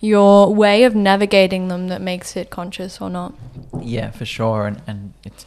[0.00, 3.34] your way of navigating them that makes it conscious or not.
[3.80, 4.66] yeah, for sure.
[4.66, 5.46] And and it's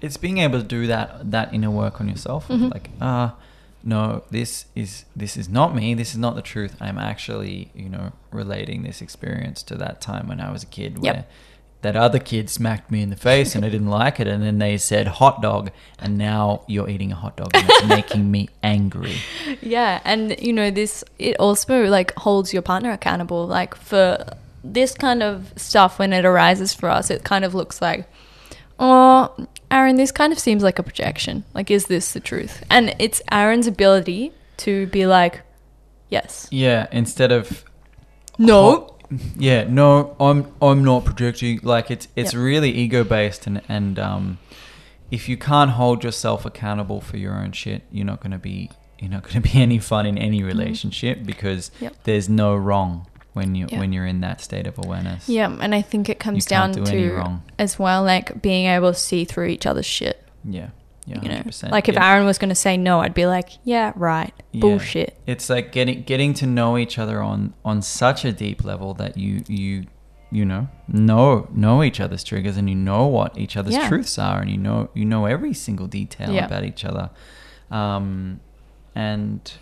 [0.00, 2.48] it's being able to do that that inner work on yourself.
[2.48, 2.72] Mhm.
[2.72, 3.34] Like ah.
[3.84, 5.94] no, this is this is not me.
[5.94, 6.76] This is not the truth.
[6.80, 10.98] I'm actually, you know, relating this experience to that time when I was a kid,
[11.02, 11.14] Yep.
[11.14, 11.24] where
[11.86, 14.58] that other kid smacked me in the face and I didn't like it, and then
[14.58, 18.48] they said hot dog, and now you're eating a hot dog and it's making me
[18.62, 19.16] angry.
[19.62, 23.46] Yeah, and you know this it also like holds your partner accountable.
[23.46, 24.24] Like for
[24.64, 28.08] this kind of stuff when it arises for us it kind of looks like
[28.80, 31.44] oh Aaron this kind of seems like a projection.
[31.54, 32.64] Like is this the truth?
[32.68, 35.42] And it's Aaron's ability to be like
[36.10, 36.48] yes.
[36.50, 37.64] Yeah, instead of
[38.38, 38.95] no
[39.36, 41.60] Yeah, no, I'm I'm not projecting.
[41.62, 42.42] Like it's it's Yep.
[42.42, 44.38] really ego based, and and um,
[45.10, 49.10] if you can't hold yourself accountable for your own shit, you're not gonna be you're
[49.10, 51.84] not gonna be any fun in any relationship because Mm-hmm.
[51.84, 51.94] Yep.
[52.04, 53.78] there's no wrong when you Yeah.
[53.78, 55.28] when you're in that state of awareness.
[55.28, 57.42] yeah and I think it comes down do to wrong.
[57.58, 60.68] as well like being able to see through each other's shit yeah,
[61.06, 61.70] Yeah, you know, 100%.
[61.70, 62.12] like if Yeah.
[62.12, 64.60] Aaron was going to say no, I'd be like, yeah, right, Yeah.
[64.60, 65.16] bullshit.
[65.26, 69.16] It's like getting getting to know each other on on such a deep level that
[69.16, 69.84] you you
[70.32, 73.88] you know know know each other's triggers and you know what each other's Yeah.
[73.88, 77.10] truths are and you know you know every single detail about each other,
[77.70, 78.40] um,
[78.94, 79.52] and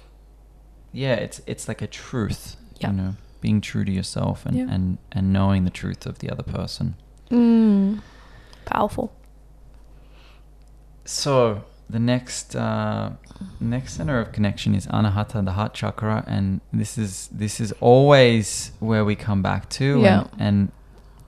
[0.92, 2.56] yeah, it's it's like a truth.
[2.80, 6.42] You know, being true to yourself and and and knowing the truth of the other
[6.42, 6.94] person.
[7.30, 8.00] Mm.
[8.64, 9.12] Powerful.
[11.04, 13.10] So the next uh,
[13.60, 18.72] next center of connection is anahata, the heart chakra, and this is this is always
[18.80, 20.00] where we come back to.
[20.00, 20.26] Yeah.
[20.38, 20.72] And, and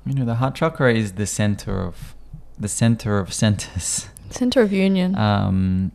[0.06, 2.14] you know, the heart chakra is the center of
[2.58, 5.14] the center of centers, Center of union.
[5.16, 5.92] um,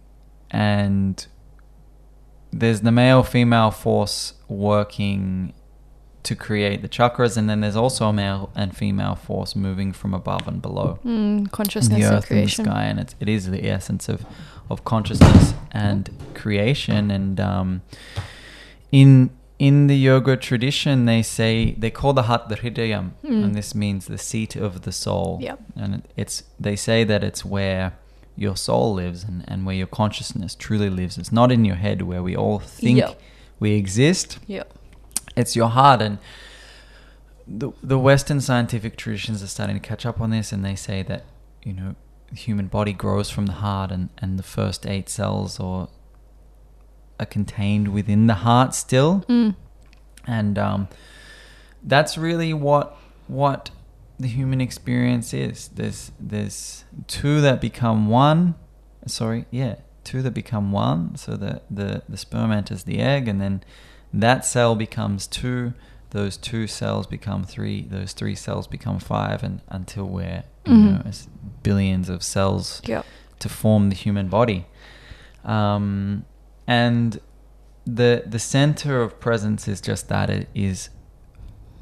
[0.51, 1.25] and
[2.51, 5.53] there's the male female force working
[6.23, 10.13] to create the chakras, and then there's also a male and female force moving from
[10.13, 13.49] above and below mm, consciousness the and earth and the sky, and it, it is
[13.49, 14.25] the essence of,
[14.69, 17.09] of consciousness and creation.
[17.11, 17.81] And um,
[18.91, 23.43] in in the yoga tradition, they say they call the heart the hridayam, Mm.
[23.43, 25.37] and this means the seat of the soul.
[25.41, 25.59] Yep.
[25.75, 27.93] And it's they say that it's where
[28.35, 31.17] your soul lives and, and where your consciousness truly lives.
[31.17, 33.19] It's not in your head where we all think Yep.
[33.59, 34.73] we exist Yep.
[35.35, 36.17] It's your heart and
[37.47, 41.01] the the western scientific traditions are starting to catch up on this and they say
[41.03, 41.25] that
[41.63, 41.95] you know
[42.29, 45.89] the human body grows from the heart and and the first eight cells or
[47.19, 49.23] are contained within the heart still.
[49.29, 49.55] Mm.
[50.25, 50.87] and um,
[51.83, 52.97] that's really what
[53.27, 53.69] what
[54.19, 55.69] the human experience is.
[55.69, 58.55] There's there's two that become one
[59.07, 61.15] sorry yeah two that become one.
[61.15, 63.63] So the the, the sperm enters the egg and then
[64.13, 65.73] that cell becomes two
[66.11, 71.05] those two cells become three those three cells become five and until we're you Mhm.
[71.05, 71.11] know
[71.63, 73.05] billions of cells Yep.
[73.39, 74.65] to form the human body.
[75.45, 76.25] Um,
[76.67, 77.19] and
[77.85, 80.89] the the center of presence is just that it is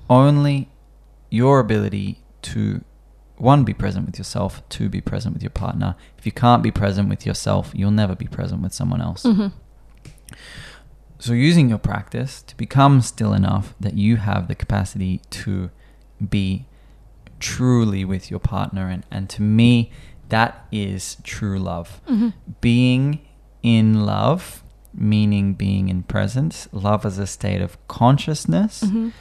[0.09, 0.69] only
[1.29, 2.81] your ability to
[3.37, 5.95] one be present with yourself, two be present with your partner.
[6.17, 9.23] If you can't be present with yourself, you'll never be present with someone else.
[9.23, 9.51] Mhm.
[11.19, 15.69] So using your practice to become still enough that you have the capacity to
[16.29, 16.65] be
[17.39, 19.91] truly with your partner and, and to me
[20.29, 21.99] that is true love.
[22.07, 22.33] Mhm.
[22.61, 23.19] Being
[23.63, 24.63] in love,
[24.93, 29.11] meaning being in presence, love is a state of consciousness, Mhm.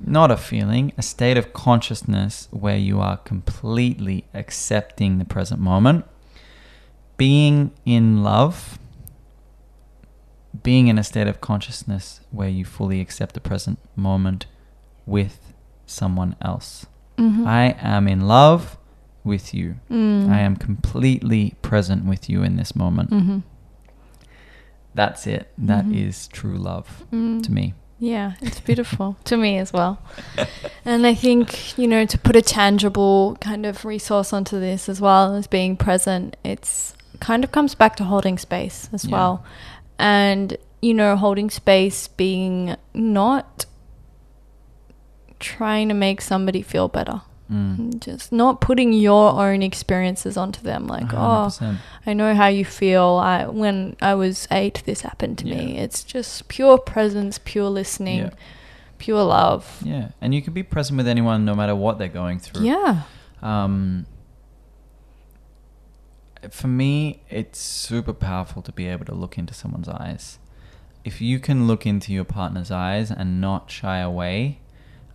[0.00, 6.04] not a feeling, a state of consciousness where you are completely accepting the present moment.
[7.16, 8.78] Being in love,
[10.62, 14.46] being in a state of consciousness where you fully accept the present moment
[15.06, 15.52] with
[15.86, 16.86] someone else.
[17.18, 17.46] Mhm.
[17.46, 18.76] I am in love
[19.24, 19.76] with you.
[19.90, 20.28] Mm.
[20.30, 23.10] I am completely present with you in this moment.
[23.10, 23.42] Mhm.
[24.94, 25.50] That's it.
[25.58, 26.32] That is Mhm.
[26.32, 27.42] true love Mm.
[27.42, 27.74] to me.
[27.98, 29.98] Yeah, it's beautiful to me as well.
[30.84, 35.00] And I think, you know, to put a tangible kind of resource onto this as
[35.00, 39.12] well as being present, it's kind of comes back to holding space as Yeah.
[39.12, 39.44] well.
[39.98, 43.66] And, you know, holding space being not
[45.40, 47.22] trying to make somebody feel better.
[47.50, 48.00] Mm.
[48.00, 50.86] Just not putting your own experiences onto them.
[50.86, 51.76] Like, oh, 100%.
[52.06, 53.20] I know how you feel.
[53.22, 55.76] I when I was eight, this happened to me.
[55.78, 58.30] It's just pure presence, pure listening, Yeah.
[58.96, 59.82] pure love.
[59.84, 62.64] Yeah, and you can be present with anyone no matter what they're going through.
[62.64, 63.02] Yeah.
[63.42, 64.06] Um,
[66.50, 70.38] for me, it's super powerful to be able to look into someone's eyes.
[71.04, 74.60] If you can look into your partner's eyes and not shy away,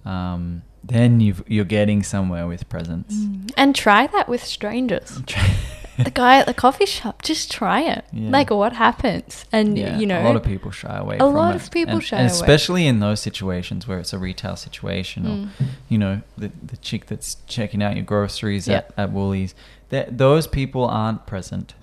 [0.06, 3.14] um, then you've, you're getting somewhere with presence.
[3.58, 5.22] And try that with strangers.
[5.98, 8.06] the guy at the coffee shop, just try it.
[8.14, 8.30] Yeah.
[8.30, 9.46] Like, what happens?
[9.52, 11.18] And, Yeah, you know, a lot of people shy away.
[11.18, 11.62] a lot it.
[11.62, 12.34] of people and, shy and away.
[12.40, 15.50] especially in those situations where it's a retail situation, or Mm.
[15.90, 18.78] you know, the the chick that's checking out your groceries Yeah.
[18.78, 19.54] at, at Woolies.
[19.90, 21.74] That those people aren't present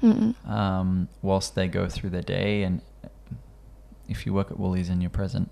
[0.48, 2.62] um, whilst they go through their day.
[2.62, 2.80] And
[4.08, 5.50] if you work at Woolies and you're present,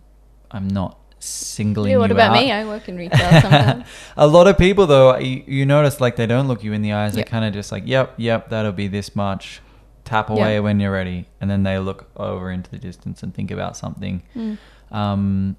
[0.50, 2.42] I'm not singling Yeah, what about out.
[2.42, 2.52] me?
[2.52, 3.86] I work in retail sometimes.
[4.16, 6.92] a lot of people though, you, you notice like they don't look you in the
[6.92, 7.16] eyes.
[7.16, 7.26] Yep.
[7.26, 9.60] They're kind of just like, "Yep, yep, that'll be this much."
[10.04, 10.60] Tap away Yeah.
[10.60, 14.22] when you're ready, and then they look over into the distance and think about something.
[14.36, 14.58] Mm.
[14.92, 15.56] Um,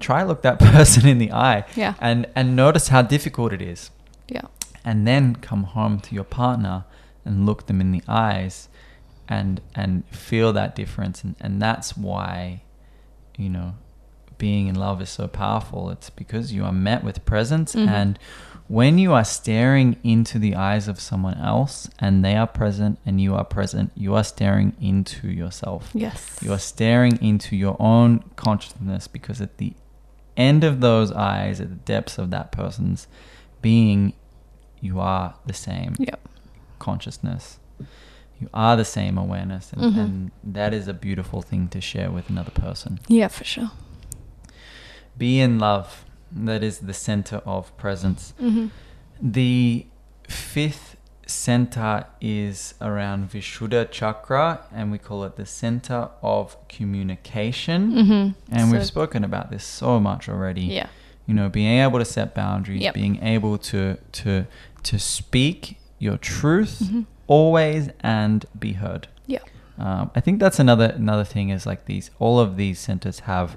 [0.00, 1.94] try look that person in the eye, Yeah.
[2.00, 3.90] and and notice how difficult it is,
[4.28, 4.42] Yeah.
[4.88, 6.76] And then come home to your partner
[7.24, 8.68] and look them in the eyes,
[9.28, 9.90] and and
[10.28, 12.62] feel that difference, and and that's why,
[13.36, 13.70] you know,
[14.38, 15.90] being in love is so powerful.
[15.90, 17.88] It's because you are met with presence Mhm.
[18.00, 18.18] and
[18.78, 23.18] when you are staring into the eyes of someone else and they are present and
[23.24, 25.90] you are present, you are staring into yourself.
[25.94, 26.38] Yes.
[26.42, 29.72] You are staring into your own consciousness because at the
[30.36, 33.06] end of those eyes, at the depths of that person's
[33.62, 34.12] being,
[34.80, 36.20] you are the same Yep.
[36.78, 37.58] consciousness.
[38.40, 39.72] You are the same awareness.
[39.72, 39.98] And, Mhm.
[39.98, 43.00] and that is a beautiful thing to share with another person.
[43.08, 43.70] Yeah, for sure.
[45.16, 46.04] Be in love.
[46.30, 48.34] That is the center of presence.
[48.40, 48.66] Mm-hmm.
[49.20, 49.86] The
[50.28, 50.96] fifth
[51.26, 57.92] center is around Vishuddha chakra, and we call it the center of communication.
[57.92, 58.54] Mm-hmm.
[58.54, 60.62] And we've spoken about this so much already.
[60.62, 60.86] Yeah.
[61.26, 62.94] You know, being able to set boundaries, Yep.
[62.94, 64.46] being able to to
[64.84, 67.06] to speak your truth Mhm.
[67.26, 69.08] always and be heard.
[69.26, 69.40] Yeah.
[69.78, 73.56] Um, I think that's another another thing is like these all of these centers have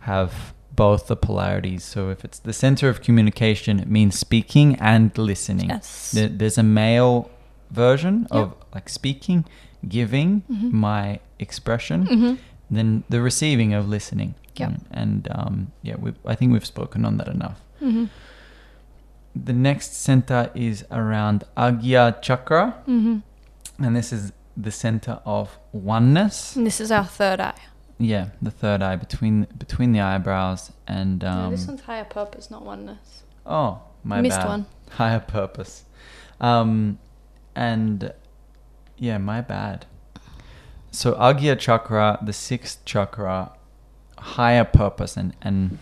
[0.00, 1.82] have both the polarities.
[1.84, 5.70] So if it's the center of communication, it means speaking and listening.
[5.70, 6.12] Yes.
[6.12, 7.30] There, there's a male
[7.70, 8.40] version Yep.
[8.40, 9.44] of like speaking,
[9.88, 10.72] giving Mhm.
[10.72, 12.34] my expression, Mm-hmm.
[12.70, 14.34] then the receiving of listening.
[14.56, 14.76] Yeah.
[14.90, 17.60] And um, yeah, we I think we've spoken on that enough.
[19.44, 23.84] The next center is around Agya Chakra, Mm-hmm.
[23.84, 26.56] and this is the center of oneness.
[26.56, 27.60] And this is our third eye.
[27.98, 32.50] Yeah, the third eye between between the eyebrows and no, um, this one's higher purpose,
[32.50, 33.22] not oneness.
[33.46, 34.22] oh my bad.
[34.22, 34.66] Missed bad one.
[34.90, 35.84] higher purpose,
[36.40, 36.98] um,
[37.56, 38.12] and
[38.96, 39.86] yeah, my bad.
[40.90, 43.52] So Agya Chakra, the sixth chakra,
[44.18, 45.78] higher purpose, and and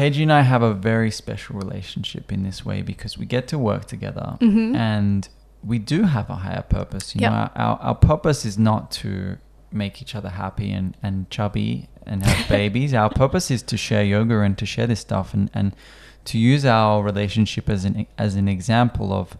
[0.00, 3.58] Paige and I have a very special relationship in this way because we get to
[3.58, 4.74] work together Mhm.
[4.74, 5.28] and
[5.62, 7.14] we do have a higher purpose.
[7.14, 7.30] You Yep.
[7.32, 9.36] know, our, our, our purpose is not to
[9.70, 12.94] make each other happy and, and chubby and have babies.
[12.94, 15.76] our purpose is to share yoga and to share this stuff and, and
[16.24, 19.36] to use our relationship as an as an example of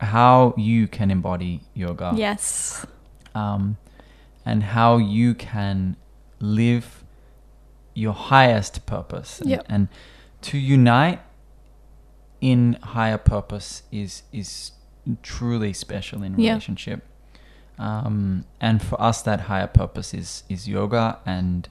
[0.00, 2.86] how you can embody yoga Yes.
[3.34, 3.76] um,
[4.46, 5.96] and how you can
[6.40, 7.03] live
[7.94, 9.66] your highest purpose and, Yep.
[9.68, 9.88] and
[10.42, 11.20] to unite
[12.40, 14.72] in higher purpose is is
[15.22, 16.50] truly special in Yeah.
[16.50, 17.06] relationship
[17.78, 21.68] um, and for us that higher purpose is is yoga and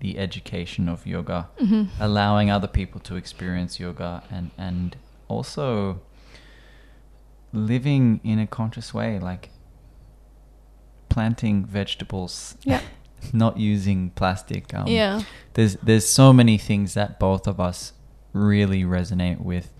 [0.00, 1.84] the education of yoga Mm-hmm.
[2.00, 4.96] allowing other people to experience yoga and and
[5.28, 6.00] also
[7.52, 9.50] living in a conscious way like
[11.08, 12.80] planting vegetables Yeah.
[13.32, 15.22] not using plastic um, yeah.
[15.54, 17.92] there's there's so many things that both of us
[18.32, 19.70] really resonate with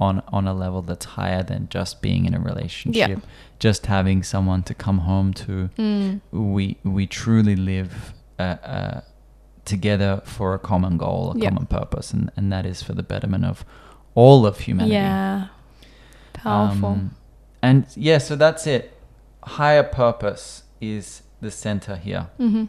[0.00, 3.16] on on a level that's higher than just being in a relationship Yeah.
[3.58, 6.20] just having someone to come home to Mm.
[6.32, 9.00] we we truly live uh, uh,
[9.64, 13.44] together for a common goal, a common purpose, and, and that is for the betterment
[13.44, 13.64] of
[14.16, 14.94] all of humanity.
[14.94, 15.46] Yeah.
[16.32, 16.88] Powerful.
[16.88, 17.14] Um,
[17.62, 18.92] and yeah, so that's it.
[19.44, 22.26] Higher purpose is the center here.
[22.40, 22.64] mm-hmm.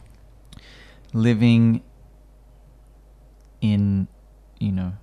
[1.14, 1.82] Living
[3.62, 4.08] in,
[4.60, 4.94] you know,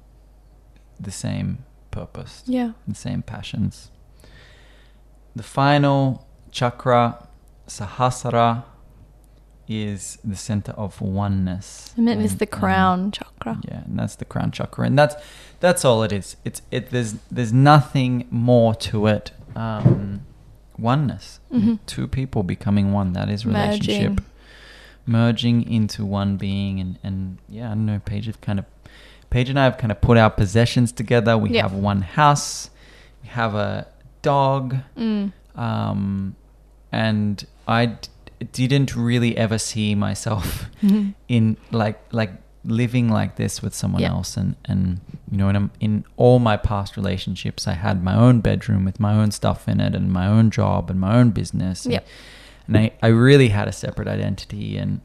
[0.98, 2.72] the same purpose, Yeah.
[2.86, 3.90] the same passions.
[5.34, 7.26] The final chakra,
[7.66, 8.64] Sahasrara,
[9.68, 11.94] is the center of oneness.
[11.96, 13.60] And it's And- the and- crown chakra.
[13.68, 15.14] yeah, and that's the crown chakra, and that's
[15.60, 16.36] that's all it is.
[16.44, 16.90] It's it.
[16.90, 19.30] There's there's nothing more to it.
[19.54, 20.22] Um,
[20.78, 21.78] oneness, Mhm.
[21.86, 23.12] two people becoming one.
[23.12, 24.24] That is relationship, Merging.
[25.06, 28.00] Merging into one being, and and yeah, I don't know.
[28.04, 28.64] Paige have kind of,
[29.30, 31.36] Paige and I have kind of put our possessions together.
[31.38, 31.62] We Yeah.
[31.62, 32.70] have one house,
[33.22, 33.86] we have a
[34.22, 35.32] dog, Mm.
[35.56, 36.34] um,
[36.92, 38.08] and I d-
[38.52, 41.14] didn't really ever see myself Mhm.
[41.28, 42.32] in like like
[42.64, 44.10] living like this with someone Yeah.
[44.10, 45.00] else and and
[45.30, 49.14] you know in, in all my past relationships i had my own bedroom with my
[49.14, 52.06] own stuff in it and my own job and my own business Yep.
[52.70, 55.00] And I, I really had a separate identity and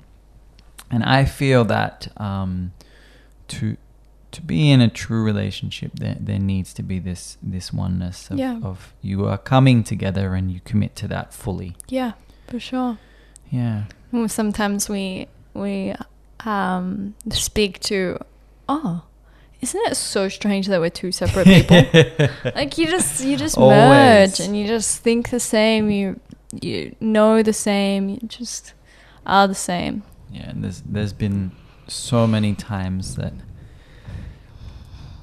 [0.91, 2.71] and i feel that um
[3.47, 3.75] to
[4.31, 8.37] to be in a true relationship there there needs to be this this oneness of,
[8.37, 8.59] Yeah.
[8.63, 12.11] of you are coming together and you commit to that fully Yeah,
[12.47, 12.97] for sure.
[13.49, 15.95] yeah Well, Sometimes we we
[16.45, 18.19] um speak to
[18.67, 19.03] oh
[19.61, 21.77] isn't it so strange that we're two separate people
[22.55, 23.77] like you just you just Always.
[23.79, 26.19] merge and you just think the same you
[26.61, 28.73] you know the same you just
[29.25, 31.51] are the same Yeah, and there's there's been
[31.87, 33.33] so many times that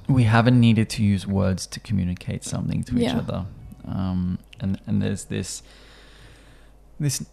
[0.09, 3.19] we haven't needed to use words to communicate something to each Yeah.
[3.19, 3.47] other,
[3.87, 5.63] um, and and there's this
[7.01, 7.25] this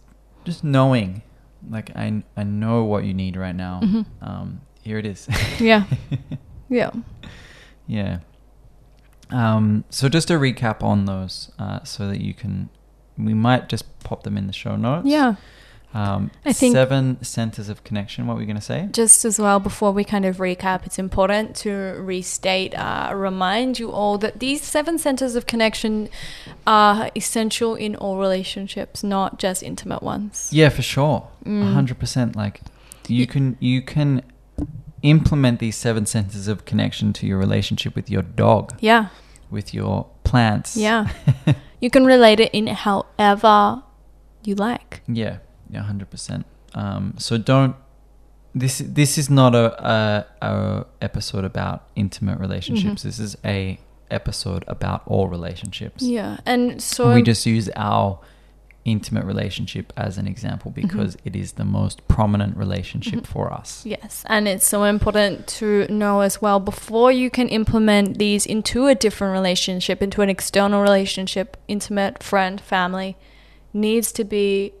[0.44, 1.22] just knowing
[1.68, 3.80] Like I I know what you need right now.
[3.82, 4.06] Mhm.
[4.22, 5.28] Um, here it is.
[5.60, 5.84] Yeah.
[6.70, 6.90] Yeah.
[7.86, 8.20] yeah.
[9.30, 12.68] Um, so just a recap on those, uh, so that you can,
[13.24, 15.06] we might just pop them in the show notes.
[15.06, 15.34] Yeah.
[15.92, 18.28] Um, I think- seven centers of connection.
[18.28, 18.88] What were you going to say?
[18.92, 23.90] Just as well, before we kind of recap, it's important to restate, uh, remind you
[23.90, 26.08] all that these seven centers of connection
[26.64, 30.48] are essential in all relationships, not just intimate ones.
[30.52, 31.26] Yeah, for sure.
[31.44, 31.72] A Mm.
[31.72, 32.36] hundred percent.
[32.36, 32.60] Like
[33.08, 34.22] you can you can
[35.02, 39.06] implement these seven centers of connection to your relationship with your dog, Yeah.
[39.50, 40.76] with your plants.
[40.76, 41.08] Yeah.
[41.80, 43.82] you can relate it in however
[44.44, 45.02] you like.
[45.08, 45.38] Yeah,
[45.70, 46.46] yeah, hundred percent.
[46.74, 47.74] Um, so don't.
[48.54, 53.02] This this is not a, a, a episode about intimate relationships.
[53.02, 53.04] Mhm.
[53.04, 53.78] This is a
[54.10, 56.02] episode about all relationships.
[56.02, 56.38] Yeah.
[56.44, 58.18] And so we just use our
[58.84, 60.86] intimate relationship as an example Mm-hmm.
[60.86, 63.84] because it is the most prominent relationship for us.
[63.84, 68.86] Yes, and it's so important to know as well before you can implement these into
[68.86, 73.16] a different relationship, into an external relationship, intimate, friend, family,
[73.72, 74.72] needs to be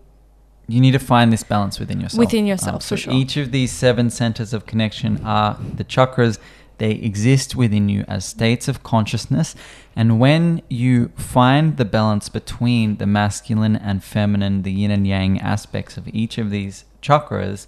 [0.68, 2.18] You need to find this balance within yourself.
[2.20, 3.12] Within yourself, Um, so for sure.
[3.12, 6.38] each of these seven centers of connection are the chakras.
[6.80, 9.54] They exist within you as states of consciousness.
[9.94, 15.38] And when you find the balance between the masculine and feminine, the yin and yang
[15.40, 17.66] aspects of each of these chakras,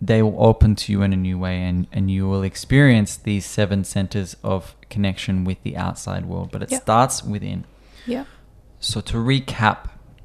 [0.00, 3.46] they will open to you in a new way and, and you will experience these
[3.46, 6.50] seven centers of connection with the outside world.
[6.52, 6.80] But it Yeah.
[6.80, 7.64] starts within.
[8.06, 8.24] yeah.
[8.80, 9.78] So to recap,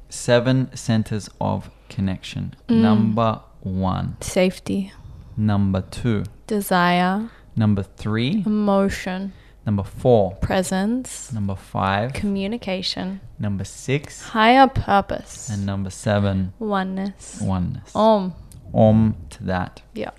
[0.08, 2.54] seven centers of connection.
[2.68, 2.80] Mm.
[2.82, 4.16] Number one.
[4.20, 4.92] Safety,
[5.36, 6.24] Number two.
[6.48, 8.42] desire, Number three.
[8.46, 9.32] emotion,
[9.66, 10.36] Number four.
[10.36, 12.12] presence, Number five.
[12.12, 14.22] communication, Number six.
[14.22, 16.52] higher purpose, And number seven.
[16.58, 17.40] oneness.
[17.42, 17.94] Oneness.
[17.94, 18.34] Om.
[18.72, 19.82] Om to that.
[19.94, 20.10] Yeah.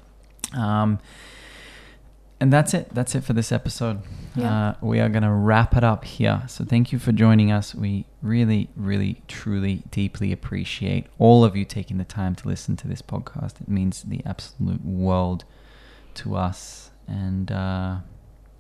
[0.53, 0.99] Um,
[2.41, 2.90] and that's it.
[2.94, 4.02] That's it for this episode.
[4.36, 4.70] Yeah.
[4.70, 6.44] Uh, we are going to wrap it up here.
[6.48, 7.76] So thank you for joining us.
[7.76, 12.88] We really, really, truly, deeply appreciate all of you taking the time to listen to
[12.88, 13.60] this podcast.
[13.61, 15.44] It means the absolute world
[16.16, 16.91] to us.
[17.10, 17.98] And uh,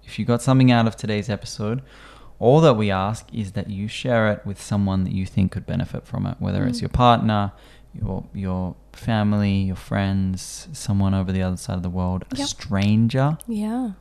[0.03, 1.81] if you got something out of today's episode,
[2.39, 5.65] all that we ask is that you share it with someone that you think could
[5.65, 6.81] benefit from it, whether it's Mm.
[6.83, 7.51] your partner,
[7.93, 13.37] your your family, your friends, someone over the other side of the world, a stranger.
[13.47, 13.91] Yeah.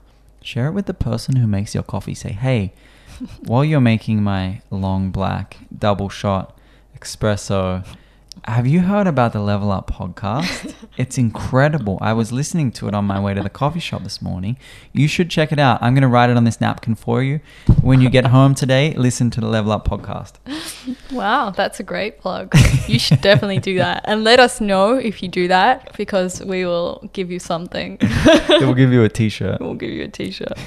[0.43, 2.15] Share it with the person who makes your coffee.
[2.15, 2.73] Say, hey,
[3.45, 6.57] while you're making my long black double shot
[6.99, 7.85] espresso,
[8.45, 10.75] have you heard about the Level Up podcast?
[10.97, 11.99] it's incredible.
[12.01, 14.57] I was listening to it on my way to the coffee shop this morning.
[14.93, 15.83] You should check it out.
[15.83, 17.41] I'm going to write it on this napkin for you.
[17.83, 20.35] When you get home today, listen to the Level Up podcast.
[21.13, 22.55] Wow, that's a great plug.
[22.87, 24.03] You should definitely do that.
[24.05, 27.99] And let us know if you do that because we will give you something.
[28.49, 29.61] we'll give you a t shirt.
[29.61, 30.59] we'll give you a t-shirt.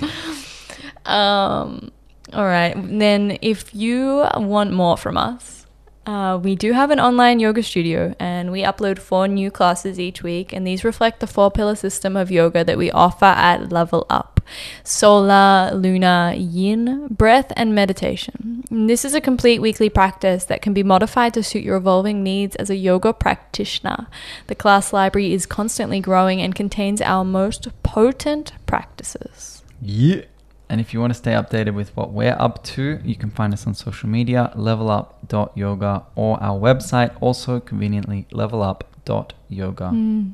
[1.06, 1.92] Um,
[2.34, 2.76] all right.
[2.76, 5.61] Then if you want more from us,
[6.06, 10.24] uh, we do have an online yoga studio and we upload four new classes each
[10.24, 14.08] week and these reflect the four pillar system of yoga that we offer at Level
[14.10, 14.42] Up.
[14.84, 18.64] Solar, lunar, yin, breath, and meditation.
[18.72, 22.56] This is a complete weekly practice that can be modified to suit your evolving needs
[22.56, 24.08] as a yoga practitioner.
[24.48, 29.64] The class library is constantly growing and contains our most potent practices.
[29.82, 30.24] Yeah.
[30.72, 33.52] And if you want to stay updated with what we're up to, you can find
[33.54, 39.90] us on social media, levelup.yoga, or our website, also conveniently levelup.yoga.
[39.94, 40.32] Mm.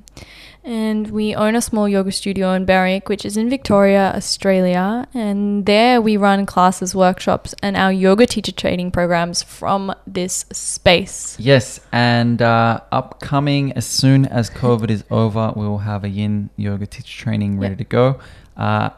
[0.63, 5.07] And we own a small yoga studio in Berwick, which is in Victoria, Australia.
[5.11, 11.35] And there we run classes, workshops, and our yoga teacher training programs from this space.
[11.39, 16.51] Yes, and uh, upcoming as soon as COVID is over, we will have a yin
[16.57, 17.77] yoga teacher training ready Yep.
[17.79, 18.19] to go.
[18.55, 18.89] Uh,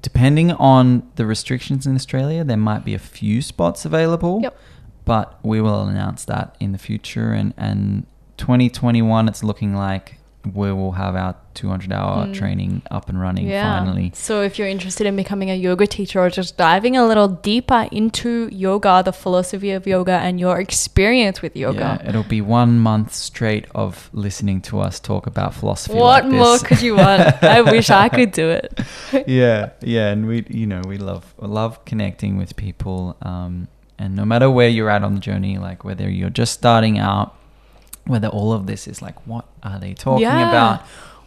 [0.00, 4.40] depending on the restrictions in Australia, there might be a few spots available.
[4.42, 4.56] Yep.
[5.04, 7.32] But we will announce that in the future.
[7.32, 8.06] And, and
[8.38, 10.18] 2021, it's looking like
[10.52, 12.34] we will have our 200 hour Mm.
[12.34, 14.10] training up and running finally.
[14.14, 17.86] So if you're interested in becoming a yoga teacher or just diving a little deeper
[17.92, 22.00] into yoga, the philosophy of yoga, and your experience with yoga.
[22.02, 25.96] Yeah, it'll be one month straight of listening to us talk about philosophy.
[25.98, 27.42] What like more could you want?
[27.42, 28.78] I wish I could do it.
[29.26, 33.68] yeah, yeah, and we, you know, we love love connecting with people, um,
[33.98, 37.36] and no matter where you're at on the journey, like whether you're just starting out,
[38.06, 40.48] whether all of this is like, what are they talking Yeah.
[40.48, 40.82] about,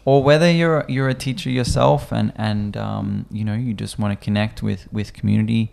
[0.06, 4.18] or whether you're you're a teacher yourself, and and um, you know, you just want
[4.20, 5.72] to connect with with community.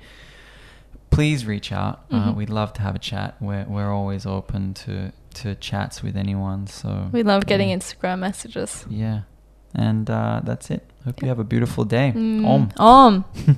[1.10, 1.96] please reach out.
[2.10, 2.34] Uh, Mhm.
[2.34, 3.36] we'd love to have a chat.
[3.40, 6.66] We're we're always open to to chats with anyone.
[6.66, 7.76] So We love getting yeah.
[7.78, 8.84] Instagram messages.
[8.90, 9.20] Yeah,
[9.74, 10.82] and uh, that's it.
[11.04, 12.12] Hope you have a beautiful day.
[12.16, 12.44] Mm.
[12.46, 12.68] Om.
[12.78, 13.24] Om.